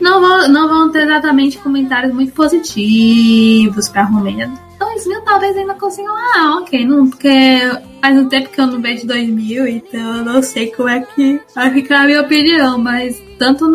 não 0.00 0.20
vão, 0.20 0.48
não 0.48 0.68
vão 0.68 0.92
ter 0.92 1.02
exatamente 1.02 1.58
comentários 1.58 2.12
muito 2.12 2.32
positivos 2.32 3.88
pra 3.88 4.04
Romênia. 4.04 4.50
2000 4.78 5.20
talvez 5.22 5.56
ainda 5.56 5.74
consigam, 5.74 6.14
ah, 6.14 6.58
ok, 6.60 6.84
não, 6.84 7.08
porque 7.08 7.60
faz 8.00 8.18
um 8.18 8.28
tempo 8.28 8.50
que 8.50 8.60
eu 8.60 8.66
não 8.66 8.80
vejo 8.80 9.06
2000, 9.06 9.66
então 9.66 10.16
eu 10.18 10.24
não 10.24 10.42
sei 10.42 10.70
como 10.70 10.88
é 10.88 11.00
que 11.00 11.40
vai 11.54 11.70
ficar 11.72 12.02
a 12.02 12.06
minha 12.06 12.20
opinião, 12.20 12.78
mas 12.78 13.20
tanto 13.38 13.68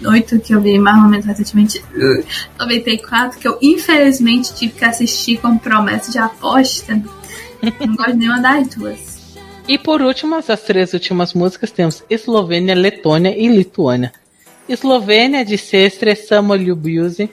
98 0.00 0.46
que 0.46 0.54
eu 0.54 0.60
vi 0.60 0.78
mais 0.78 1.02
ou 1.02 1.08
menos 1.08 1.26
recentemente, 1.26 1.82
94 2.58 3.38
que 3.38 3.48
eu 3.48 3.58
infelizmente 3.60 4.54
tive 4.54 4.72
que 4.74 4.84
assistir 4.84 5.38
com 5.38 5.58
promessa 5.58 6.10
de 6.10 6.18
aposta, 6.18 6.94
não 7.80 7.96
gosto 7.96 8.14
nenhuma 8.14 8.40
das 8.40 8.68
duas. 8.68 9.18
E 9.68 9.76
por 9.76 10.00
último, 10.00 10.36
as 10.36 10.62
três 10.62 10.94
últimas 10.94 11.34
músicas 11.34 11.70
temos 11.70 12.02
Eslovênia, 12.08 12.74
Letônia 12.74 13.36
e 13.36 13.48
Lituânia. 13.48 14.12
Eslovênia 14.66 15.44
de 15.44 15.58
Sestre, 15.58 16.16
Samuel 16.16 16.62
Ljubuzi. 16.62 17.28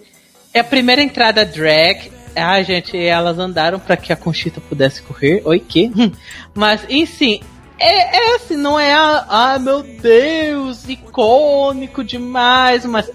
É 0.53 0.59
a 0.59 0.63
primeira 0.63 1.01
entrada 1.01 1.45
drag. 1.45 2.11
Ah, 2.35 2.61
gente, 2.61 2.97
elas 2.97 3.39
andaram 3.39 3.79
para 3.79 3.95
que 3.95 4.11
a 4.11 4.17
Conchita 4.17 4.59
pudesse 4.59 5.01
correr. 5.01 5.41
Oi, 5.45 5.61
que? 5.61 5.89
Mas, 6.53 6.81
enfim, 6.89 7.39
é, 7.77 8.17
é 8.17 8.35
assim, 8.35 8.55
não 8.55 8.79
é 8.79 8.93
a, 8.93 9.25
ah, 9.27 9.59
meu 9.59 9.83
Deus, 9.83 10.87
icônico 10.87 12.03
demais, 12.03 12.85
mas 12.85 13.09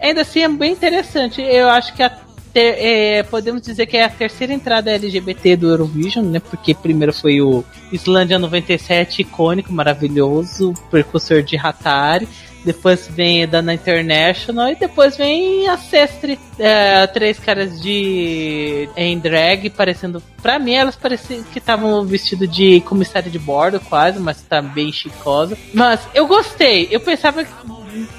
ainda 0.00 0.22
assim 0.22 0.42
é 0.42 0.48
bem 0.48 0.72
interessante. 0.72 1.40
Eu 1.40 1.68
acho 1.68 1.94
que 1.94 2.02
a 2.02 2.10
ter, 2.52 2.76
é, 2.78 3.22
podemos 3.24 3.60
dizer 3.60 3.86
que 3.86 3.96
é 3.96 4.04
a 4.04 4.08
terceira 4.08 4.52
entrada 4.52 4.92
LGBT 4.92 5.56
do 5.56 5.68
Eurovision, 5.68 6.24
né? 6.24 6.38
Porque 6.38 6.72
primeiro 6.72 7.12
foi 7.12 7.40
o 7.40 7.64
Islândia 7.90 8.38
97, 8.38 9.22
icônico, 9.22 9.72
maravilhoso, 9.72 10.72
precursor 10.88 11.42
de 11.42 11.56
Hatari 11.56 12.28
depois 12.64 13.06
vem 13.08 13.46
Dana 13.46 13.74
International 13.74 14.70
e 14.70 14.74
depois 14.74 15.16
vem 15.16 15.68
a 15.68 15.76
Sestre. 15.76 16.38
É, 16.58 17.06
três 17.06 17.38
caras 17.38 17.80
de 17.80 18.88
em 18.96 19.18
drag, 19.18 19.68
parecendo. 19.70 20.22
Pra 20.40 20.58
mim, 20.58 20.74
elas 20.74 20.96
pareciam 20.96 21.42
que 21.42 21.58
estavam 21.58 22.04
vestidos 22.06 22.50
de 22.50 22.80
comissário 22.80 23.30
de 23.30 23.38
bordo, 23.38 23.78
quase, 23.80 24.18
mas 24.18 24.40
tá 24.42 24.62
bem 24.62 24.90
chicosa. 24.90 25.58
Mas 25.74 26.00
eu 26.14 26.26
gostei. 26.26 26.88
Eu 26.90 27.00
pensava 27.00 27.44
que 27.44 27.52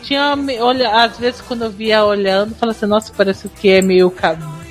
tinha. 0.03 0.35
Olha, 0.59 1.03
às 1.03 1.17
vezes 1.17 1.41
quando 1.41 1.63
eu 1.63 1.71
via 1.71 2.05
olhando, 2.05 2.55
falava 2.55 2.77
assim, 2.77 2.85
nossa, 2.85 3.11
parece 3.15 3.49
que 3.49 3.69
é 3.69 3.81
meio, 3.81 4.13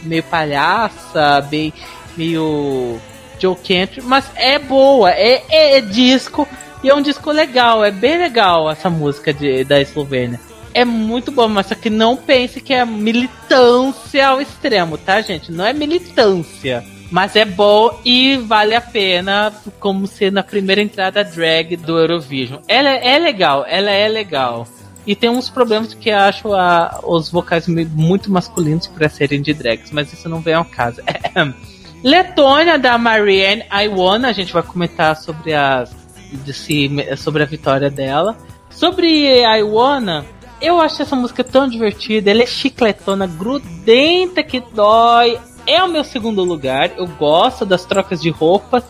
meio 0.05 0.23
palhaça, 0.23 1.41
bem. 1.51 1.73
meio. 2.17 3.01
Joe 3.37 3.57
Country, 3.57 4.01
mas 4.01 4.31
é 4.37 4.61
boa, 4.61 5.11
é, 5.11 5.43
é, 5.51 5.77
é 5.77 5.81
disco 5.81 6.49
e 6.85 6.91
é 6.91 6.95
um 6.95 7.01
disco 7.01 7.33
legal, 7.33 7.83
é 7.83 7.91
bem 7.91 8.19
legal 8.19 8.71
essa 8.71 8.91
música 8.91 9.33
de, 9.33 9.65
da 9.65 9.81
Eslovênia. 9.81 10.39
É 10.75 10.85
muito 10.85 11.33
bom, 11.33 11.49
mas 11.49 11.69
só 11.69 11.75
que 11.75 11.89
não 11.89 12.15
pense 12.15 12.61
que 12.61 12.75
é 12.75 12.85
militância 12.85 14.29
ao 14.29 14.39
extremo, 14.39 14.99
tá, 14.99 15.23
gente? 15.23 15.51
Não 15.51 15.65
é 15.65 15.73
militância. 15.73 16.85
Mas 17.11 17.37
é 17.37 17.47
bom 17.47 17.99
e 18.05 18.37
vale 18.37 18.75
a 18.75 18.83
pena, 18.83 19.51
como 19.81 20.07
ser 20.07 20.31
na 20.31 20.43
primeira 20.43 20.83
entrada 20.83 21.25
drag 21.25 21.75
do 21.77 21.99
Eurovision. 21.99 22.61
Ela 22.69 22.91
é 22.91 23.19
legal, 23.19 23.65
ela 23.67 23.91
é 23.91 24.07
legal. 24.07 24.69
E 25.07 25.17
tem 25.17 25.31
uns 25.31 25.49
problemas 25.49 25.95
que 25.95 26.11
acho 26.11 26.53
a, 26.53 27.01
os 27.03 27.31
vocais 27.31 27.67
muito 27.67 28.31
masculinos 28.31 28.89
para 28.89 29.09
serem 29.09 29.41
de 29.41 29.55
drags, 29.55 29.91
mas 29.91 30.13
isso 30.13 30.29
não 30.29 30.41
vem 30.41 30.53
ao 30.53 30.67
caso. 30.67 31.01
Letônia, 32.05 32.79
da 32.79 32.99
Marianne 32.99 33.65
Iwana, 33.73 34.29
a 34.29 34.33
gente 34.33 34.53
vai 34.53 34.63
comentar 34.63 35.17
sobre 35.17 35.55
as 35.55 36.04
desse, 36.37 36.91
sobre 37.17 37.43
a 37.43 37.47
vitória 37.47 37.91
dela. 37.91 38.37
Sobre 38.71 39.45
a 39.45 39.57
Iwana, 39.57 40.25
eu 40.61 40.81
acho 40.81 41.03
essa 41.03 41.15
música 41.15 41.45
tão 41.45 41.69
divertida. 41.69 42.31
Ela 42.31 42.43
é 42.43 42.47
chicletona, 42.47 43.27
grudenta 43.27 44.43
que 44.43 44.61
dói. 44.61 45.39
É 45.67 45.83
o 45.83 45.89
meu 45.89 46.05
segundo 46.05 46.43
lugar. 46.43 46.93
Eu 46.97 47.07
gosto 47.07 47.65
das 47.65 47.85
trocas 47.85 48.21
de 48.21 48.31
roupas. 48.31 48.83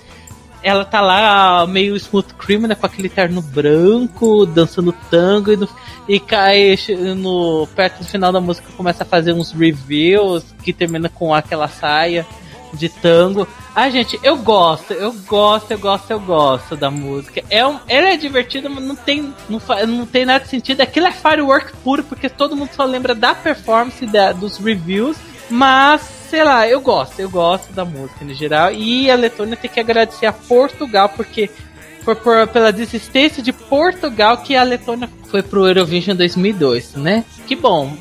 Ela 0.62 0.84
tá 0.84 1.00
lá 1.00 1.66
meio 1.66 1.94
smooth 1.96 2.34
criminal 2.34 2.76
com 2.76 2.86
aquele 2.86 3.10
terno 3.10 3.42
branco, 3.42 4.46
dançando 4.46 4.94
tango 5.10 5.52
e, 5.52 5.56
no, 5.56 5.68
e 6.08 6.18
cai 6.18 6.78
no 7.16 7.68
perto 7.76 7.98
do 7.98 8.06
final 8.06 8.32
da 8.32 8.40
música 8.40 8.72
começa 8.74 9.02
a 9.02 9.06
fazer 9.06 9.34
uns 9.34 9.52
reviews 9.52 10.42
que 10.62 10.72
termina 10.72 11.10
com 11.10 11.34
aquela 11.34 11.68
saia 11.68 12.26
de 12.74 12.88
tango. 12.88 13.46
Ah, 13.74 13.88
gente, 13.90 14.18
eu 14.22 14.36
gosto, 14.36 14.92
eu 14.92 15.12
gosto, 15.12 15.70
eu 15.70 15.78
gosto, 15.78 16.10
eu 16.10 16.20
gosto 16.20 16.76
da 16.76 16.90
música. 16.90 17.42
É 17.50 17.66
um, 17.66 17.78
ela 17.88 18.08
é 18.08 18.16
divertida, 18.16 18.68
mas 18.68 18.84
não 18.84 18.96
tem, 18.96 19.34
não, 19.48 19.60
não 19.88 20.06
tem 20.06 20.24
nada 20.24 20.44
de 20.44 20.50
sentido. 20.50 20.80
Aquilo 20.80 21.06
é 21.06 21.12
firework 21.12 21.76
puro, 21.78 22.04
porque 22.04 22.28
todo 22.28 22.56
mundo 22.56 22.70
só 22.74 22.84
lembra 22.84 23.14
da 23.14 23.34
performance 23.34 24.04
da, 24.06 24.32
dos 24.32 24.58
reviews. 24.58 25.16
Mas, 25.50 26.02
sei 26.30 26.42
lá, 26.42 26.66
eu 26.66 26.80
gosto, 26.80 27.20
eu 27.20 27.28
gosto 27.28 27.72
da 27.72 27.84
música 27.84 28.24
no 28.24 28.34
geral. 28.34 28.72
E 28.72 29.10
a 29.10 29.16
Letônia 29.16 29.56
tem 29.56 29.70
que 29.70 29.80
agradecer 29.80 30.26
a 30.26 30.32
Portugal, 30.32 31.08
porque 31.10 31.50
foi 32.04 32.14
por, 32.14 32.46
pela 32.48 32.70
desistência 32.70 33.42
de 33.42 33.52
Portugal 33.52 34.36
que 34.38 34.54
a 34.54 34.62
Letônia 34.62 35.08
foi 35.30 35.42
pro 35.42 35.66
Eurovision 35.66 36.16
2002, 36.16 36.94
né? 36.94 37.24
Que 37.46 37.56
bom. 37.56 37.96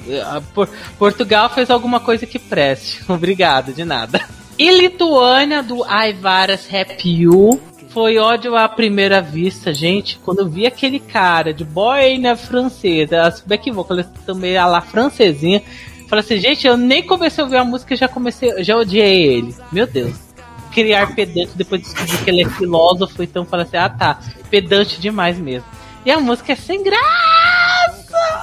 Portugal 0.99 1.49
fez 1.49 1.69
alguma 1.69 1.99
coisa 1.99 2.25
que 2.25 2.37
preste. 2.37 3.01
Obrigado, 3.09 3.73
de 3.73 3.85
nada. 3.85 4.21
E 4.57 4.69
Lituânia, 4.69 5.63
do 5.63 5.83
Aivaras 5.83 6.67
Rap 6.67 7.03
You. 7.03 7.59
Foi 7.89 8.17
ódio 8.17 8.55
à 8.55 8.67
primeira 8.67 9.21
vista, 9.21 9.73
gente. 9.73 10.17
Quando 10.23 10.39
eu 10.39 10.49
vi 10.49 10.65
aquele 10.65 10.99
cara 10.99 11.53
de 11.53 11.63
boina 11.63 12.35
francesa, 12.35 13.21
as 13.21 13.41
back 13.41 13.71
também 14.25 14.57
a 14.57 14.65
lá 14.65 14.81
francesinha. 14.81 15.61
Falei 16.07 16.23
assim, 16.23 16.39
gente, 16.39 16.67
eu 16.67 16.77
nem 16.77 17.03
comecei 17.03 17.41
a 17.41 17.45
ouvir 17.45 17.57
a 17.57 17.63
música 17.63 17.95
já 17.95 18.07
comecei, 18.07 18.63
já 18.63 18.77
odiei 18.77 19.23
ele. 19.23 19.55
Meu 19.71 19.87
Deus. 19.87 20.15
Criar 20.71 21.15
pedante, 21.15 21.51
depois 21.55 21.81
descobri 21.81 22.17
que 22.17 22.29
ele 22.29 22.41
é 22.43 22.49
filósofo, 22.49 23.21
então 23.21 23.45
falei 23.45 23.65
assim, 23.65 23.77
ah 23.77 23.89
tá, 23.89 24.19
pedante 24.49 24.99
demais 24.99 25.37
mesmo. 25.37 25.67
E 26.03 26.11
a 26.11 26.19
música 26.19 26.53
é 26.53 26.55
sem 26.55 26.83
graça! 26.83 27.03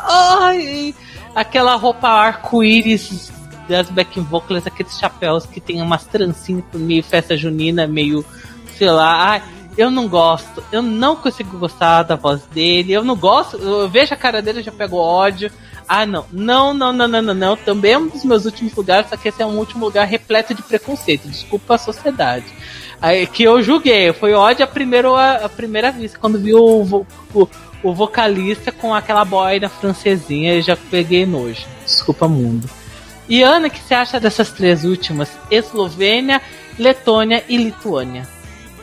Ai, 0.08 0.94
aquela 1.34 1.74
roupa 1.74 2.08
arco-íris 2.08 3.32
das 3.71 3.89
backing 3.89 4.23
vocals, 4.23 4.66
aqueles 4.66 4.99
chapéus 4.99 5.47
que 5.47 5.61
tem 5.61 5.81
umas 5.81 6.05
trancinhas 6.05 6.64
meio 6.75 7.03
festa 7.03 7.37
junina, 7.37 7.87
meio, 7.87 8.25
sei 8.77 8.91
lá, 8.91 9.31
ai, 9.31 9.43
eu 9.79 9.91
não 9.91 10.09
gosto, 10.09 10.62
eu 10.73 10.83
não 10.83 11.14
consigo 11.14 11.57
gostar 11.57 12.03
da 12.03 12.16
voz 12.16 12.43
dele, 12.53 12.93
eu 12.93 13.05
não 13.05 13.16
gosto, 13.16 13.57
eu 13.57 13.89
vejo 13.89 14.12
a 14.12 14.16
cara 14.16 14.43
dele 14.43 14.61
e 14.61 14.62
já 14.64 14.73
pego 14.73 14.97
ódio. 14.97 15.51
Ah, 15.89 16.05
não, 16.05 16.25
não, 16.31 16.75
não, 16.75 16.93
não, 16.93 17.09
não, 17.09 17.23
não, 17.23 17.35
não. 17.35 17.57
Também 17.57 17.93
é 17.93 17.99
um 17.99 18.07
dos 18.07 18.25
meus 18.25 18.45
últimos 18.45 18.75
lugares, 18.75 19.09
só 19.09 19.16
que 19.16 19.29
esse 19.29 19.43
é 19.43 19.47
um 19.47 19.59
último 19.59 19.87
lugar 19.87 20.07
repleto 20.07 20.55
de 20.55 20.62
preconceito. 20.62 21.27
Desculpa 21.27 21.75
a 21.75 21.79
sociedade. 21.79 22.47
Aí, 23.03 23.27
que 23.27 23.43
eu 23.43 23.61
julguei, 23.61 24.12
foi 24.12 24.33
ódio 24.33 24.64
a 24.64 24.68
primeira, 24.68 25.37
a, 25.37 25.49
primeira 25.49 25.91
vista, 25.91 26.18
quando 26.18 26.39
vi 26.39 26.55
o, 26.55 27.05
o, 27.35 27.49
o 27.83 27.95
vocalista 27.95 28.71
com 28.71 28.95
aquela 28.95 29.25
boina 29.25 29.68
francesinha, 29.68 30.55
eu 30.55 30.62
já 30.62 30.77
peguei 30.77 31.27
nojo. 31.27 31.66
Desculpa, 31.85 32.29
mundo. 32.29 32.68
E 33.31 33.45
Ana, 33.45 33.68
o 33.68 33.70
que 33.70 33.81
você 33.81 33.95
acha 33.95 34.18
dessas 34.18 34.51
três 34.51 34.85
últimas? 34.85 35.31
Eslovênia, 35.53 36.43
Letônia 36.76 37.45
e 37.49 37.57
Lituânia. 37.57 38.28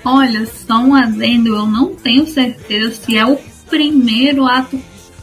Olha, 0.06 0.46
só 0.46 0.78
um 0.78 0.96
adendo, 0.96 1.54
eu 1.54 1.66
não 1.66 1.94
tenho 1.94 2.26
certeza 2.26 2.96
se 2.96 3.18
é 3.18 3.26
o 3.26 3.38
primeiro 3.70 4.46
ato 4.46 4.80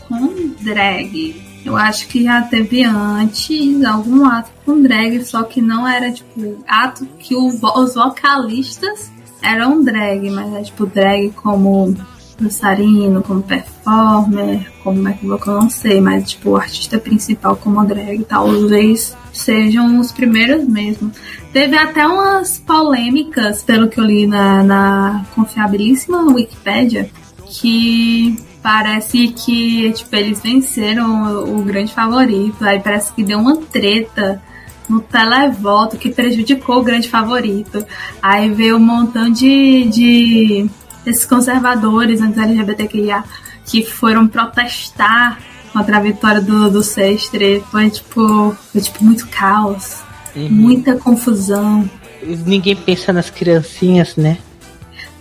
com 0.07 0.55
drag. 0.61 1.43
Eu 1.64 1.75
acho 1.75 2.07
que 2.09 2.22
já 2.22 2.43
teve 2.43 2.85
antes 2.85 3.83
algum 3.83 4.27
ato 4.27 4.51
com 4.66 4.83
drag, 4.83 5.25
só 5.25 5.43
que 5.43 5.62
não 5.62 5.89
era 5.89 6.12
tipo 6.12 6.62
ato 6.68 7.07
que 7.18 7.35
os 7.35 7.61
vocalistas 7.61 9.11
eram 9.41 9.83
drag, 9.83 10.29
mas 10.29 10.53
é 10.53 10.62
tipo 10.64 10.85
drag 10.85 11.31
como 11.31 11.97
dançarino, 12.39 13.22
como 13.22 13.43
performer, 13.43 14.70
como 14.82 15.03
back 15.03 15.26
vocal, 15.26 15.62
não 15.62 15.70
sei, 15.70 16.01
mas 16.01 16.30
tipo 16.30 16.51
o 16.51 16.57
artista 16.57 16.99
principal 16.99 17.57
como 17.57 17.85
drag 17.85 18.24
talvez 18.24 19.16
sejam 19.32 19.99
os 19.99 20.12
primeiros 20.12 20.66
mesmo. 20.66 21.11
Teve 21.53 21.76
até 21.76 22.07
umas 22.07 22.59
polêmicas, 22.59 23.62
pelo 23.62 23.89
que 23.89 24.01
eu 24.01 24.05
li 24.05 24.26
na, 24.26 24.62
na 24.62 25.26
confiabilíssima 25.35 26.22
Wikipedia, 26.32 27.09
que 27.47 28.37
parece 28.62 29.28
que 29.28 29.93
tipo, 29.93 30.16
eles 30.16 30.41
venceram 30.41 31.45
o, 31.45 31.61
o 31.61 31.62
grande 31.62 31.93
favorito. 31.93 32.64
Aí 32.64 32.80
parece 32.80 33.12
que 33.12 33.22
deu 33.22 33.39
uma 33.39 33.57
treta 33.57 34.43
no 34.89 35.01
televoto 35.01 35.97
que 35.97 36.11
prejudicou 36.11 36.80
o 36.80 36.82
grande 36.82 37.09
favorito. 37.09 37.85
Aí 38.22 38.51
veio 38.51 38.76
um 38.76 38.80
montão 38.80 39.30
de, 39.30 39.85
de 39.85 40.70
esses 41.07 41.24
conservadores 41.24 42.20
anti-LGBTQIA 42.20 43.24
que 43.66 43.84
foram 43.84 44.26
protestar 44.26 45.38
contra 45.72 45.96
a 45.96 46.00
vitória 46.00 46.40
do, 46.40 46.70
do 46.70 46.82
Sestre. 46.82 47.62
Foi 47.70 47.90
tipo, 47.90 48.57
foi 48.72 48.80
tipo 48.80 49.05
muito 49.05 49.26
caos, 49.28 50.02
uhum. 50.34 50.48
muita 50.50 50.96
confusão. 50.96 51.88
Ninguém 52.22 52.76
pensa 52.76 53.12
nas 53.12 53.28
criancinhas, 53.30 54.16
né? 54.16 54.38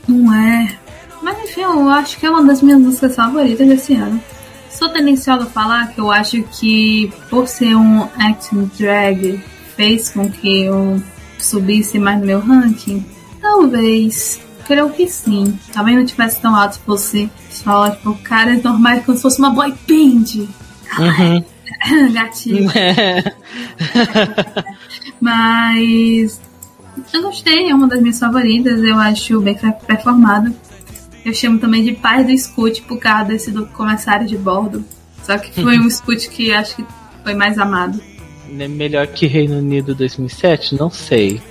Não 0.07 0.33
é. 0.33 0.77
Mas 1.21 1.37
enfim, 1.43 1.61
eu 1.61 1.89
acho 1.89 2.17
que 2.17 2.25
é 2.25 2.29
uma 2.29 2.43
das 2.43 2.61
minhas 2.61 2.79
músicas 2.79 3.15
favoritas 3.15 3.67
desse 3.67 3.93
ano. 3.93 4.21
Sou 4.69 4.89
tendenciosa 4.89 5.43
a 5.43 5.47
falar 5.47 5.93
que 5.93 6.01
eu 6.01 6.11
acho 6.11 6.43
que 6.43 7.11
por 7.29 7.47
ser 7.47 7.75
um 7.75 8.03
acting 8.17 8.69
drag 8.77 9.41
fez 9.75 10.09
com 10.09 10.29
que 10.29 10.63
eu 10.63 11.01
subisse 11.37 11.99
mais 11.99 12.19
no 12.19 12.25
meu 12.25 12.39
ranking? 12.39 13.05
Talvez. 13.41 14.41
Creio 14.65 14.89
que 14.89 15.07
sim. 15.07 15.57
Talvez 15.71 15.97
não 15.97 16.05
tivesse 16.05 16.39
tão 16.39 16.55
alto 16.55 16.75
se 16.75 16.81
fosse 16.81 17.29
só, 17.49 17.89
tipo, 17.89 18.15
caras 18.23 18.63
normais 18.63 19.05
como 19.05 19.17
se 19.17 19.21
fosse 19.21 19.39
uma 19.39 19.49
boy 19.49 19.73
band. 19.87 20.47
Uhum. 20.99 21.43
Gatilho. 22.13 22.69
Mas 25.19 26.39
eu 27.13 27.21
gostei, 27.21 27.69
é 27.69 27.75
uma 27.75 27.87
das 27.87 28.01
minhas 28.01 28.19
favoritas, 28.19 28.83
eu 28.83 28.97
acho 28.97 29.41
bem 29.41 29.57
performado. 29.85 30.53
Eu 31.25 31.33
chamo 31.33 31.57
também 31.57 31.83
de 31.83 31.93
pai 31.93 32.23
do 32.23 32.37
Scoot 32.37 32.81
por 32.83 32.99
causa 32.99 33.25
desse 33.25 33.51
do 33.51 33.65
comissário 33.67 34.27
de 34.27 34.37
bordo. 34.37 34.83
Só 35.23 35.37
que 35.37 35.51
foi 35.61 35.79
um 35.79 35.89
Scoot 35.89 36.29
que 36.29 36.51
acho 36.51 36.75
que 36.75 36.85
foi 37.23 37.33
mais 37.33 37.57
amado. 37.57 37.99
É 38.59 38.67
melhor 38.67 39.07
que 39.07 39.25
Reino 39.25 39.57
Unido 39.57 39.95
2007? 39.95 40.75
Não 40.75 40.89
sei. 40.89 41.41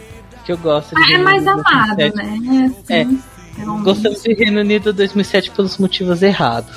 Que 0.45 0.53
eu 0.53 0.59
gosto 0.59 0.95
de 0.95 1.03
ah, 1.03 1.15
É 1.15 1.19
mais 1.19 1.47
amado, 1.47 1.97
2007. 1.97 2.17
né? 2.17 2.73
É, 2.89 3.03
assim, 3.03 3.23
é. 3.59 3.65
Gostamos 3.83 4.23
de 4.23 4.35
Reino 4.35 4.61
Unido 4.61 4.93
2007 4.93 5.51
pelos 5.51 5.79
motivos 5.79 6.23
errados. 6.23 6.75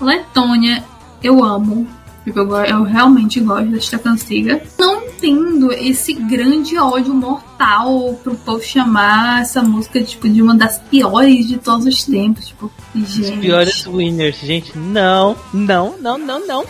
Letônia, 0.00 0.84
eu 1.22 1.44
amo. 1.44 1.86
Porque 2.24 2.40
eu, 2.40 2.56
eu 2.64 2.82
realmente 2.82 3.38
gosto 3.38 3.70
desta 3.70 3.98
cantiga. 3.98 4.60
Não 4.76 5.04
entendo 5.04 5.72
esse 5.72 6.12
grande 6.12 6.76
ódio 6.76 7.14
mortal 7.14 8.18
pro 8.22 8.34
povo 8.34 8.62
chamar 8.62 9.42
essa 9.42 9.62
música 9.62 10.02
tipo, 10.02 10.28
de 10.28 10.42
uma 10.42 10.54
das 10.56 10.78
piores 10.78 11.46
de 11.46 11.56
todos 11.56 11.86
os 11.86 12.04
tempos. 12.04 12.48
Tipo, 12.48 12.70
gente. 12.94 13.32
Os 13.32 13.38
piores 13.38 13.86
winners, 13.86 14.40
gente. 14.40 14.76
Não, 14.76 15.36
não, 15.54 15.96
não, 15.98 16.18
não, 16.18 16.46
não. 16.46 16.64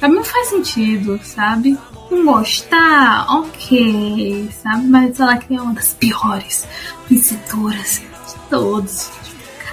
Pra 0.00 0.08
mim 0.08 0.16
não 0.16 0.24
faz 0.24 0.48
sentido, 0.48 1.18
sabe? 1.22 1.78
Gostar, 2.10 3.26
ok, 3.28 4.48
sabe? 4.62 4.86
Mas 4.86 5.18
lá 5.18 5.36
que 5.36 5.54
é 5.54 5.60
uma 5.60 5.74
das 5.74 5.94
piores 5.94 6.66
vencedoras 7.08 8.02
de 8.26 8.34
todos. 8.48 9.10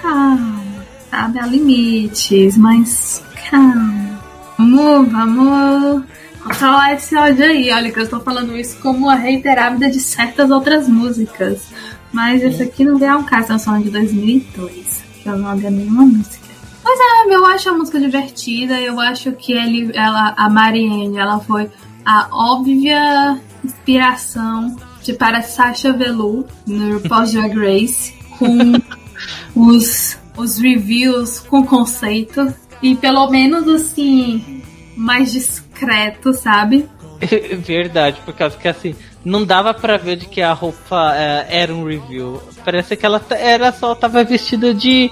Calma, 0.02 0.64
sabe? 1.10 1.40
Há 1.40 1.46
limites, 1.46 2.58
mas 2.58 3.24
calma. 3.50 4.20
Vamos, 4.58 5.12
vamos 5.12 6.04
controlar 6.44 6.94
esse 6.94 7.16
ódio 7.16 7.46
aí. 7.46 7.72
Olha 7.72 7.92
que 7.92 8.00
eu 8.00 8.04
estou 8.04 8.20
falando 8.20 8.56
isso 8.56 8.78
como 8.80 9.06
uma 9.06 9.16
reiterada 9.16 9.90
de 9.90 10.00
certas 10.00 10.52
outras 10.52 10.88
músicas. 10.88 11.68
Mas 12.12 12.42
esse 12.42 12.64
aqui 12.64 12.86
não 12.86 12.98
é 13.04 13.16
um 13.16 13.24
caso, 13.24 13.52
é 13.52 13.56
um 13.56 13.60
som 13.60 13.80
de 13.80 13.90
2002. 13.90 15.04
Que 15.22 15.30
eu 15.30 15.38
não 15.38 15.50
havia 15.50 15.72
nenhuma 15.72 16.04
música. 16.06 16.46
Mas 16.84 17.00
é, 17.00 17.36
eu 17.36 17.46
acho 17.46 17.70
a 17.70 17.74
música 17.74 18.00
divertida. 18.00 18.80
Eu 18.80 19.00
acho 19.00 19.32
que 19.34 19.54
ele, 19.54 19.92
ela, 19.94 20.34
a 20.38 20.50
Marianne, 20.50 21.18
ela 21.18 21.40
foi 21.40 21.70
a 22.06 22.28
óbvia 22.32 23.42
inspiração 23.64 24.76
de 25.02 25.14
para 25.14 25.42
Sasha 25.42 25.92
Velour 25.92 26.46
no 26.68 27.00
Post 27.02 27.36
Drag 27.36 27.56
Race 27.56 28.14
com 28.38 28.74
os, 29.70 30.18
os 30.38 30.60
reviews 30.60 31.40
com 31.40 31.66
conceito 31.66 32.54
e 32.82 32.96
pelo 32.96 33.30
menos 33.30 33.68
assim, 33.68 34.62
mais 34.96 35.32
discreto, 35.32 36.34
sabe? 36.34 36.88
Verdade, 37.66 38.20
por 38.24 38.34
causa 38.36 38.58
que 38.58 38.68
assim, 38.68 38.96
não 39.24 39.44
dava 39.44 39.74
para 39.74 39.98
ver 39.98 40.18
de 40.18 40.28
que 40.28 40.42
a 40.42 40.54
roupa 40.54 41.14
é, 41.16 41.48
era 41.50 41.74
um 41.74 41.86
review. 41.86 42.42
Parece 42.64 42.96
que 42.96 43.06
ela 43.06 43.22
era 43.32 43.72
só 43.72 43.96
tava 43.96 44.24
vestida 44.24 44.74
de, 44.74 45.10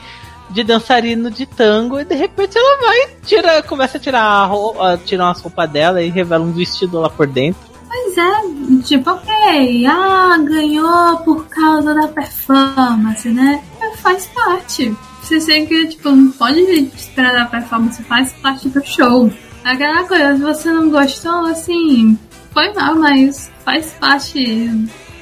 de 0.50 0.64
dançarino 0.64 1.32
de 1.32 1.46
tango 1.46 2.00
e 2.00 2.06
de 2.06 2.16
repente 2.16 2.58
ela 2.58 2.78
vai 2.78 3.10
tira, 3.26 3.64
começa 3.64 3.98
a 3.98 4.00
tirar 4.00 4.22
a 4.22 4.46
roupa, 4.46 5.00
tirar 5.04 5.26
umas 5.26 5.42
roupas 5.42 5.70
dela 5.70 6.02
e 6.02 6.10
revela 6.10 6.44
um 6.44 6.52
vestido 6.52 7.00
lá 7.00 7.10
por 7.10 7.28
dentro. 7.28 7.62
Pois 7.88 8.18
é, 8.18 8.82
tipo, 8.84 9.10
ok, 9.12 9.86
ah, 9.86 10.38
ganhou 10.40 11.18
por 11.18 11.46
causa 11.46 11.94
da 11.94 12.08
performance, 12.08 13.30
né? 13.30 13.64
Faz 13.98 14.28
parte. 14.28 14.96
Você 15.22 15.40
sei 15.40 15.66
que, 15.66 15.88
tipo, 15.88 16.10
não 16.10 16.32
pode 16.32 16.60
esperar 16.96 17.34
da 17.34 17.46
performance, 17.46 18.04
faz 18.04 18.34
parte 18.34 18.68
do 18.68 18.84
show. 18.84 19.32
Aquela 19.64 20.04
coisa, 20.06 20.36
se 20.36 20.42
você 20.42 20.72
não 20.72 20.90
gostou, 20.90 21.46
assim, 21.46 22.18
foi 22.52 22.74
mal, 22.74 22.96
mas 22.96 23.50
faz 23.64 23.92
parte 24.00 24.68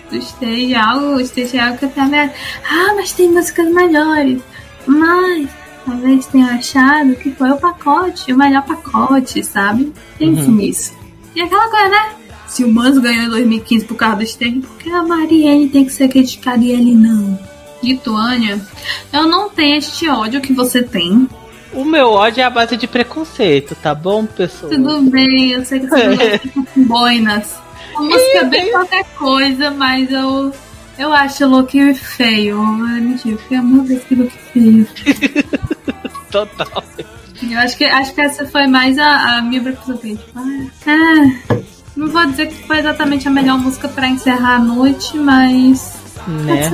do 0.09 0.17
stage, 0.17 0.73
algo, 0.73 1.15
o 1.15 1.21
stage 1.21 1.57
é 1.57 1.61
algo 1.61 1.77
que 1.77 1.85
até 1.85 2.33
Ah, 2.69 2.93
mas 2.95 3.11
tem 3.11 3.29
músicas 3.29 3.69
melhores. 3.71 4.41
Mas 4.85 5.49
talvez 5.85 6.25
tenha 6.27 6.47
achado 6.47 7.15
que 7.15 7.31
foi 7.31 7.49
o 7.51 7.57
pacote, 7.57 8.33
o 8.33 8.37
melhor 8.37 8.63
pacote, 8.63 9.43
sabe? 9.43 9.91
Pense 10.17 10.41
uhum. 10.41 10.55
nisso. 10.55 10.93
E 11.35 11.41
aquela 11.41 11.69
coisa, 11.69 11.89
né? 11.89 12.15
Se 12.47 12.63
o 12.63 12.71
Manso 12.71 13.01
ganhou 13.01 13.25
em 13.25 13.29
2015 13.29 13.85
por 13.85 13.95
causa 13.95 14.17
do 14.17 14.23
stage, 14.23 14.59
por 14.59 14.77
que 14.77 14.89
a 14.89 15.03
Marielle 15.03 15.69
tem 15.69 15.85
que 15.85 15.91
ser 15.91 16.09
criticada 16.09 16.61
e 16.63 16.71
ele 16.71 16.93
não? 16.93 17.39
Lituânia, 17.81 18.59
eu 19.11 19.27
não 19.27 19.49
tenho 19.49 19.77
este 19.77 20.07
ódio 20.07 20.41
que 20.41 20.53
você 20.53 20.83
tem. 20.83 21.27
O 21.73 21.85
meu 21.85 22.11
ódio 22.11 22.41
é 22.41 22.43
a 22.43 22.49
base 22.49 22.75
de 22.75 22.85
preconceito, 22.87 23.75
tá 23.75 23.95
bom, 23.95 24.25
pessoal? 24.25 24.71
Tudo 24.71 25.01
bem, 25.03 25.51
eu 25.51 25.65
sei 25.65 25.79
que 25.79 25.87
você 25.87 26.01
é. 26.35 26.41
não 26.53 26.65
com 26.65 26.83
boinas. 26.83 27.55
A 27.95 28.01
música 28.01 28.43
bem 28.43 28.71
qualquer 28.71 29.05
coisa, 29.17 29.71
mas 29.71 30.11
eu, 30.11 30.51
eu 31.01 31.13
acho 31.13 31.47
Loki 31.47 31.93
feio. 31.95 32.61
Mentira, 32.61 33.37
foi 33.37 33.57
a 33.57 33.61
que 33.61 34.15
Loki 34.15 34.37
feio. 34.53 34.87
Total. 36.31 36.83
Eu 37.41 37.59
acho 37.59 37.75
que, 37.75 37.85
acho 37.85 38.13
que 38.13 38.21
essa 38.21 38.45
foi 38.45 38.67
mais 38.67 38.97
a, 38.99 39.37
a 39.37 39.41
minha 39.41 39.61
preocupação. 39.61 39.97
Tipo, 39.97 40.39
ah, 40.39 41.57
não 41.95 42.07
vou 42.07 42.25
dizer 42.27 42.47
que 42.47 42.67
foi 42.67 42.77
exatamente 42.77 43.27
a 43.27 43.31
melhor 43.31 43.57
música 43.57 43.89
para 43.89 44.07
encerrar 44.07 44.57
a 44.57 44.59
noite, 44.59 45.17
mas 45.17 45.99
né? 46.27 46.69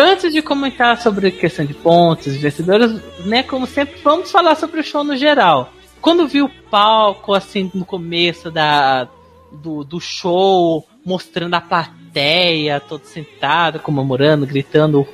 Antes 0.00 0.32
de 0.32 0.40
comentar 0.40 0.96
sobre 0.96 1.28
a 1.28 1.30
questão 1.30 1.62
de 1.62 1.74
pontos, 1.74 2.34
vencedores, 2.34 2.90
né, 3.26 3.42
como 3.42 3.66
sempre, 3.66 4.00
vamos 4.02 4.30
falar 4.30 4.54
sobre 4.54 4.80
o 4.80 4.82
show 4.82 5.04
no 5.04 5.14
geral. 5.14 5.74
Quando 6.00 6.26
vi 6.26 6.40
o 6.40 6.48
palco, 6.48 7.34
assim, 7.34 7.70
no 7.74 7.84
começo 7.84 8.50
da, 8.50 9.06
do, 9.52 9.84
do 9.84 10.00
show, 10.00 10.88
mostrando 11.04 11.52
a 11.52 11.60
plateia, 11.60 12.80
todo 12.80 13.04
sentado, 13.04 13.78
comemorando, 13.78 14.46
gritando. 14.46 15.06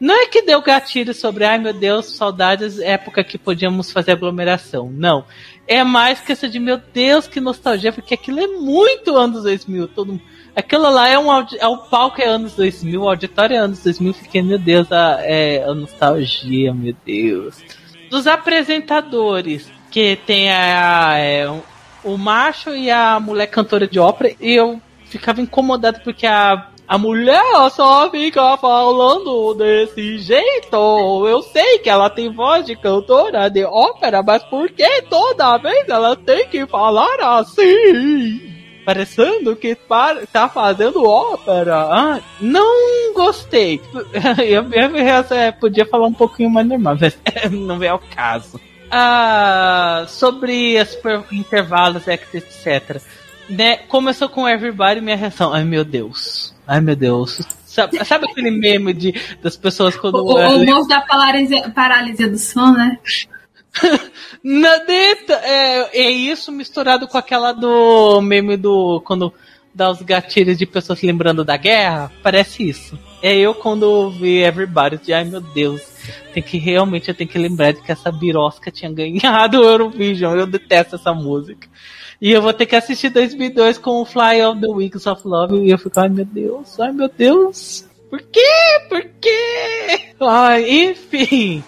Não 0.00 0.20
é 0.20 0.26
que 0.26 0.42
deu 0.42 0.60
gatilho 0.60 1.14
sobre, 1.14 1.44
ai 1.44 1.58
meu 1.58 1.72
Deus, 1.72 2.06
saudades, 2.06 2.80
época 2.80 3.22
que 3.22 3.38
podíamos 3.38 3.92
fazer 3.92 4.10
aglomeração. 4.10 4.90
Não. 4.92 5.24
É 5.68 5.84
mais 5.84 6.18
que 6.18 6.32
essa 6.32 6.48
de, 6.48 6.58
meu 6.58 6.78
Deus, 6.78 7.28
que 7.28 7.40
nostalgia, 7.40 7.92
porque 7.92 8.14
aquilo 8.14 8.40
é 8.40 8.48
muito 8.48 9.16
anos 9.16 9.44
2000. 9.44 9.86
Todo, 9.86 10.20
aquilo 10.60 10.88
lá 10.90 11.08
é 11.08 11.18
um 11.18 11.26
é 11.58 11.66
o 11.66 11.78
palco 11.78 12.20
é 12.20 12.26
anos 12.26 12.54
2000, 12.54 13.02
o 13.02 13.08
auditório 13.08 13.56
é 13.56 13.58
anos 13.58 13.82
2000. 13.82 14.14
Fiquei, 14.14 14.42
meu 14.42 14.58
Deus, 14.58 14.90
a, 14.92 15.18
é 15.20 15.64
a 15.64 15.74
nostalgia, 15.74 16.72
meu 16.72 16.94
Deus. 17.04 17.62
Dos 18.08 18.26
apresentadores, 18.26 19.70
que 19.90 20.16
tem 20.26 20.50
a, 20.50 21.18
é, 21.18 21.48
o 22.04 22.16
macho 22.16 22.70
e 22.70 22.90
a 22.90 23.18
mulher 23.18 23.46
cantora 23.46 23.86
de 23.86 23.98
ópera, 23.98 24.34
e 24.40 24.54
eu 24.54 24.80
ficava 25.06 25.40
incomodado 25.40 26.00
porque 26.04 26.26
a, 26.26 26.68
a 26.86 26.98
mulher 26.98 27.42
só 27.72 28.10
fica 28.10 28.56
falando 28.56 29.54
desse 29.54 30.18
jeito. 30.18 31.26
Eu 31.26 31.42
sei 31.42 31.78
que 31.78 31.88
ela 31.88 32.10
tem 32.10 32.32
voz 32.32 32.66
de 32.66 32.76
cantora 32.76 33.48
de 33.48 33.64
ópera, 33.64 34.22
mas 34.22 34.42
por 34.44 34.70
que 34.70 35.02
toda 35.02 35.58
vez 35.58 35.88
ela 35.88 36.16
tem 36.16 36.48
que 36.48 36.66
falar 36.66 37.38
assim? 37.38 38.49
Parecendo 38.84 39.54
que 39.54 39.76
tá 40.32 40.48
fazendo 40.48 41.04
ópera. 41.04 41.76
Ah, 41.76 42.20
não 42.40 43.14
gostei. 43.14 43.80
Eu, 44.44 44.64
eu, 44.72 44.96
é, 45.36 45.52
podia 45.52 45.86
falar 45.86 46.06
um 46.06 46.12
pouquinho 46.12 46.50
mais 46.50 46.66
normal, 46.66 46.96
mas 47.00 47.18
não 47.50 47.82
é 47.82 47.92
o 47.92 47.98
caso. 47.98 48.60
Ah, 48.90 50.04
sobre 50.08 50.76
os 50.80 50.98
intervalos, 51.32 52.06
etc. 52.08 53.00
Né, 53.48 53.76
começou 53.88 54.28
com 54.28 54.48
Everybody 54.48 55.00
minha 55.00 55.16
reação. 55.16 55.52
Ai 55.52 55.64
meu 55.64 55.84
Deus. 55.84 56.54
Ai 56.66 56.80
meu 56.80 56.96
Deus. 56.96 57.40
Sabe, 57.66 58.04
sabe 58.04 58.26
aquele 58.28 58.50
meme 58.50 58.92
de, 58.92 59.14
das 59.42 59.56
pessoas 59.56 59.96
quando. 59.96 60.16
O, 60.16 60.34
o 60.34 60.64
moço 60.64 60.88
da 60.88 61.00
paralisia, 61.00 61.70
paralisia 61.70 62.28
do 62.28 62.38
som, 62.38 62.72
né? 62.72 62.98
Nadeta! 64.42 65.34
É, 65.34 65.98
é 65.98 66.10
isso 66.10 66.50
misturado 66.50 67.06
com 67.06 67.18
aquela 67.18 67.52
do 67.52 68.20
meme 68.20 68.56
do. 68.56 69.00
Quando 69.04 69.32
dá 69.74 69.90
os 69.90 70.02
gatilhos 70.02 70.58
de 70.58 70.66
pessoas 70.66 71.02
lembrando 71.02 71.44
da 71.44 71.56
guerra. 71.56 72.12
Parece 72.22 72.68
isso. 72.68 72.98
É 73.22 73.34
eu 73.36 73.54
quando 73.54 74.10
vi 74.10 74.42
Everybody, 74.42 74.98
de 74.98 75.12
ai 75.12 75.24
meu 75.24 75.40
Deus, 75.40 75.82
tem 76.32 76.42
que 76.42 76.58
realmente 76.58 77.08
eu 77.08 77.14
tenho 77.14 77.30
que 77.30 77.38
lembrar 77.38 77.72
de 77.72 77.82
que 77.82 77.92
essa 77.92 78.10
birosca 78.10 78.70
tinha 78.70 78.90
ganhado 78.92 79.60
o 79.60 79.64
Eurovision. 79.64 80.36
Eu 80.36 80.46
detesto 80.46 80.96
essa 80.96 81.12
música. 81.12 81.68
E 82.20 82.30
eu 82.30 82.42
vou 82.42 82.52
ter 82.52 82.66
que 82.66 82.76
assistir 82.76 83.08
2002 83.10 83.78
com 83.78 84.02
o 84.02 84.04
Fly 84.04 84.44
of 84.44 84.60
the 84.60 84.66
Wings 84.66 85.06
of 85.06 85.26
Love 85.26 85.56
e 85.56 85.70
eu 85.70 85.78
fico, 85.78 85.98
ai 85.98 86.08
meu 86.08 86.26
Deus, 86.26 86.78
ai 86.78 86.92
meu 86.92 87.08
Deus. 87.08 87.86
Por 88.10 88.20
quê? 88.20 88.40
Por 88.88 89.02
quê? 89.20 90.12
Ai, 90.20 90.88
enfim. 90.88 91.64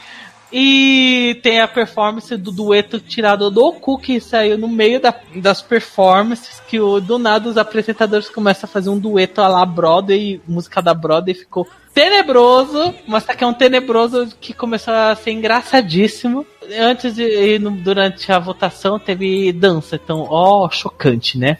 E 0.52 1.40
tem 1.42 1.60
a 1.60 1.68
performance 1.68 2.36
do 2.36 2.52
dueto 2.52 3.00
tirado 3.00 3.50
do 3.50 3.72
cu 3.72 3.98
que 3.98 4.20
saiu 4.20 4.58
no 4.58 4.68
meio 4.68 5.00
da, 5.00 5.14
das 5.36 5.62
performances, 5.62 6.60
que 6.68 6.78
o, 6.78 7.00
do 7.00 7.18
nada 7.18 7.48
os 7.48 7.56
apresentadores 7.56 8.28
começam 8.28 8.68
a 8.68 8.72
fazer 8.72 8.90
um 8.90 8.98
dueto 8.98 9.40
a 9.40 9.48
lá 9.48 9.64
Broadway, 9.64 10.42
música 10.46 10.82
da 10.82 10.92
Broadway, 10.92 11.34
ficou 11.34 11.66
tenebroso, 11.94 12.94
mas 13.06 13.24
tá 13.24 13.34
que 13.34 13.44
é 13.44 13.46
um 13.46 13.54
tenebroso 13.54 14.28
que 14.40 14.52
começou 14.52 14.92
a 14.92 15.14
ser 15.14 15.30
engraçadíssimo. 15.30 16.46
Antes 16.78 17.16
e 17.18 17.58
durante 17.58 18.30
a 18.30 18.38
votação 18.38 18.98
teve 18.98 19.52
dança, 19.52 19.96
então, 19.96 20.26
ó, 20.28 20.68
chocante, 20.70 21.38
né? 21.38 21.58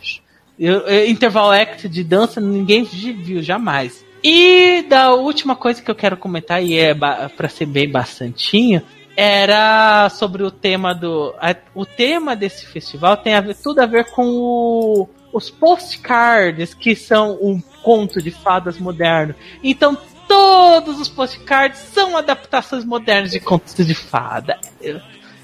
Eu, 0.58 0.80
eu, 0.80 1.10
interval 1.10 1.50
act 1.50 1.88
de 1.88 2.04
dança 2.04 2.40
ninguém 2.40 2.84
viu 2.84 3.42
jamais. 3.42 4.04
E 4.22 4.82
da 4.88 5.12
última 5.14 5.56
coisa 5.56 5.82
que 5.82 5.90
eu 5.90 5.94
quero 5.94 6.16
comentar, 6.16 6.62
e 6.62 6.78
é 6.78 6.94
para 6.94 7.48
ser 7.48 7.66
bem 7.66 7.90
bastantinho, 7.90 8.82
era 9.16 10.08
sobre 10.10 10.42
o 10.42 10.50
tema 10.50 10.94
do. 10.94 11.34
A, 11.40 11.54
o 11.74 11.84
tema 11.84 12.36
desse 12.36 12.66
festival 12.66 13.16
tem 13.16 13.34
a 13.34 13.40
ver, 13.40 13.56
tudo 13.56 13.80
a 13.80 13.86
ver 13.86 14.10
com 14.10 14.26
o, 14.28 15.08
os 15.32 15.50
postcards, 15.50 16.72
que 16.72 16.94
são 16.94 17.38
um 17.42 17.60
conto 17.82 18.22
de 18.22 18.30
fadas 18.30 18.78
moderno. 18.78 19.34
Então, 19.62 19.98
todos 20.28 21.00
os 21.00 21.08
postcards 21.08 21.80
são 21.92 22.16
adaptações 22.16 22.84
modernas 22.84 23.32
de 23.32 23.40
contos 23.40 23.74
de 23.74 23.94
fada. 23.94 24.58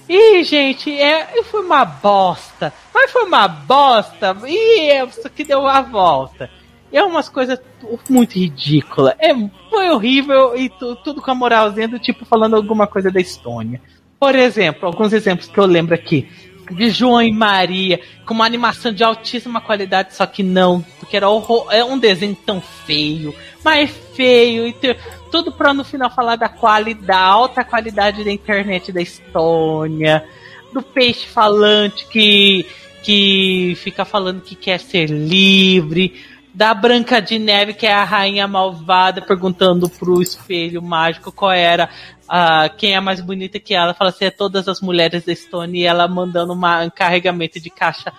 E, 0.09 0.43
gente, 0.45 0.91
é, 0.91 1.43
foi 1.43 1.62
uma 1.62 1.85
bosta. 1.85 2.72
Mas 2.95 3.11
foi 3.11 3.24
uma 3.24 3.47
bosta. 3.47 4.37
E 4.47 4.93
isso 5.05 5.29
que 5.29 5.45
deu 5.45 5.66
a 5.66 5.83
volta. 5.83 6.49
É 6.93 7.03
umas 7.03 7.28
coisas 7.28 7.61
muito 8.09 8.39
ridículas. 8.39 9.14
É, 9.18 9.34
foi 9.68 9.91
horrível 9.91 10.57
e 10.57 10.70
tudo 11.05 11.20
com 11.20 11.30
a 11.30 11.34
moralzinha 11.34 11.89
do 11.89 11.99
tipo 11.99 12.24
falando 12.24 12.57
alguma 12.57 12.86
coisa 12.86 13.11
da 13.11 13.20
Estônia. 13.20 13.80
Por 14.18 14.34
exemplo, 14.34 14.86
alguns 14.86 15.12
exemplos 15.12 15.49
que 15.49 15.59
eu 15.59 15.66
lembro 15.66 15.95
aqui. 15.95 16.28
De 16.70 16.91
João 16.91 17.22
e 17.22 17.32
Maria, 17.32 17.99
com 18.26 18.34
uma 18.34 18.45
animação 18.45 18.93
de 18.93 19.03
altíssima 19.03 19.59
qualidade, 19.59 20.14
só 20.14 20.26
que 20.26 20.43
não, 20.43 20.84
porque 20.99 21.16
era 21.16 21.26
horror, 21.26 21.66
é 21.70 21.82
um 21.82 21.99
desenho 21.99 22.36
tão 22.45 22.61
feio, 22.61 23.34
mas 23.64 23.91
feio, 24.14 24.66
e 24.66 24.74
ter, 24.74 24.99
tudo 25.30 25.51
pra 25.51 25.72
no 25.72 25.82
final 25.82 26.11
falar 26.11 26.36
da 26.36 26.47
qualidade, 26.47 27.11
alta 27.11 27.64
qualidade 27.64 28.22
da 28.22 28.30
internet 28.30 28.93
da 28.93 29.01
Estônia, 29.01 30.22
do 30.70 30.82
peixe 30.82 31.26
falante 31.26 32.07
que, 32.09 32.66
que 33.03 33.74
fica 33.76 34.05
falando 34.05 34.43
que 34.43 34.55
quer 34.55 34.78
ser 34.78 35.09
livre, 35.09 36.20
da 36.59 36.74
Branca 36.74 37.22
de 37.22 37.38
Neve, 37.38 37.72
que 37.72 37.86
é 37.86 37.94
a 37.94 38.02
rainha 38.02 38.48
malvada, 38.48 39.22
perguntando 39.22 39.88
pro 39.88 40.20
espelho 40.20 40.82
mágico 40.82 41.30
qual 41.30 41.52
era 41.52 41.88
uh, 42.24 42.76
quem 42.76 42.96
é 42.96 43.00
mais 43.00 43.20
bonita 43.20 43.61
que 43.61 43.74
ela. 43.74 43.94
Fala 43.94 44.11
assim, 44.11 44.24
é 44.24 44.30
todas 44.32 44.66
as 44.66 44.80
mulheres 44.80 45.24
da 45.24 45.32
Estônia 45.32 45.80
e 45.80 45.84
ela 45.84 46.09
mandando 46.09 46.52
uma, 46.52 46.82
um 46.82 46.90
carregamento 46.90 47.61
de 47.61 47.70
caixa 47.70 48.12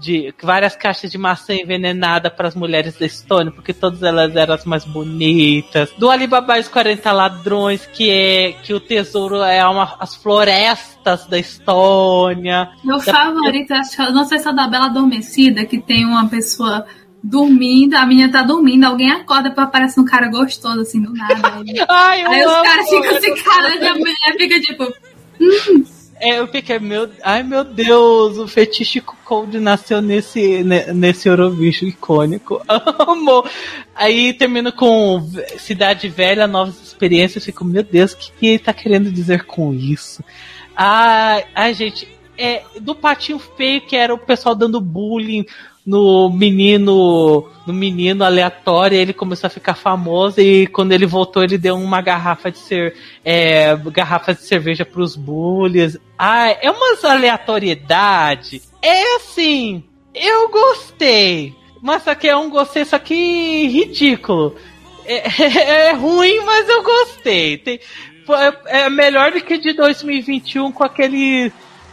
de 0.00 0.34
várias 0.42 0.74
caixas 0.74 1.12
de 1.12 1.16
maçã 1.16 1.54
envenenada 1.54 2.28
para 2.28 2.48
as 2.48 2.56
mulheres 2.56 2.98
da 2.98 3.06
Estônia, 3.06 3.52
porque 3.52 3.72
todas 3.72 4.02
elas 4.02 4.34
eram 4.34 4.54
as 4.54 4.64
mais 4.64 4.84
bonitas. 4.84 5.88
Do 5.96 6.10
Alibaba 6.10 6.58
e 6.58 6.62
os 6.62 6.68
40 6.68 7.12
ladrões, 7.12 7.86
que 7.86 8.10
é 8.10 8.52
que 8.64 8.74
o 8.74 8.80
tesouro 8.80 9.36
é 9.36 9.64
uma, 9.64 9.94
as 10.00 10.16
florestas 10.16 11.24
da 11.26 11.38
Estônia. 11.38 12.68
Meu 12.82 12.98
da... 12.98 13.12
favorito, 13.12 13.70
acho, 13.70 14.12
não 14.12 14.24
sei 14.24 14.40
se 14.40 14.48
é 14.48 14.52
da 14.52 14.66
Bela 14.66 14.86
Adormecida, 14.86 15.64
que 15.64 15.80
tem 15.80 16.04
uma 16.04 16.28
pessoa 16.28 16.84
dormindo, 17.26 17.94
a 17.94 18.06
menina 18.06 18.30
tá 18.30 18.42
dormindo, 18.42 18.84
alguém 18.84 19.10
acorda 19.10 19.50
pra 19.50 19.64
aparecer 19.64 20.00
um 20.00 20.04
cara 20.04 20.28
gostoso, 20.28 20.80
assim, 20.80 21.02
do 21.02 21.12
nada. 21.12 21.34
Ai, 21.88 22.22
aí 22.22 22.46
os 22.46 22.52
caras 22.52 22.88
ficam 22.88 23.16
assim, 23.16 23.34
cara, 23.42 23.74
e 23.74 23.86
a 23.86 23.94
mulher 23.94 24.36
fica 24.38 24.60
tipo. 24.60 24.84
Hum. 25.40 25.84
É, 26.18 26.38
eu 26.38 26.46
fiquei, 26.46 26.78
meu, 26.78 27.10
ai 27.22 27.42
meu 27.42 27.62
Deus, 27.62 28.38
o 28.38 28.48
fetiche 28.48 29.02
Cold 29.02 29.60
nasceu 29.60 30.00
nesse, 30.00 30.64
nesse 30.64 31.28
Eurovision 31.28 31.90
icônico. 31.90 32.62
Amo! 32.66 33.44
Aí 33.94 34.32
termino 34.32 34.72
com 34.72 35.28
Cidade 35.58 36.08
Velha, 36.08 36.46
novas 36.46 36.80
experiências. 36.82 37.44
Fico, 37.44 37.66
meu 37.66 37.82
Deus, 37.82 38.12
o 38.12 38.16
que, 38.16 38.32
que 38.32 38.46
ele 38.46 38.58
tá 38.58 38.72
querendo 38.72 39.12
dizer 39.12 39.44
com 39.44 39.74
isso? 39.74 40.24
Ai, 40.74 41.44
ai 41.54 41.74
gente, 41.74 42.08
é, 42.38 42.62
do 42.80 42.94
patinho 42.94 43.38
feio 43.38 43.82
que 43.82 43.94
era 43.94 44.14
o 44.14 44.18
pessoal 44.18 44.54
dando 44.54 44.80
bullying 44.80 45.44
no 45.86 46.28
menino 46.30 47.48
no 47.64 47.72
menino 47.72 48.24
aleatório, 48.24 48.98
ele 48.98 49.12
começou 49.12 49.46
a 49.46 49.50
ficar 49.50 49.74
famoso 49.74 50.40
e 50.40 50.66
quando 50.68 50.92
ele 50.92 51.06
voltou 51.06 51.42
ele 51.42 51.58
deu 51.58 51.76
uma 51.76 52.00
garrafa 52.00 52.50
de 52.50 52.58
ser 52.58 52.94
é, 53.24 53.76
garrafa 53.92 54.34
de 54.34 54.42
cerveja 54.42 54.84
para 54.84 55.00
os 55.00 55.16
bullies. 55.16 55.98
Ah, 56.18 56.48
é 56.48 56.70
umas 56.70 57.04
aleatoriedade. 57.04 58.62
É 58.82 59.16
assim, 59.16 59.82
eu 60.14 60.48
gostei, 60.48 61.54
mas 61.82 62.02
que 62.18 62.28
é 62.28 62.36
um 62.36 62.50
gostei 62.50 62.84
só 62.84 62.98
que 62.98 63.66
ridículo. 63.66 64.56
É, 65.04 65.28
é, 65.28 65.88
é 65.90 65.92
ruim, 65.92 66.40
mas 66.44 66.68
eu 66.68 66.82
gostei. 66.82 67.58
Tem, 67.58 67.80
é, 68.66 68.90
melhor 68.90 69.30
do 69.32 69.40
que 69.40 69.58
de 69.58 69.72
2021 69.72 70.72
com 70.72 70.82
aquele 70.82 71.52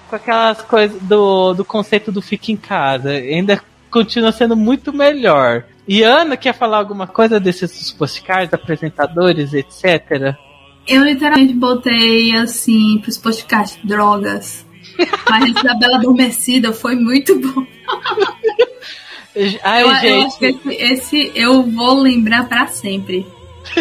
com 0.10 0.16
aquelas 0.16 0.62
coisas 0.62 1.02
do, 1.02 1.54
do 1.54 1.66
conceito 1.66 2.12
do 2.12 2.22
fica 2.22 2.52
em 2.52 2.58
casa. 2.58 3.10
Ainda 3.10 3.62
continua 3.94 4.32
sendo 4.32 4.58
muito 4.58 4.92
melhor. 4.92 5.66
E 5.88 6.02
Ana, 6.02 6.36
quer 6.36 6.54
falar 6.54 6.78
alguma 6.78 7.06
coisa 7.06 7.40
desses 7.40 7.92
postcards, 7.92 8.54
apresentadores, 8.54 9.54
etc? 9.54 10.36
Eu 10.88 11.04
literalmente 11.04 11.54
botei 11.54 12.36
assim 12.36 12.98
pros 13.00 13.18
postcards 13.18 13.78
drogas. 13.84 14.66
Mas 15.30 15.56
a 15.66 15.76
Bela 15.76 15.98
Adormecida 15.98 16.74
foi 16.74 16.96
muito 16.96 17.40
bom. 17.40 17.66
Ai, 19.64 19.84
eu, 19.84 19.96
gente. 19.96 20.06
eu 20.08 20.22
acho 20.28 20.40
que 20.40 20.46
esse, 20.46 20.76
esse 20.76 21.32
eu 21.36 21.64
vou 21.64 22.00
lembrar 22.00 22.50
para 22.50 22.68
sempre. 22.68 23.26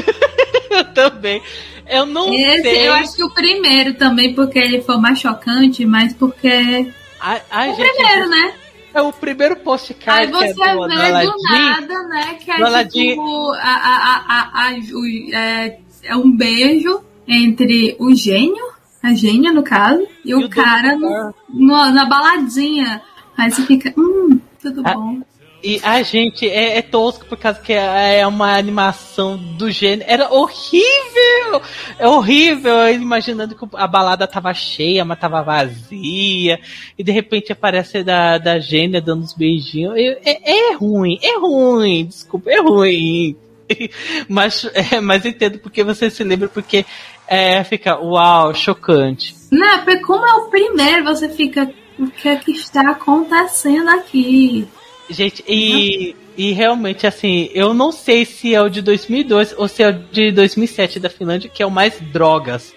eu 0.70 0.84
também. 0.92 1.42
Eu 1.88 2.06
não 2.06 2.32
esse, 2.32 2.62
sei. 2.62 2.88
Eu 2.88 2.92
acho 2.94 3.16
que 3.16 3.24
o 3.24 3.30
primeiro 3.30 3.94
também, 3.94 4.34
porque 4.34 4.58
ele 4.58 4.80
foi 4.80 4.96
mais 4.98 5.18
chocante, 5.18 5.84
mas 5.84 6.12
porque. 6.14 6.90
Ai, 7.20 7.42
ai, 7.50 7.70
o 7.70 7.74
gente, 7.74 7.94
primeiro, 7.94 8.28
né? 8.28 8.54
É 8.95 9.01
o 9.01 9.12
primeiro 9.12 9.57
postcard 9.57 10.26
Aí 10.26 10.30
você 10.30 10.62
é 10.62 10.74
do, 10.74 10.80
vê 10.82 10.88
do, 10.88 10.93
Aladdin, 10.93 11.30
do 11.30 11.43
nada, 11.43 12.03
né? 12.09 12.34
Que 12.34 12.51
é 12.51 12.84
tipo 12.84 13.53
a, 13.53 13.59
a, 13.59 14.24
a, 14.28 14.68
a, 14.68 14.72
o, 14.72 15.34
é, 15.34 15.78
é 16.05 16.16
um 16.16 16.30
beijo 16.30 17.03
entre 17.26 17.97
o 17.99 18.14
gênio, 18.14 18.72
a 19.03 19.14
gênia 19.14 19.53
no 19.53 19.62
caso, 19.62 20.07
e, 20.24 20.30
e 20.30 20.34
o, 20.34 20.47
o 20.47 20.51
cara 20.51 20.97
no, 20.97 21.34
no, 21.49 21.90
na 21.90 22.05
baladinha. 22.05 23.03
Aí 23.36 23.51
você 23.51 23.62
fica, 23.62 23.95
hum, 23.97 24.38
tudo 24.61 24.82
ah, 24.84 24.95
bom. 24.95 25.20
E 25.62 25.80
a 25.82 26.02
gente 26.02 26.48
é, 26.48 26.78
é, 26.78 26.82
tosco 26.82 27.24
por 27.24 27.38
causa 27.38 27.60
que 27.60 27.72
é 27.72 28.26
uma 28.26 28.56
animação 28.56 29.36
do 29.36 29.70
gênero. 29.70 30.10
Era 30.10 30.32
horrível! 30.32 31.62
É 31.98 32.08
horrível! 32.08 32.92
Imaginando 32.92 33.54
que 33.54 33.64
a 33.74 33.86
balada 33.86 34.26
tava 34.26 34.52
cheia, 34.52 35.04
mas 35.04 35.20
tava 35.20 35.42
vazia. 35.42 36.58
E 36.98 37.04
de 37.04 37.12
repente 37.12 37.52
aparece 37.52 38.02
da, 38.02 38.38
da 38.38 38.58
gênia 38.58 39.00
dando 39.00 39.22
uns 39.22 39.34
beijinhos. 39.34 39.94
É, 39.96 40.70
é 40.70 40.74
ruim, 40.74 41.18
é 41.22 41.38
ruim, 41.38 42.06
desculpa, 42.06 42.50
é 42.50 42.60
ruim. 42.60 43.36
mas, 44.28 44.68
é, 44.74 45.00
mas 45.00 45.24
entendo 45.24 45.58
porque 45.60 45.84
você 45.84 46.10
se 46.10 46.24
lembra, 46.24 46.48
porque 46.48 46.84
é, 47.28 47.62
fica, 47.62 47.98
uau, 47.98 48.52
chocante. 48.52 49.34
Não, 49.50 49.78
porque 49.84 50.00
como 50.00 50.26
é 50.26 50.34
o 50.34 50.50
primeiro, 50.50 51.04
você 51.04 51.28
fica, 51.28 51.72
o 51.98 52.10
que 52.10 52.28
é 52.28 52.36
que 52.36 52.50
está 52.50 52.90
acontecendo 52.90 53.88
aqui? 53.90 54.68
Gente, 55.12 55.44
e, 55.46 56.16
e 56.36 56.52
realmente, 56.52 57.06
assim, 57.06 57.50
eu 57.52 57.74
não 57.74 57.92
sei 57.92 58.24
se 58.24 58.54
é 58.54 58.60
o 58.60 58.68
de 58.68 58.80
2002 58.82 59.54
ou 59.56 59.68
se 59.68 59.82
é 59.82 59.88
o 59.88 59.92
de 59.92 60.32
2007 60.32 60.98
da 60.98 61.10
Finlândia, 61.10 61.50
que 61.50 61.62
é 61.62 61.66
o 61.66 61.70
mais 61.70 62.00
drogas. 62.00 62.74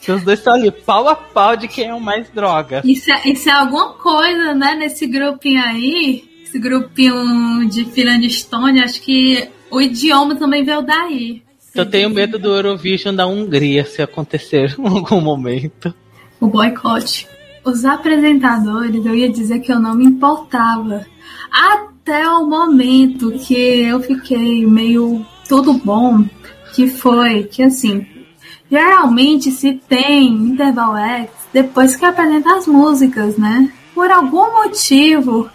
Que 0.00 0.10
os 0.10 0.22
dois 0.22 0.38
estão 0.38 0.54
ali, 0.54 0.70
pau 0.70 1.08
a 1.08 1.14
pau 1.14 1.56
de 1.56 1.68
quem 1.68 1.88
é 1.88 1.94
o 1.94 2.00
mais 2.00 2.28
droga. 2.30 2.80
Isso 2.84 3.12
é, 3.12 3.28
isso 3.28 3.48
é 3.48 3.52
alguma 3.52 3.92
coisa, 3.92 4.54
né, 4.54 4.74
nesse 4.74 5.06
grupinho 5.06 5.62
aí, 5.62 6.24
esse 6.42 6.58
grupinho 6.58 7.68
de 7.68 7.84
Finlândia 7.84 8.26
e 8.26 8.30
Estônia, 8.30 8.84
acho 8.84 9.00
que 9.02 9.48
o 9.70 9.80
idioma 9.80 10.36
também 10.36 10.64
veio 10.64 10.82
daí. 10.82 11.42
Eu 11.74 11.86
tenho 11.86 12.10
medo 12.10 12.38
do 12.38 12.54
Eurovision 12.54 13.14
da 13.14 13.26
Hungria 13.26 13.84
se 13.84 14.02
acontecer 14.02 14.74
em 14.80 14.86
algum 14.88 15.20
momento. 15.20 15.94
O 16.40 16.48
boicote. 16.48 17.28
Os 17.70 17.84
apresentadores, 17.84 19.06
eu 19.06 19.14
ia 19.14 19.30
dizer 19.30 19.60
que 19.60 19.72
eu 19.72 19.78
não 19.78 19.94
me 19.94 20.04
importava. 20.04 21.06
Até 21.52 22.28
o 22.28 22.44
momento 22.44 23.30
que 23.38 23.54
eu 23.54 24.00
fiquei 24.00 24.66
meio 24.66 25.24
tudo 25.48 25.74
bom, 25.74 26.24
que 26.74 26.88
foi 26.88 27.44
que 27.44 27.62
assim, 27.62 28.04
geralmente 28.68 29.52
se 29.52 29.74
tem 29.88 30.26
interval 30.26 30.96
X 30.96 31.30
depois 31.52 31.94
que 31.94 32.04
apresenta 32.04 32.56
as 32.56 32.66
músicas, 32.66 33.36
né? 33.36 33.72
Por 33.94 34.10
algum 34.10 34.64
motivo, 34.64 35.48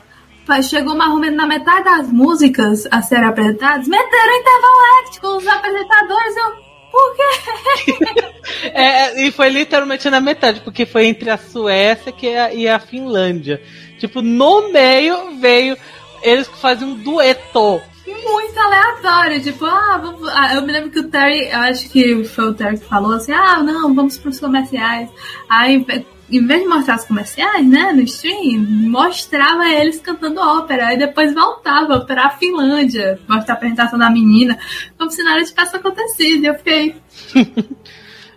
chegou 0.63 0.95
mais 0.95 1.11
ou 1.11 1.19
menos 1.19 1.35
na 1.35 1.45
metade 1.45 1.83
das 1.83 2.09
músicas 2.09 2.87
a 2.91 3.01
serem 3.01 3.25
apresentadas, 3.25 3.89
meteram 3.89 4.39
interval 4.39 5.01
act 5.01 5.19
com 5.19 5.37
os 5.37 5.47
apresentadores. 5.47 6.37
Eu, 6.37 6.64
por 6.95 7.15
quê? 7.15 8.71
é, 8.73 9.21
e 9.21 9.31
foi 9.31 9.49
literalmente 9.49 10.09
na 10.09 10.21
metade, 10.21 10.61
porque 10.61 10.85
foi 10.85 11.07
entre 11.07 11.29
a 11.29 11.37
Suécia 11.37 12.11
que 12.11 12.33
a, 12.33 12.53
e 12.53 12.67
a 12.67 12.79
Finlândia. 12.79 13.61
Tipo, 13.99 14.21
no 14.21 14.71
meio 14.71 15.37
veio 15.39 15.77
eles 16.21 16.47
que 16.47 16.57
fazem 16.57 16.87
um 16.87 16.95
dueto. 16.95 17.81
Muito 18.07 18.59
aleatório, 18.59 19.41
tipo, 19.41 19.65
ah, 19.65 19.99
vamos, 20.01 20.29
ah, 20.29 20.55
eu 20.55 20.61
me 20.61 20.71
lembro 20.71 20.91
que 20.91 20.99
o 20.99 21.09
Terry, 21.09 21.49
eu 21.49 21.59
acho 21.59 21.89
que 21.89 22.23
foi 22.23 22.45
o 22.45 22.53
Terry 22.53 22.77
que 22.77 22.85
falou 22.85 23.13
assim, 23.13 23.33
ah, 23.33 23.61
não, 23.61 23.93
vamos 23.93 24.17
para 24.17 24.29
os 24.29 24.39
comerciais. 24.39 25.09
Aí 25.49 25.85
em 26.29 26.45
vez 26.45 26.61
de 26.61 26.67
mostrar 26.67 26.95
os 26.95 27.05
comerciais, 27.05 27.67
né, 27.67 27.91
no 27.93 28.01
stream, 28.01 28.65
mostrava 28.89 29.69
eles 29.69 29.99
cantando 29.99 30.39
ópera 30.39 30.93
e 30.93 30.97
depois 30.97 31.33
voltava 31.33 32.01
para 32.01 32.25
a 32.25 32.29
Finlândia, 32.31 33.19
mostrar 33.27 33.53
a 33.53 33.57
apresentação 33.57 33.99
da 33.99 34.09
menina, 34.09 34.57
como 34.97 35.11
se 35.11 35.23
nada 35.23 35.43
tivesse 35.43 35.75
acontecido. 35.75 36.43
E 36.43 36.47
eu 36.47 36.55
fiquei. 36.55 36.95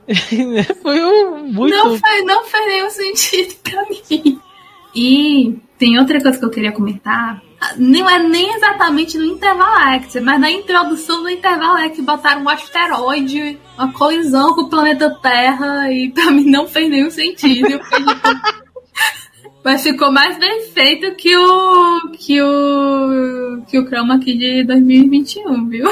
foi 0.82 1.05
um 1.05 1.45
muito. 1.45 1.74
Não 1.74 1.99
foi, 1.99 2.22
não 2.22 2.45
fez 2.45 2.66
nenhum 2.66 2.91
sentido 2.91 3.55
pra 3.62 3.82
mim. 3.89 4.41
E 4.95 5.59
tem 5.78 5.99
outra 5.99 6.20
coisa 6.20 6.39
que 6.39 6.45
eu 6.45 6.51
queria 6.51 6.72
comentar. 6.72 7.43
Não 7.77 8.09
é 8.09 8.23
nem 8.23 8.55
exatamente 8.55 9.19
no 9.19 9.25
Interval 9.25 9.75
Act, 9.75 10.21
mas 10.21 10.41
na 10.41 10.51
introdução 10.51 11.23
do 11.23 11.29
Interval 11.29 11.75
Act 11.77 12.01
botaram 12.03 12.43
um 12.43 12.49
asteroide, 12.49 13.59
uma 13.77 13.93
colisão 13.93 14.55
com 14.55 14.63
o 14.63 14.69
planeta 14.69 15.11
Terra, 15.21 15.91
e 15.93 16.11
pra 16.11 16.31
mim 16.31 16.45
não 16.45 16.69
fez 16.69 16.89
nenhum 16.89 17.11
sentido. 17.11 17.81
mas 19.65 19.83
ficou 19.83 20.13
mais 20.13 20.39
bem 20.39 20.63
feito 20.73 21.15
que 21.17 21.37
o. 21.37 22.11
que 22.13 22.41
o. 22.41 23.63
que 23.69 23.79
o 23.79 23.87
Chroma 23.87 24.15
aqui 24.17 24.39
de 24.39 24.63
2021, 24.65 25.69
viu? 25.69 25.87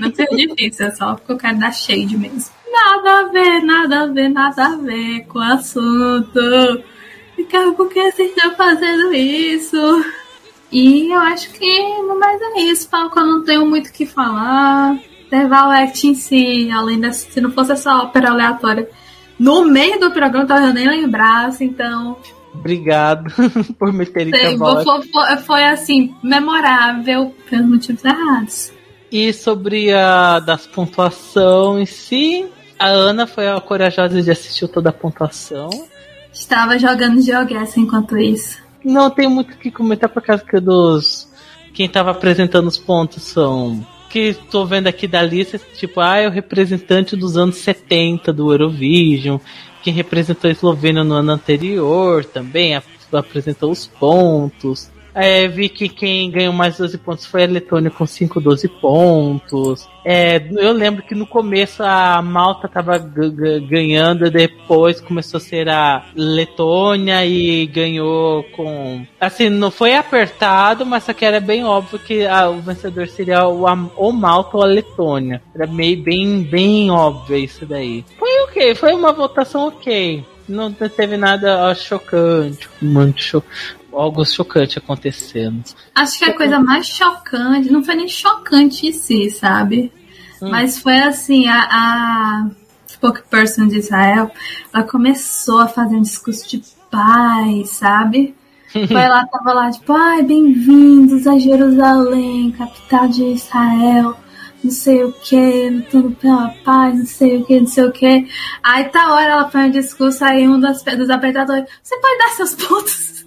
Não 0.00 0.14
seja 0.14 0.36
difícil, 0.36 0.86
é 0.86 0.90
só 0.92 1.14
porque 1.14 1.32
eu 1.32 1.36
quero 1.36 1.58
dar 1.58 1.72
shade 1.72 2.16
mesmo. 2.16 2.52
Nada 2.70 3.20
a 3.20 3.24
ver, 3.24 3.62
nada 3.62 4.02
a 4.02 4.06
ver, 4.06 4.28
nada 4.28 4.66
a 4.66 4.76
ver 4.76 5.26
com 5.26 5.38
o 5.40 5.42
assunto. 5.42 6.40
Ricardo, 7.36 7.74
por 7.74 7.88
que 7.88 8.10
vocês 8.12 8.30
estão 8.30 8.54
fazendo 8.54 9.12
isso? 9.12 10.04
E 10.72 11.12
eu 11.12 11.20
acho 11.20 11.52
que 11.52 12.02
no 12.02 12.18
mais 12.18 12.40
é 12.40 12.62
isso, 12.62 12.88
Paulo, 12.88 13.10
eu 13.14 13.26
não 13.26 13.44
tenho 13.44 13.66
muito 13.66 13.88
o 13.88 13.92
que 13.92 14.06
falar. 14.06 14.98
Interval 15.26 15.70
Act 15.70 16.06
em 16.06 16.14
si, 16.14 16.70
além 16.70 16.98
dessa, 16.98 17.30
se 17.30 17.40
não 17.40 17.50
fosse 17.50 17.72
essa 17.72 17.94
ópera 17.96 18.30
aleatória, 18.30 18.88
no 19.38 19.64
meio 19.66 20.00
do 20.00 20.10
programa 20.10 20.66
eu 20.66 20.72
nem 20.72 20.88
lembrasse, 20.88 21.64
então. 21.64 22.16
Obrigado 22.54 23.32
por 23.78 23.92
me 23.92 24.06
ter 24.06 24.28
intervalo. 24.28 24.82
Foi, 24.82 25.02
foi, 25.08 25.36
foi 25.38 25.64
assim, 25.64 26.14
memorável 26.22 27.34
pelos 27.48 27.66
motivos 27.66 28.04
errados. 28.04 28.72
E 29.10 29.32
sobre 29.32 29.92
a 29.92 30.40
das 30.40 30.66
pontuação 30.66 31.78
em 31.78 31.86
si, 31.86 32.46
a 32.78 32.88
Ana 32.88 33.26
foi 33.26 33.46
a 33.46 33.60
corajosa 33.60 34.22
de 34.22 34.30
assistir 34.30 34.68
toda 34.68 34.88
a 34.88 34.92
pontuação. 34.92 35.68
Estava 36.32 36.78
jogando 36.78 37.20
GeoGuess 37.20 37.78
enquanto 37.78 38.16
isso. 38.16 38.58
Não 38.84 39.10
tem 39.10 39.28
muito 39.28 39.54
o 39.54 39.56
que 39.56 39.70
comentar 39.70 40.08
por 40.08 40.22
causa 40.22 40.44
que 40.44 40.58
dos. 40.60 41.28
Quem 41.72 41.86
estava 41.86 42.10
apresentando 42.10 42.66
os 42.66 42.78
pontos 42.78 43.22
são. 43.22 43.86
Que 44.10 44.28
estou 44.28 44.66
vendo 44.66 44.88
aqui 44.88 45.06
da 45.06 45.22
lista, 45.22 45.58
tipo, 45.74 46.00
ah, 46.00 46.18
é 46.18 46.28
o 46.28 46.30
representante 46.30 47.16
dos 47.16 47.36
anos 47.36 47.56
70 47.56 48.32
do 48.32 48.52
Eurovision. 48.52 49.38
Quem 49.82 49.92
representou 49.92 50.48
a 50.48 50.52
Eslovênia 50.52 51.02
no 51.02 51.14
ano 51.14 51.32
anterior 51.32 52.24
também 52.24 52.78
apresentou 53.10 53.70
os 53.70 53.86
pontos. 53.86 54.90
É, 55.14 55.46
vi 55.46 55.68
que 55.68 55.88
quem 55.88 56.30
ganhou 56.30 56.52
mais 56.52 56.78
12 56.78 56.96
pontos 56.98 57.26
foi 57.26 57.44
a 57.44 57.46
Letônia 57.46 57.90
com 57.90 58.06
5, 58.06 58.40
12 58.40 58.68
pontos. 58.68 59.88
É, 60.04 60.42
eu 60.56 60.72
lembro 60.72 61.02
que 61.02 61.14
no 61.14 61.26
começo 61.26 61.82
a 61.82 62.20
Malta 62.22 62.68
tava 62.68 62.98
ganhando, 62.98 64.30
depois 64.30 65.00
começou 65.00 65.38
a 65.38 65.40
ser 65.40 65.68
a 65.68 66.04
Letônia 66.16 67.24
e 67.26 67.66
ganhou 67.66 68.42
com. 68.54 69.06
Assim, 69.20 69.48
não 69.48 69.70
foi 69.70 69.94
apertado, 69.94 70.84
mas 70.86 71.04
só 71.04 71.12
que 71.12 71.24
era 71.24 71.40
bem 71.40 71.64
óbvio 71.64 71.98
que 71.98 72.26
a, 72.26 72.48
o 72.48 72.60
vencedor 72.60 73.06
seria 73.06 73.46
o, 73.46 73.66
a, 73.66 73.90
ou 73.96 74.12
Malta 74.12 74.56
ou 74.56 74.62
a 74.62 74.66
Letônia. 74.66 75.42
Era 75.54 75.66
meio 75.66 76.02
bem, 76.02 76.42
bem 76.42 76.90
óbvio 76.90 77.36
isso 77.36 77.66
daí. 77.66 78.04
Foi 78.18 78.30
ok, 78.44 78.74
foi 78.74 78.92
uma 78.94 79.12
votação 79.12 79.68
ok 79.68 80.24
não 80.48 80.72
teve 80.72 81.16
nada 81.16 81.74
chocante, 81.74 82.68
muito 82.80 83.22
cho 83.22 83.42
algo 83.98 84.24
chocante 84.24 84.78
acontecendo. 84.78 85.62
Acho 85.94 86.18
que 86.18 86.24
a 86.24 86.36
coisa 86.36 86.58
mais 86.58 86.86
chocante, 86.86 87.70
não 87.70 87.84
foi 87.84 87.94
nem 87.94 88.08
chocante 88.08 88.86
em 88.86 88.92
si, 88.92 89.30
sabe? 89.30 89.92
Hum. 90.40 90.50
Mas 90.50 90.78
foi 90.78 90.98
assim, 90.98 91.46
a, 91.48 91.60
a 91.60 92.50
spokesperson 92.88 93.66
de 93.66 93.78
Israel, 93.78 94.30
ela 94.72 94.84
começou 94.84 95.60
a 95.60 95.68
fazer 95.68 95.96
um 95.96 96.02
discurso 96.02 96.48
de 96.48 96.62
paz, 96.90 97.70
sabe? 97.70 98.34
Foi 98.72 99.06
lá, 99.06 99.26
tava 99.26 99.52
lá, 99.52 99.70
tipo, 99.70 99.92
ai, 99.92 100.22
bem-vindos 100.22 101.26
a 101.26 101.38
Jerusalém, 101.38 102.52
capital 102.52 103.06
de 103.06 103.24
Israel 103.24 104.16
não 104.62 104.70
sei 104.70 105.02
o 105.02 105.12
que, 105.12 105.70
lutando 105.70 106.12
pela 106.12 106.54
paz, 106.64 106.96
não 106.96 107.06
sei 107.06 107.38
o 107.38 107.44
que, 107.44 107.60
não 107.60 107.66
sei 107.66 107.84
o 107.84 107.92
que. 107.92 108.28
Aí 108.62 108.84
tá 108.84 109.12
hora 109.12 109.32
ela 109.32 109.50
faz 109.50 109.68
um 109.68 109.70
discurso, 109.70 110.24
aí 110.24 110.48
um 110.48 110.60
dos, 110.60 110.82
dos 110.82 111.10
apresentadores, 111.10 111.64
você 111.82 111.98
pode 111.98 112.18
dar 112.18 112.28
seus 112.28 112.54
pontos? 112.54 113.21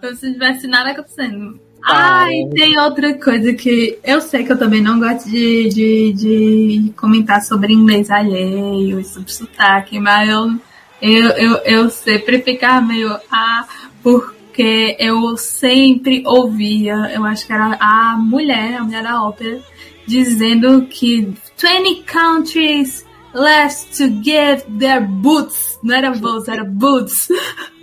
Como 0.00 0.16
se 0.16 0.32
tivesse 0.32 0.66
nada 0.66 0.90
acontecendo. 0.90 1.60
Ah, 1.84 2.32
e 2.32 2.48
tem 2.50 2.78
outra 2.78 3.12
coisa 3.14 3.52
que 3.54 3.98
eu 4.04 4.20
sei 4.20 4.44
que 4.44 4.52
eu 4.52 4.58
também 4.58 4.80
não 4.80 5.00
gosto 5.00 5.28
de, 5.28 5.68
de, 5.68 6.12
de 6.12 6.92
comentar 6.96 7.42
sobre 7.42 7.72
inglês 7.72 8.08
alheio 8.08 9.00
e 9.00 9.04
sobre 9.04 9.32
sotaque, 9.32 9.98
mas 9.98 10.28
eu, 10.28 10.60
eu, 11.00 11.28
eu, 11.30 11.56
eu 11.64 11.90
sempre 11.90 12.40
ficava 12.40 12.86
meio, 12.86 13.18
ah, 13.30 13.66
porque 14.00 14.96
eu 14.98 15.36
sempre 15.36 16.22
ouvia, 16.24 16.94
eu 17.12 17.24
acho 17.24 17.46
que 17.46 17.52
era 17.52 17.76
a 17.80 18.16
mulher, 18.16 18.76
a 18.76 18.84
mulher 18.84 19.02
da 19.02 19.20
ópera, 19.24 19.60
dizendo 20.06 20.82
que 20.82 21.34
20 21.56 22.04
countries 22.04 23.04
left 23.34 23.96
to 23.96 24.08
get 24.22 24.64
their 24.78 25.00
boots. 25.00 25.78
Não 25.82 25.94
era 25.94 26.12
votes, 26.12 26.48
era 26.48 26.64
boots. 26.64 27.28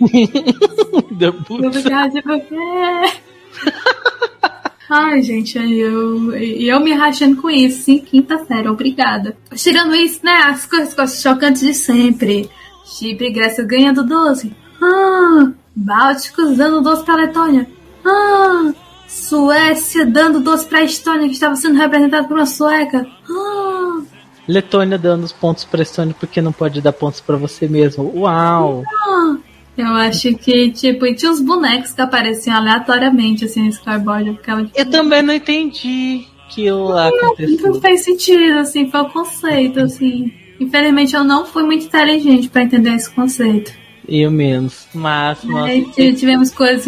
The 1.18 1.30
boots. 1.30 1.66
Obrigada, 1.66 2.22
porque... 2.22 2.56
Ai, 4.88 5.22
gente, 5.22 5.56
eu, 5.56 6.34
eu 6.34 6.80
me 6.80 6.92
rachando 6.92 7.40
com 7.40 7.48
isso, 7.48 7.84
sim, 7.84 7.98
quinta 7.98 8.44
série, 8.44 8.68
obrigada. 8.68 9.36
Tirando 9.54 9.94
isso, 9.94 10.18
né, 10.24 10.32
as 10.46 10.66
coisas, 10.66 10.92
coisas 10.94 11.22
chocantes 11.22 11.62
de 11.62 11.74
sempre. 11.74 12.50
Chipre 12.84 13.28
e 13.28 13.32
Grécia 13.32 13.62
ganhando 13.62 14.04
12. 14.04 14.52
Ah, 14.82 15.52
Bálticos 15.76 16.56
dando 16.56 16.80
12 16.80 17.04
pra 17.04 17.14
Letônia. 17.14 17.68
Ah, 18.04 18.72
Suécia 19.06 20.04
dando 20.06 20.40
12 20.40 20.66
pra 20.66 20.82
Estônia, 20.82 21.28
que 21.28 21.34
estava 21.34 21.54
sendo 21.54 21.78
representada 21.78 22.26
por 22.26 22.36
uma 22.36 22.46
sueca. 22.46 23.06
Ah, 23.28 24.00
Letônia 24.50 24.98
dando 24.98 25.24
os 25.24 25.32
pontos 25.32 25.64
pra 25.64 25.82
Estônia 25.82 26.14
porque 26.18 26.40
não 26.40 26.52
pode 26.52 26.80
dar 26.80 26.92
pontos 26.92 27.20
para 27.20 27.36
você 27.36 27.68
mesmo. 27.68 28.12
Uau! 28.16 28.82
Eu 29.76 29.94
acho 29.94 30.34
que, 30.34 30.70
tipo, 30.72 31.06
e 31.06 31.14
tinha 31.14 31.30
os 31.30 31.40
bonecos 31.40 31.92
que 31.92 32.02
apareciam 32.02 32.56
aleatoriamente, 32.56 33.44
assim, 33.44 33.62
no 33.62 33.72
scoreboard. 33.72 34.28
Eu, 34.28 34.34
ficava, 34.34 34.64
tipo, 34.64 34.78
eu 34.78 34.90
também 34.90 35.22
não 35.22 35.32
entendi 35.32 36.26
que 36.50 36.70
lá 36.70 37.08
aconteceu. 37.08 37.72
Não 37.72 37.80
fez 37.80 38.02
sentido, 38.02 38.58
assim, 38.58 38.90
foi 38.90 39.00
o 39.00 39.08
conceito, 39.08 39.80
assim. 39.80 40.32
Infelizmente 40.58 41.14
eu 41.14 41.24
não 41.24 41.46
fui 41.46 41.62
muito 41.62 41.86
inteligente 41.86 42.48
para 42.48 42.62
entender 42.62 42.94
esse 42.94 43.08
conceito. 43.08 43.72
Eu 44.06 44.30
menos. 44.30 44.86
Mas, 44.92 45.42
nossa. 45.44 45.64
Aí 45.64 45.84
tivemos 45.92 46.50
coisas, 46.50 46.84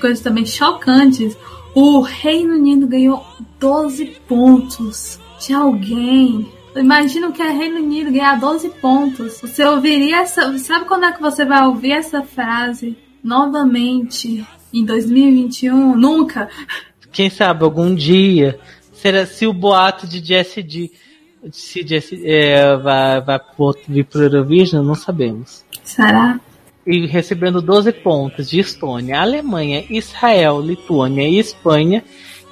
coisas 0.00 0.20
também 0.20 0.44
chocantes. 0.44 1.36
O 1.74 2.00
Reino 2.00 2.54
Unido 2.54 2.86
ganhou 2.86 3.24
12 3.60 4.04
pontos 4.28 5.20
de 5.38 5.54
alguém. 5.54 6.46
Imagina 6.76 7.32
que 7.32 7.42
é 7.42 7.50
Reino 7.50 7.78
Unido 7.78 8.12
ganhar 8.12 8.38
12 8.38 8.68
pontos. 8.80 9.40
Você 9.40 9.64
ouviria 9.64 10.22
essa. 10.22 10.56
Sabe 10.58 10.84
quando 10.86 11.04
é 11.04 11.12
que 11.12 11.20
você 11.20 11.44
vai 11.44 11.66
ouvir 11.66 11.92
essa 11.92 12.22
frase 12.22 12.96
novamente 13.22 14.46
em 14.72 14.84
2021? 14.84 15.96
Nunca. 15.96 16.48
Quem 17.12 17.30
sabe 17.30 17.64
algum 17.64 17.94
dia. 17.94 18.58
Será 18.92 19.26
se 19.26 19.46
o 19.46 19.52
boato 19.52 20.06
de 20.06 20.24
Jesse 20.24 20.62
D 20.62 20.90
se 21.52 21.86
Jesse, 21.86 22.26
é, 22.26 22.76
vai, 22.76 23.20
vai 23.20 23.40
vir 23.86 24.04
pro 24.04 24.22
Eurovision, 24.22 24.84
não 24.84 24.96
sabemos. 24.96 25.64
Será? 25.84 26.40
e 26.86 27.04
recebendo 27.06 27.60
12 27.60 27.92
pontos 27.92 28.48
de 28.48 28.60
Estônia, 28.60 29.20
Alemanha, 29.20 29.84
Israel, 29.90 30.60
Lituânia 30.60 31.28
e 31.28 31.38
Espanha. 31.38 32.04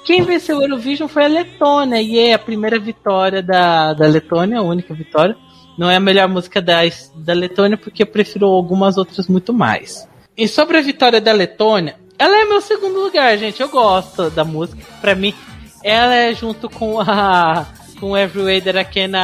Quem 0.04 0.22
venceu 0.22 0.58
o 0.58 0.62
Eurovision 0.62 1.08
foi 1.08 1.24
a 1.24 1.28
Letônia, 1.28 2.00
e 2.00 2.18
é 2.18 2.34
a 2.34 2.38
primeira 2.38 2.78
vitória 2.78 3.42
da, 3.42 3.94
da 3.94 4.06
Letônia, 4.06 4.58
a 4.58 4.62
única 4.62 4.92
vitória. 4.92 5.36
Não 5.78 5.90
é 5.90 5.96
a 5.96 6.00
melhor 6.00 6.28
música 6.28 6.60
da, 6.60 6.80
da 7.16 7.32
Letônia, 7.32 7.76
porque 7.76 8.02
eu 8.02 8.06
prefiro 8.06 8.46
algumas 8.46 8.96
outras 8.98 9.26
muito 9.26 9.52
mais. 9.52 10.08
E 10.36 10.46
sobre 10.46 10.76
a 10.76 10.82
vitória 10.82 11.20
da 11.20 11.32
Letônia, 11.32 11.96
ela 12.18 12.38
é 12.38 12.44
meu 12.44 12.60
segundo 12.60 13.00
lugar, 13.00 13.36
gente. 13.38 13.60
Eu 13.60 13.68
gosto 13.68 14.30
da 14.30 14.44
música. 14.44 14.82
Para 15.00 15.14
mim, 15.14 15.34
ela 15.82 16.14
é 16.14 16.34
junto 16.34 16.68
com 16.68 17.00
a 17.00 17.66
com 17.98 18.16
Every 18.16 18.44
Way 18.44 18.60
That 18.60 18.78
I 18.78 18.84
Can 18.84 19.16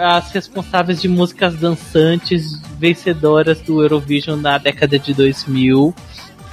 as 0.00 0.30
responsáveis 0.32 1.00
de 1.00 1.08
músicas 1.08 1.54
dançantes 1.56 2.60
vencedoras 2.78 3.60
do 3.60 3.80
Eurovision 3.80 4.38
na 4.40 4.58
década 4.58 4.98
de 4.98 5.14
2000. 5.14 5.94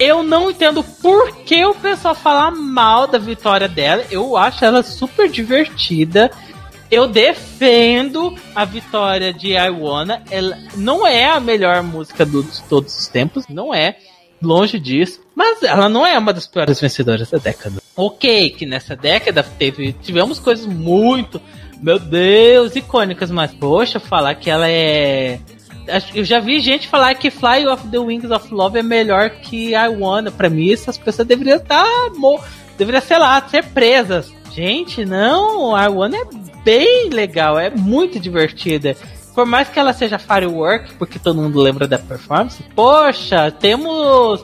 Eu 0.00 0.22
não 0.22 0.50
entendo 0.50 0.82
por 0.82 1.36
que 1.44 1.62
o 1.62 1.74
pessoal 1.74 2.14
fala 2.14 2.50
mal 2.50 3.06
da 3.06 3.18
vitória 3.18 3.68
dela. 3.68 4.02
Eu 4.10 4.34
acho 4.34 4.64
ela 4.64 4.82
super 4.82 5.28
divertida. 5.30 6.30
Eu 6.90 7.06
defendo 7.06 8.34
a 8.54 8.64
vitória 8.64 9.30
de 9.30 9.52
I 9.52 9.68
Wanna. 9.68 10.22
Ela 10.30 10.56
não 10.74 11.06
é 11.06 11.26
a 11.26 11.38
melhor 11.38 11.82
música 11.82 12.24
de 12.24 12.42
todos 12.62 12.98
os 12.98 13.08
tempos, 13.08 13.46
não 13.46 13.74
é. 13.74 13.98
Longe 14.42 14.78
disso. 14.80 15.20
Mas 15.34 15.62
ela 15.62 15.86
não 15.86 16.06
é 16.06 16.18
uma 16.18 16.32
das 16.32 16.46
piores 16.46 16.80
vencedoras 16.80 17.30
da 17.30 17.36
década. 17.36 17.82
Ok, 17.94 18.50
que 18.50 18.64
nessa 18.64 18.96
década 18.96 19.42
teve, 19.42 19.92
tivemos 19.92 20.38
coisas 20.38 20.64
muito, 20.64 21.38
meu 21.82 21.98
Deus, 21.98 22.74
icônicas, 22.74 23.30
mas 23.30 23.52
poxa, 23.52 24.00
falar 24.00 24.34
que 24.36 24.48
ela 24.48 24.66
é. 24.66 25.38
Eu 26.14 26.24
já 26.24 26.38
vi 26.40 26.60
gente 26.60 26.88
falar 26.88 27.14
que 27.14 27.30
Fly 27.30 27.66
of 27.66 27.88
the 27.88 27.98
Wings 27.98 28.30
of 28.30 28.52
Love 28.52 28.78
é 28.78 28.82
melhor 28.82 29.30
que 29.30 29.74
I 29.74 29.88
Wanna. 29.88 30.30
Pra 30.30 30.48
mim, 30.48 30.72
essas 30.72 30.96
pessoas 30.96 31.26
deveriam 31.26 31.56
estar. 31.56 31.84
Tá, 31.84 32.10
deveriam, 32.78 33.02
sei 33.02 33.18
lá, 33.18 33.42
ser 33.48 33.64
presas. 33.66 34.32
Gente, 34.52 35.04
não, 35.04 35.76
I 35.76 35.88
Wanna 35.88 36.16
é 36.16 36.24
bem 36.64 37.08
legal, 37.10 37.58
é 37.58 37.70
muito 37.70 38.18
divertida 38.18 38.96
por 39.34 39.46
mais 39.46 39.68
que 39.68 39.78
ela 39.78 39.92
seja 39.92 40.18
firework, 40.18 40.94
porque 40.94 41.18
todo 41.18 41.40
mundo 41.40 41.60
lembra 41.60 41.86
da 41.86 41.98
performance, 41.98 42.62
poxa, 42.74 43.50
temos 43.50 44.42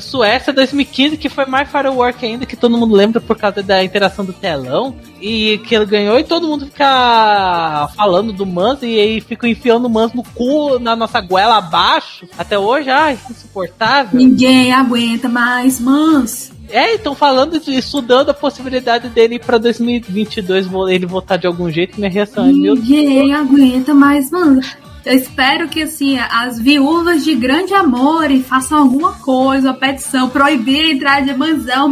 Suécia 0.00 0.52
2015, 0.52 1.16
que 1.16 1.28
foi 1.28 1.46
mais 1.46 1.70
firework 1.70 2.24
ainda, 2.24 2.46
que 2.46 2.56
todo 2.56 2.76
mundo 2.76 2.94
lembra 2.94 3.20
por 3.20 3.36
causa 3.36 3.62
da 3.62 3.82
interação 3.82 4.24
do 4.24 4.32
telão, 4.32 4.94
e 5.20 5.58
que 5.66 5.74
ele 5.74 5.86
ganhou, 5.86 6.18
e 6.18 6.24
todo 6.24 6.46
mundo 6.46 6.66
fica 6.66 7.88
falando 7.96 8.32
do 8.32 8.46
Mans, 8.46 8.82
e 8.82 8.98
aí 8.98 9.20
fica 9.20 9.48
enfiando 9.48 9.86
o 9.86 9.90
Mans 9.90 10.12
no 10.12 10.22
cu, 10.22 10.78
na 10.78 10.94
nossa 10.94 11.20
goela 11.20 11.58
abaixo, 11.58 12.26
até 12.36 12.58
hoje, 12.58 12.90
ai, 12.90 13.18
insuportável. 13.30 14.18
Ninguém 14.18 14.72
aguenta 14.72 15.28
mais 15.28 15.80
Mans. 15.80 16.52
É, 16.70 16.94
estão 16.94 17.14
falando 17.14 17.58
de 17.58 17.74
estudando 17.74 18.28
a 18.30 18.34
possibilidade 18.34 19.08
dele 19.08 19.36
ir 19.36 19.40
pra 19.40 19.56
2022 19.56 20.68
ele 20.90 21.06
voltar 21.06 21.38
de 21.38 21.46
algum 21.46 21.70
jeito. 21.70 21.98
Minha 21.98 22.10
reação 22.10 22.44
é: 22.44 22.52
Ninguém 22.52 23.32
aguenta 23.32 23.94
mais, 23.94 24.30
mano. 24.30 24.60
Eu 25.04 25.16
espero 25.16 25.68
que 25.68 25.82
assim 25.82 26.18
as 26.18 26.58
viúvas 26.58 27.24
de 27.24 27.34
grande 27.34 27.74
amor 27.74 28.28
façam 28.42 28.78
alguma 28.78 29.12
coisa, 29.14 29.70
uma 29.70 29.76
petição, 29.76 30.28
proibir 30.28 30.80
a 30.80 30.92
entrada 30.92 31.26
de 31.26 31.34
Manzão 31.34 31.88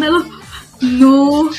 no 0.80 1.50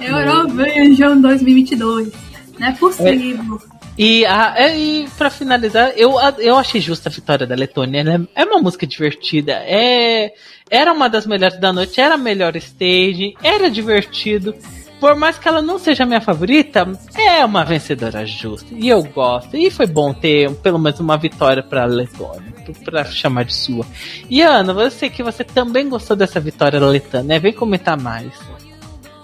Eurovision 0.00 1.20
2022. 1.20 2.12
Não 2.58 2.66
é 2.66 2.72
possível. 2.72 3.60
É. 3.70 3.74
E, 3.96 4.24
é, 4.24 4.76
e 4.76 5.08
para 5.16 5.30
finalizar, 5.30 5.92
eu, 5.96 6.14
eu 6.38 6.56
achei 6.56 6.80
justa 6.80 7.08
a 7.08 7.12
vitória 7.12 7.46
da 7.46 7.54
Letônia. 7.54 8.02
Né? 8.02 8.26
É 8.34 8.44
uma 8.44 8.60
música 8.60 8.86
divertida. 8.86 9.52
É, 9.52 10.32
era 10.68 10.92
uma 10.92 11.08
das 11.08 11.26
melhores 11.26 11.58
da 11.60 11.72
noite, 11.72 12.00
era 12.00 12.14
a 12.14 12.18
melhor 12.18 12.56
stage, 12.56 13.34
era 13.42 13.70
divertido. 13.70 14.54
Por 15.00 15.14
mais 15.16 15.38
que 15.38 15.46
ela 15.46 15.60
não 15.60 15.78
seja 15.78 16.06
minha 16.06 16.20
favorita, 16.20 16.90
é 17.14 17.44
uma 17.44 17.64
vencedora 17.64 18.24
justa. 18.24 18.68
E 18.72 18.88
eu 18.88 19.02
gosto. 19.02 19.56
E 19.56 19.70
foi 19.70 19.86
bom 19.86 20.14
ter 20.14 20.50
pelo 20.56 20.78
menos 20.78 20.98
uma 21.00 21.16
vitória 21.16 21.62
pra 21.62 21.84
Letônia. 21.84 22.54
Pra 22.84 23.04
chamar 23.04 23.44
de 23.44 23.54
sua. 23.54 23.84
E 24.30 24.40
Ana, 24.40 24.72
você 24.72 25.10
que 25.10 25.22
você 25.22 25.44
também 25.44 25.88
gostou 25.88 26.16
dessa 26.16 26.40
vitória 26.40 26.80
da 26.80 26.86
Letônia, 26.86 27.26
né? 27.26 27.38
Vem 27.38 27.52
comentar 27.52 28.00
mais. 28.00 28.32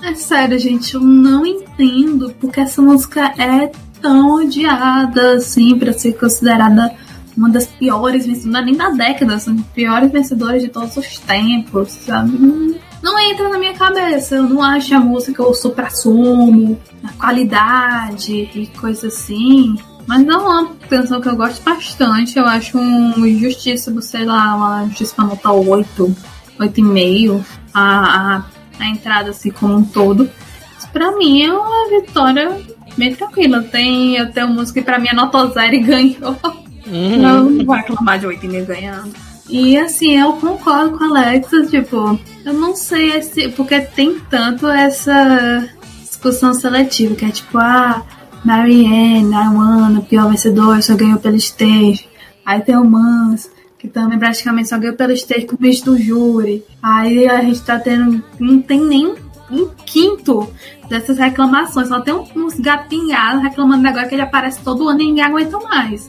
É 0.02 0.14
sério, 0.14 0.58
gente, 0.58 0.94
eu 0.94 1.00
não 1.00 1.44
entendo 1.44 2.34
porque 2.40 2.60
essa 2.60 2.80
música 2.80 3.34
é 3.38 3.70
tão 4.00 4.36
odiada, 4.36 5.34
assim, 5.34 5.78
pra 5.78 5.92
ser 5.92 6.14
considerada 6.14 6.94
uma 7.36 7.48
das 7.48 7.66
piores 7.66 8.26
vencedoras, 8.26 8.64
nem 8.64 8.76
da 8.76 8.90
década, 8.90 9.38
são 9.38 9.56
piores 9.56 10.10
vencedoras 10.10 10.62
de 10.62 10.68
todos 10.68 10.96
os 10.96 11.18
tempos, 11.18 11.90
sabe? 11.90 12.80
Não, 13.02 13.12
não 13.12 13.18
entra 13.18 13.48
na 13.48 13.58
minha 13.58 13.74
cabeça. 13.74 14.36
Eu 14.36 14.44
não 14.44 14.62
acho 14.62 14.94
a 14.94 15.00
música 15.00 15.42
o 15.42 15.54
supra-sumo, 15.54 16.80
a 17.02 17.12
qualidade 17.12 18.50
e 18.54 18.66
coisa 18.78 19.08
assim. 19.08 19.76
Mas 20.06 20.24
não 20.24 20.34
é 20.34 20.60
uma 20.60 20.74
canção 20.88 21.20
que 21.20 21.28
eu 21.28 21.36
gosto 21.36 21.62
bastante. 21.62 22.38
Eu 22.38 22.46
acho 22.46 22.78
um 22.78 23.26
injustiça, 23.26 23.94
sei 24.00 24.24
lá, 24.24 24.54
uma 24.54 24.86
justiça 24.86 25.14
pra 25.14 25.24
notar 25.24 25.52
8, 25.52 26.16
8,5. 26.58 27.44
A, 27.72 28.36
a, 28.36 28.44
a 28.78 28.86
entrada 28.88 29.30
assim 29.30 29.50
como 29.50 29.76
um 29.76 29.84
todo. 29.84 30.30
Mas 30.74 30.86
pra 30.86 31.12
mim 31.16 31.42
é 31.42 31.52
uma 31.52 31.88
vitória 31.88 32.60
bem 32.96 33.14
tranquila. 33.14 33.62
Tem, 33.62 34.16
eu 34.16 34.30
tenho 34.32 34.48
música 34.48 34.80
que 34.80 34.84
pra 34.84 34.98
mim 34.98 35.08
é 35.08 35.14
nota 35.14 35.46
zero 35.48 35.74
e 35.74 35.80
ganhou. 35.80 36.36
Uhum. 36.86 37.18
Não 37.18 37.64
vou 37.64 37.76
reclamar 37.76 38.18
de 38.18 38.26
8,5 38.26 38.66
ganhando. 38.66 39.29
E 39.50 39.76
assim, 39.76 40.16
eu 40.16 40.34
concordo 40.34 40.96
com 40.96 41.04
a 41.04 41.08
Alexa, 41.08 41.66
tipo, 41.66 42.18
eu 42.44 42.52
não 42.52 42.76
sei 42.76 43.20
se. 43.20 43.48
Porque 43.48 43.80
tem 43.80 44.20
tanto 44.30 44.68
essa 44.68 45.68
discussão 46.00 46.54
seletiva, 46.54 47.16
que 47.16 47.24
é 47.24 47.30
tipo, 47.30 47.58
ah, 47.58 48.04
Marianne, 48.44 49.34
Arwana, 49.34 50.02
pior 50.02 50.30
vencedor, 50.30 50.80
só 50.82 50.94
ganhou 50.94 51.18
pelo 51.18 51.34
stage. 51.36 52.08
Aí 52.46 52.60
tem 52.60 52.76
o 52.76 52.84
Mans, 52.84 53.50
que 53.76 53.88
também 53.88 54.18
praticamente 54.18 54.68
só 54.68 54.78
ganhou 54.78 54.96
pelo 54.96 55.12
stage 55.12 55.46
com 55.46 55.56
o 55.56 55.58
bicho 55.58 55.84
do 55.84 55.98
júri. 55.98 56.64
Aí 56.80 57.28
a 57.28 57.42
gente 57.42 57.60
tá 57.62 57.76
tendo. 57.78 58.22
Não 58.38 58.62
tem 58.62 58.80
nem 58.80 59.14
um 59.50 59.68
quinto 59.84 60.48
dessas 60.88 61.18
reclamações. 61.18 61.88
Só 61.88 62.00
tem 62.00 62.14
uns 62.14 62.54
gatinhados 62.54 63.42
reclamando 63.42 63.88
agora 63.88 64.06
que 64.06 64.14
ele 64.14 64.22
aparece 64.22 64.62
todo 64.62 64.88
ano 64.88 65.00
e 65.00 65.06
ninguém 65.06 65.24
aguenta 65.24 65.58
mais. 65.58 66.08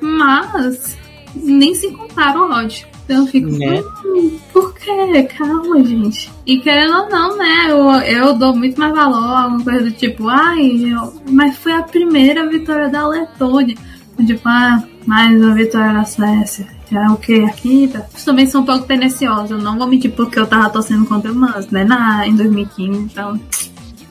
Mas 0.00 0.96
nem 1.42 1.74
se 1.74 1.90
compara 1.90 2.38
o 2.38 2.50
ódio. 2.50 2.86
Então 3.04 3.18
eu 3.18 3.26
fico, 3.28 3.48
né? 3.50 3.82
hum, 4.04 4.36
por 4.52 4.74
quê? 4.74 5.22
Calma, 5.38 5.84
gente. 5.84 6.30
E 6.44 6.58
querendo 6.58 6.92
ou 6.92 7.08
não, 7.08 7.36
né? 7.36 7.66
Eu, 7.68 7.90
eu 8.00 8.34
dou 8.34 8.54
muito 8.54 8.78
mais 8.78 8.92
valor 8.92 9.32
a 9.32 9.42
alguma 9.44 9.62
coisa 9.62 9.84
do 9.84 9.92
tipo, 9.92 10.28
ai, 10.28 10.92
eu, 10.92 11.12
mas 11.30 11.56
foi 11.56 11.72
a 11.72 11.82
primeira 11.82 12.48
vitória 12.48 12.88
da 12.88 13.06
Letônia. 13.06 13.76
Tipo, 14.26 14.48
ah, 14.48 14.82
mais 15.06 15.40
uma 15.40 15.54
vitória 15.54 15.92
da 15.92 16.04
Suécia. 16.04 16.66
É 16.90 17.10
o 17.10 17.16
que? 17.16 17.44
Aqui 17.44 17.88
tá. 17.88 18.04
também 18.24 18.46
são 18.46 18.62
um 18.62 18.64
pouco 18.64 18.86
tendenciosos. 18.86 19.50
Eu 19.50 19.58
não 19.58 19.78
vou 19.78 19.86
mentir 19.86 20.10
porque 20.12 20.38
eu 20.38 20.46
tava 20.46 20.70
torcendo 20.70 21.06
contra 21.06 21.30
o 21.30 21.34
Mans, 21.34 21.68
né? 21.68 21.84
Na, 21.84 22.26
em 22.26 22.34
2015, 22.34 22.98
então. 22.98 23.40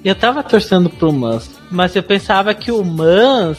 Eu 0.03 0.15
tava 0.15 0.43
torcendo 0.43 0.89
pro 0.89 1.11
Mans, 1.11 1.49
mas 1.71 1.95
eu 1.95 2.03
pensava 2.03 2.53
que 2.53 2.71
o 2.71 2.83
Mans 2.83 3.57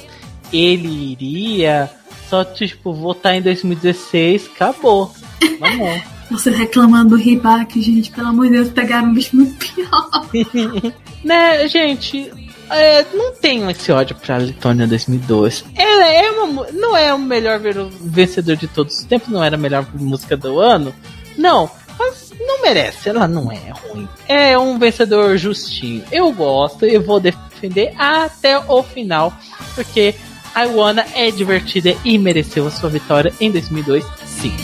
ele 0.52 1.12
iria 1.12 1.90
só, 2.28 2.44
tipo, 2.44 2.92
votar 2.92 3.34
em 3.34 3.42
2016, 3.42 4.50
acabou. 4.54 5.12
Vamos. 5.60 6.02
Você 6.30 6.50
reclamando 6.50 7.10
do 7.10 7.16
Ribac, 7.16 7.80
gente, 7.80 8.10
pelo 8.10 8.28
amor 8.28 8.46
de 8.46 8.52
Deus, 8.52 8.68
pegaram 8.70 9.08
um 9.08 9.14
bicho 9.14 9.36
muito 9.36 9.54
pior. 9.64 10.92
né, 11.22 11.68
gente, 11.68 12.32
é, 12.68 13.04
não 13.14 13.32
tenho 13.34 13.70
esse 13.70 13.92
ódio 13.92 14.16
pra 14.16 14.36
Letônia 14.36 14.86
2002. 14.86 15.64
Ela 15.76 16.06
é 16.08 16.30
uma, 16.30 16.66
não 16.72 16.96
é 16.96 17.14
o 17.14 17.18
melhor 17.18 17.60
vencedor 18.00 18.56
de 18.56 18.66
todos 18.66 18.98
os 18.98 19.04
tempos, 19.04 19.28
não 19.28 19.42
era 19.42 19.54
a 19.54 19.58
melhor 19.58 19.86
música 19.94 20.36
do 20.36 20.58
ano. 20.58 20.92
Não, 21.38 21.70
mas 21.98 22.32
não 22.40 22.62
merece, 22.62 23.08
ela 23.08 23.28
não 23.28 23.50
é 23.52 23.70
ruim. 23.70 24.08
É 24.26 24.58
um 24.58 24.78
vencedor 24.78 25.36
justinho. 25.36 26.02
Eu 26.10 26.32
gosto, 26.32 26.84
eu 26.84 27.02
vou 27.02 27.20
defender 27.20 27.94
até 27.96 28.58
o 28.58 28.82
final, 28.82 29.32
porque 29.74 30.14
I 30.56 30.66
Wanna 30.68 31.04
é 31.14 31.30
divertida 31.30 31.94
e 32.02 32.16
mereceu 32.16 32.66
a 32.66 32.70
sua 32.70 32.88
vitória 32.88 33.30
em 33.38 33.50
2002, 33.50 34.04
sim. 34.24 34.56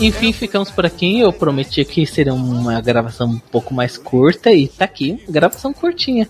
Enfim, 0.00 0.32
ficamos 0.32 0.70
por 0.70 0.86
aqui. 0.86 1.20
Eu 1.20 1.32
prometi 1.32 1.84
que 1.84 2.06
seria 2.06 2.34
uma 2.34 2.80
gravação 2.80 3.28
um 3.28 3.38
pouco 3.38 3.74
mais 3.74 3.96
curta 3.96 4.52
e 4.52 4.68
tá 4.68 4.84
aqui, 4.84 5.22
gravação 5.28 5.72
curtinha. 5.72 6.28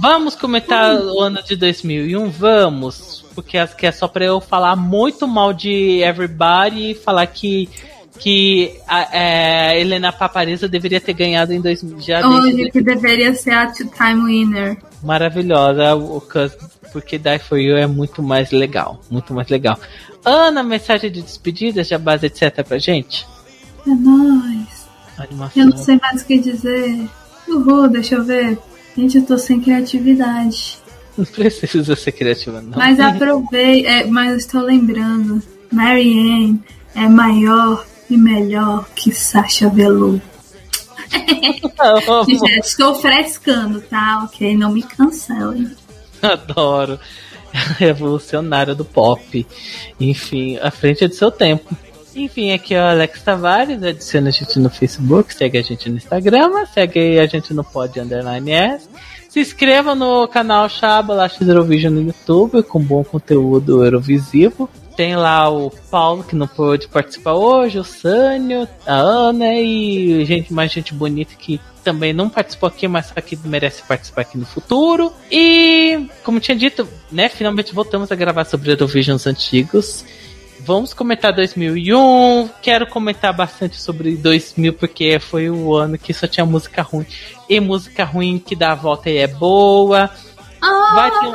Vamos 0.00 0.34
comentar 0.34 0.96
o 1.00 1.20
ano 1.20 1.42
de 1.42 1.54
2001? 1.54 2.28
Vamos, 2.30 3.24
porque 3.34 3.56
acho 3.56 3.76
que 3.76 3.86
é 3.86 3.92
só 3.92 4.08
pra 4.08 4.24
eu 4.24 4.40
falar 4.40 4.74
muito 4.74 5.26
mal 5.26 5.52
de 5.52 6.00
Everybody 6.02 6.90
e 6.90 6.94
falar 6.94 7.26
que 7.26 7.68
que 8.18 8.72
a, 8.86 9.16
é, 9.16 9.80
Helena 9.80 10.12
Paparisa 10.12 10.68
deveria 10.68 11.00
ter 11.00 11.12
ganhado 11.12 11.52
em 11.52 11.60
2000. 11.60 12.00
Já 12.00 12.26
Hoje 12.26 12.70
que 12.70 12.80
deveria 12.80 13.34
ser 13.34 13.50
a 13.50 13.66
two-time 13.66 14.24
winner. 14.24 14.76
Maravilhosa, 15.02 15.94
porque 16.94 17.18
Die 17.18 17.38
For 17.40 17.58
You 17.58 17.76
é 17.76 17.88
muito 17.88 18.22
mais 18.22 18.52
legal, 18.52 19.00
muito 19.10 19.34
mais 19.34 19.48
legal. 19.48 19.76
Ana, 20.24 20.62
mensagem 20.62 21.10
de 21.10 21.22
despedida, 21.22 21.82
base 21.98 22.26
etc 22.26 22.64
pra 22.64 22.78
gente? 22.78 23.26
É 23.84 23.90
nóis. 23.90 24.86
Animação. 25.18 25.60
Eu 25.60 25.70
não 25.70 25.76
sei 25.76 25.98
mais 26.00 26.22
o 26.22 26.24
que 26.24 26.38
dizer. 26.38 27.10
Uhul, 27.48 27.88
deixa 27.88 28.14
eu 28.14 28.22
ver. 28.24 28.56
Gente, 28.96 29.18
eu 29.18 29.26
tô 29.26 29.36
sem 29.36 29.60
criatividade. 29.60 30.78
Não 31.18 31.24
precisa 31.24 31.94
ser 31.94 32.10
criativa, 32.10 32.60
não. 32.60 32.76
Mas 32.76 32.98
aprovei, 32.98 33.86
é, 33.86 34.04
mas 34.04 34.38
estou 34.38 34.60
lembrando. 34.62 35.40
Marianne 35.70 36.60
é 36.92 37.08
maior 37.08 37.86
e 38.10 38.16
melhor 38.16 38.88
que 38.96 39.12
Sasha 39.12 39.68
Velour. 39.68 40.20
Estou 42.64 42.96
frescando, 42.96 43.80
tá? 43.82 44.24
Ok, 44.24 44.56
não 44.56 44.72
me 44.72 44.82
cancelem. 44.82 45.70
Adoro. 46.32 46.98
Revolucionária 47.78 48.74
do 48.74 48.84
pop. 48.84 49.46
Enfim, 50.00 50.58
à 50.58 50.70
frente 50.70 51.06
do 51.06 51.14
seu 51.14 51.30
tempo. 51.30 51.76
Enfim, 52.16 52.52
aqui 52.52 52.74
é 52.74 52.80
o 52.80 52.86
Alex 52.86 53.22
Tavares, 53.22 53.82
adiciona 53.82 54.28
a 54.28 54.32
gente 54.32 54.58
no 54.60 54.70
Facebook, 54.70 55.34
segue 55.34 55.58
a 55.58 55.62
gente 55.62 55.88
no 55.88 55.96
Instagram, 55.96 56.64
segue 56.72 57.18
a 57.18 57.26
gente 57.26 57.52
no 57.52 57.64
Pod 57.64 57.98
Underline 57.98 58.52
S. 58.52 58.88
Se 59.28 59.40
inscreva 59.40 59.96
no 59.96 60.28
canal 60.28 60.68
Chaba 60.68 61.12
Lash 61.12 61.40
Eurovision 61.40 61.92
no 61.92 62.02
YouTube, 62.02 62.62
com 62.62 62.78
bom 62.80 63.02
conteúdo 63.02 63.84
eurovisivo. 63.84 64.70
Tem 64.96 65.16
lá 65.16 65.48
o 65.48 65.70
Paulo, 65.90 66.22
que 66.22 66.36
não 66.36 66.46
pôde 66.46 66.86
participar 66.86 67.32
hoje, 67.32 67.78
o 67.78 67.84
Sânio, 67.84 68.68
a 68.86 68.94
Ana 68.94 69.54
e 69.54 70.24
gente, 70.24 70.52
mais 70.52 70.70
gente 70.70 70.94
bonita 70.94 71.34
que 71.34 71.60
também 71.82 72.12
não 72.12 72.28
participou 72.30 72.68
aqui, 72.68 72.86
mas 72.88 73.10
que 73.10 73.36
merece 73.44 73.82
participar 73.82 74.22
aqui 74.22 74.38
no 74.38 74.46
futuro. 74.46 75.12
E, 75.30 76.08
como 76.22 76.40
tinha 76.40 76.56
dito, 76.56 76.88
né, 77.12 77.28
finalmente 77.28 77.74
voltamos 77.74 78.10
a 78.10 78.14
gravar 78.14 78.44
sobre 78.44 78.70
Eurovisions 78.70 79.26
antigos. 79.26 80.04
Vamos 80.60 80.94
comentar 80.94 81.32
2001. 81.32 82.48
Quero 82.62 82.86
comentar 82.86 83.34
bastante 83.34 83.76
sobre 83.76 84.16
2000 84.16 84.72
porque 84.72 85.18
foi 85.18 85.50
o 85.50 85.74
ano 85.76 85.98
que 85.98 86.14
só 86.14 86.26
tinha 86.26 86.46
música 86.46 86.80
ruim. 86.80 87.04
E 87.48 87.60
música 87.60 88.02
ruim 88.04 88.38
que 88.38 88.56
dá 88.56 88.72
a 88.72 88.74
volta 88.76 89.10
e 89.10 89.18
é 89.18 89.26
boa. 89.26 90.08
Vai 90.94 91.10
ter 91.10 91.26
um... 91.26 91.34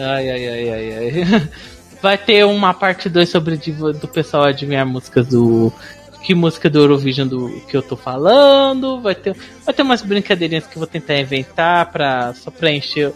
ai, 0.00 0.30
ai, 0.30 0.48
ai, 0.48 0.70
ai, 0.70 0.92
ai. 0.92 1.50
Vai 2.02 2.18
ter 2.18 2.44
uma 2.44 2.74
parte 2.74 3.08
2 3.08 3.28
sobre 3.28 3.56
do 3.56 4.08
pessoal 4.08 4.44
adivinhar 4.44 4.86
músicas 4.86 5.26
do. 5.26 5.72
Que 6.22 6.34
música 6.34 6.70
do 6.70 6.78
Eurovision 6.78 7.28
do 7.28 7.60
que 7.68 7.76
eu 7.76 7.82
tô 7.82 7.96
falando. 7.96 9.00
Vai 9.00 9.14
ter, 9.14 9.36
vai 9.64 9.74
ter 9.74 9.82
umas 9.82 10.02
brincadeirinhas 10.02 10.66
que 10.66 10.76
eu 10.76 10.80
vou 10.80 10.86
tentar 10.86 11.18
inventar 11.18 11.90
pra, 11.92 12.34
só 12.34 12.50
pra 12.50 12.70
encher 12.70 13.12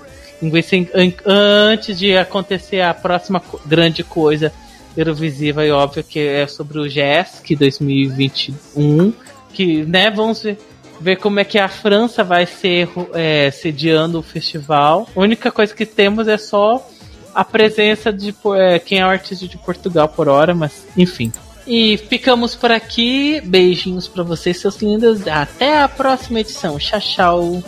antes 1.26 1.98
de 1.98 2.16
acontecer 2.16 2.80
a 2.80 2.94
próxima 2.94 3.42
grande 3.66 4.04
coisa 4.04 4.52
Eurovisiva 4.96 5.64
e 5.64 5.70
óbvio 5.70 6.02
que 6.02 6.18
é 6.18 6.46
sobre 6.46 6.78
o 6.78 6.88
GESC 6.88 7.54
2021. 7.56 9.12
Que, 9.52 9.84
né, 9.84 10.10
vamos 10.10 10.42
ver 10.42 10.58
ver 11.00 11.16
como 11.16 11.40
é 11.40 11.44
que 11.44 11.58
a 11.58 11.68
França 11.68 12.22
vai 12.24 12.46
ser 12.46 12.88
é, 13.14 13.50
sediando 13.50 14.18
o 14.18 14.22
festival. 14.22 15.08
A 15.14 15.20
única 15.20 15.50
coisa 15.50 15.74
que 15.74 15.86
temos 15.86 16.28
é 16.28 16.38
só 16.38 16.86
a 17.34 17.44
presença 17.44 18.12
de 18.12 18.34
é, 18.56 18.78
quem 18.78 18.98
é 18.98 19.06
o 19.06 19.08
artista 19.08 19.46
de 19.46 19.56
Portugal 19.58 20.08
por 20.08 20.28
hora, 20.28 20.54
mas 20.54 20.86
enfim. 20.96 21.32
E 21.66 21.98
ficamos 21.98 22.54
por 22.54 22.72
aqui. 22.72 23.42
Beijinhos 23.44 24.08
para 24.08 24.22
vocês, 24.22 24.58
seus 24.58 24.80
lindos. 24.80 25.26
Até 25.28 25.82
a 25.82 25.88
próxima 25.88 26.40
edição. 26.40 26.78
Tchau, 26.78 27.00
tchau. 27.00 27.62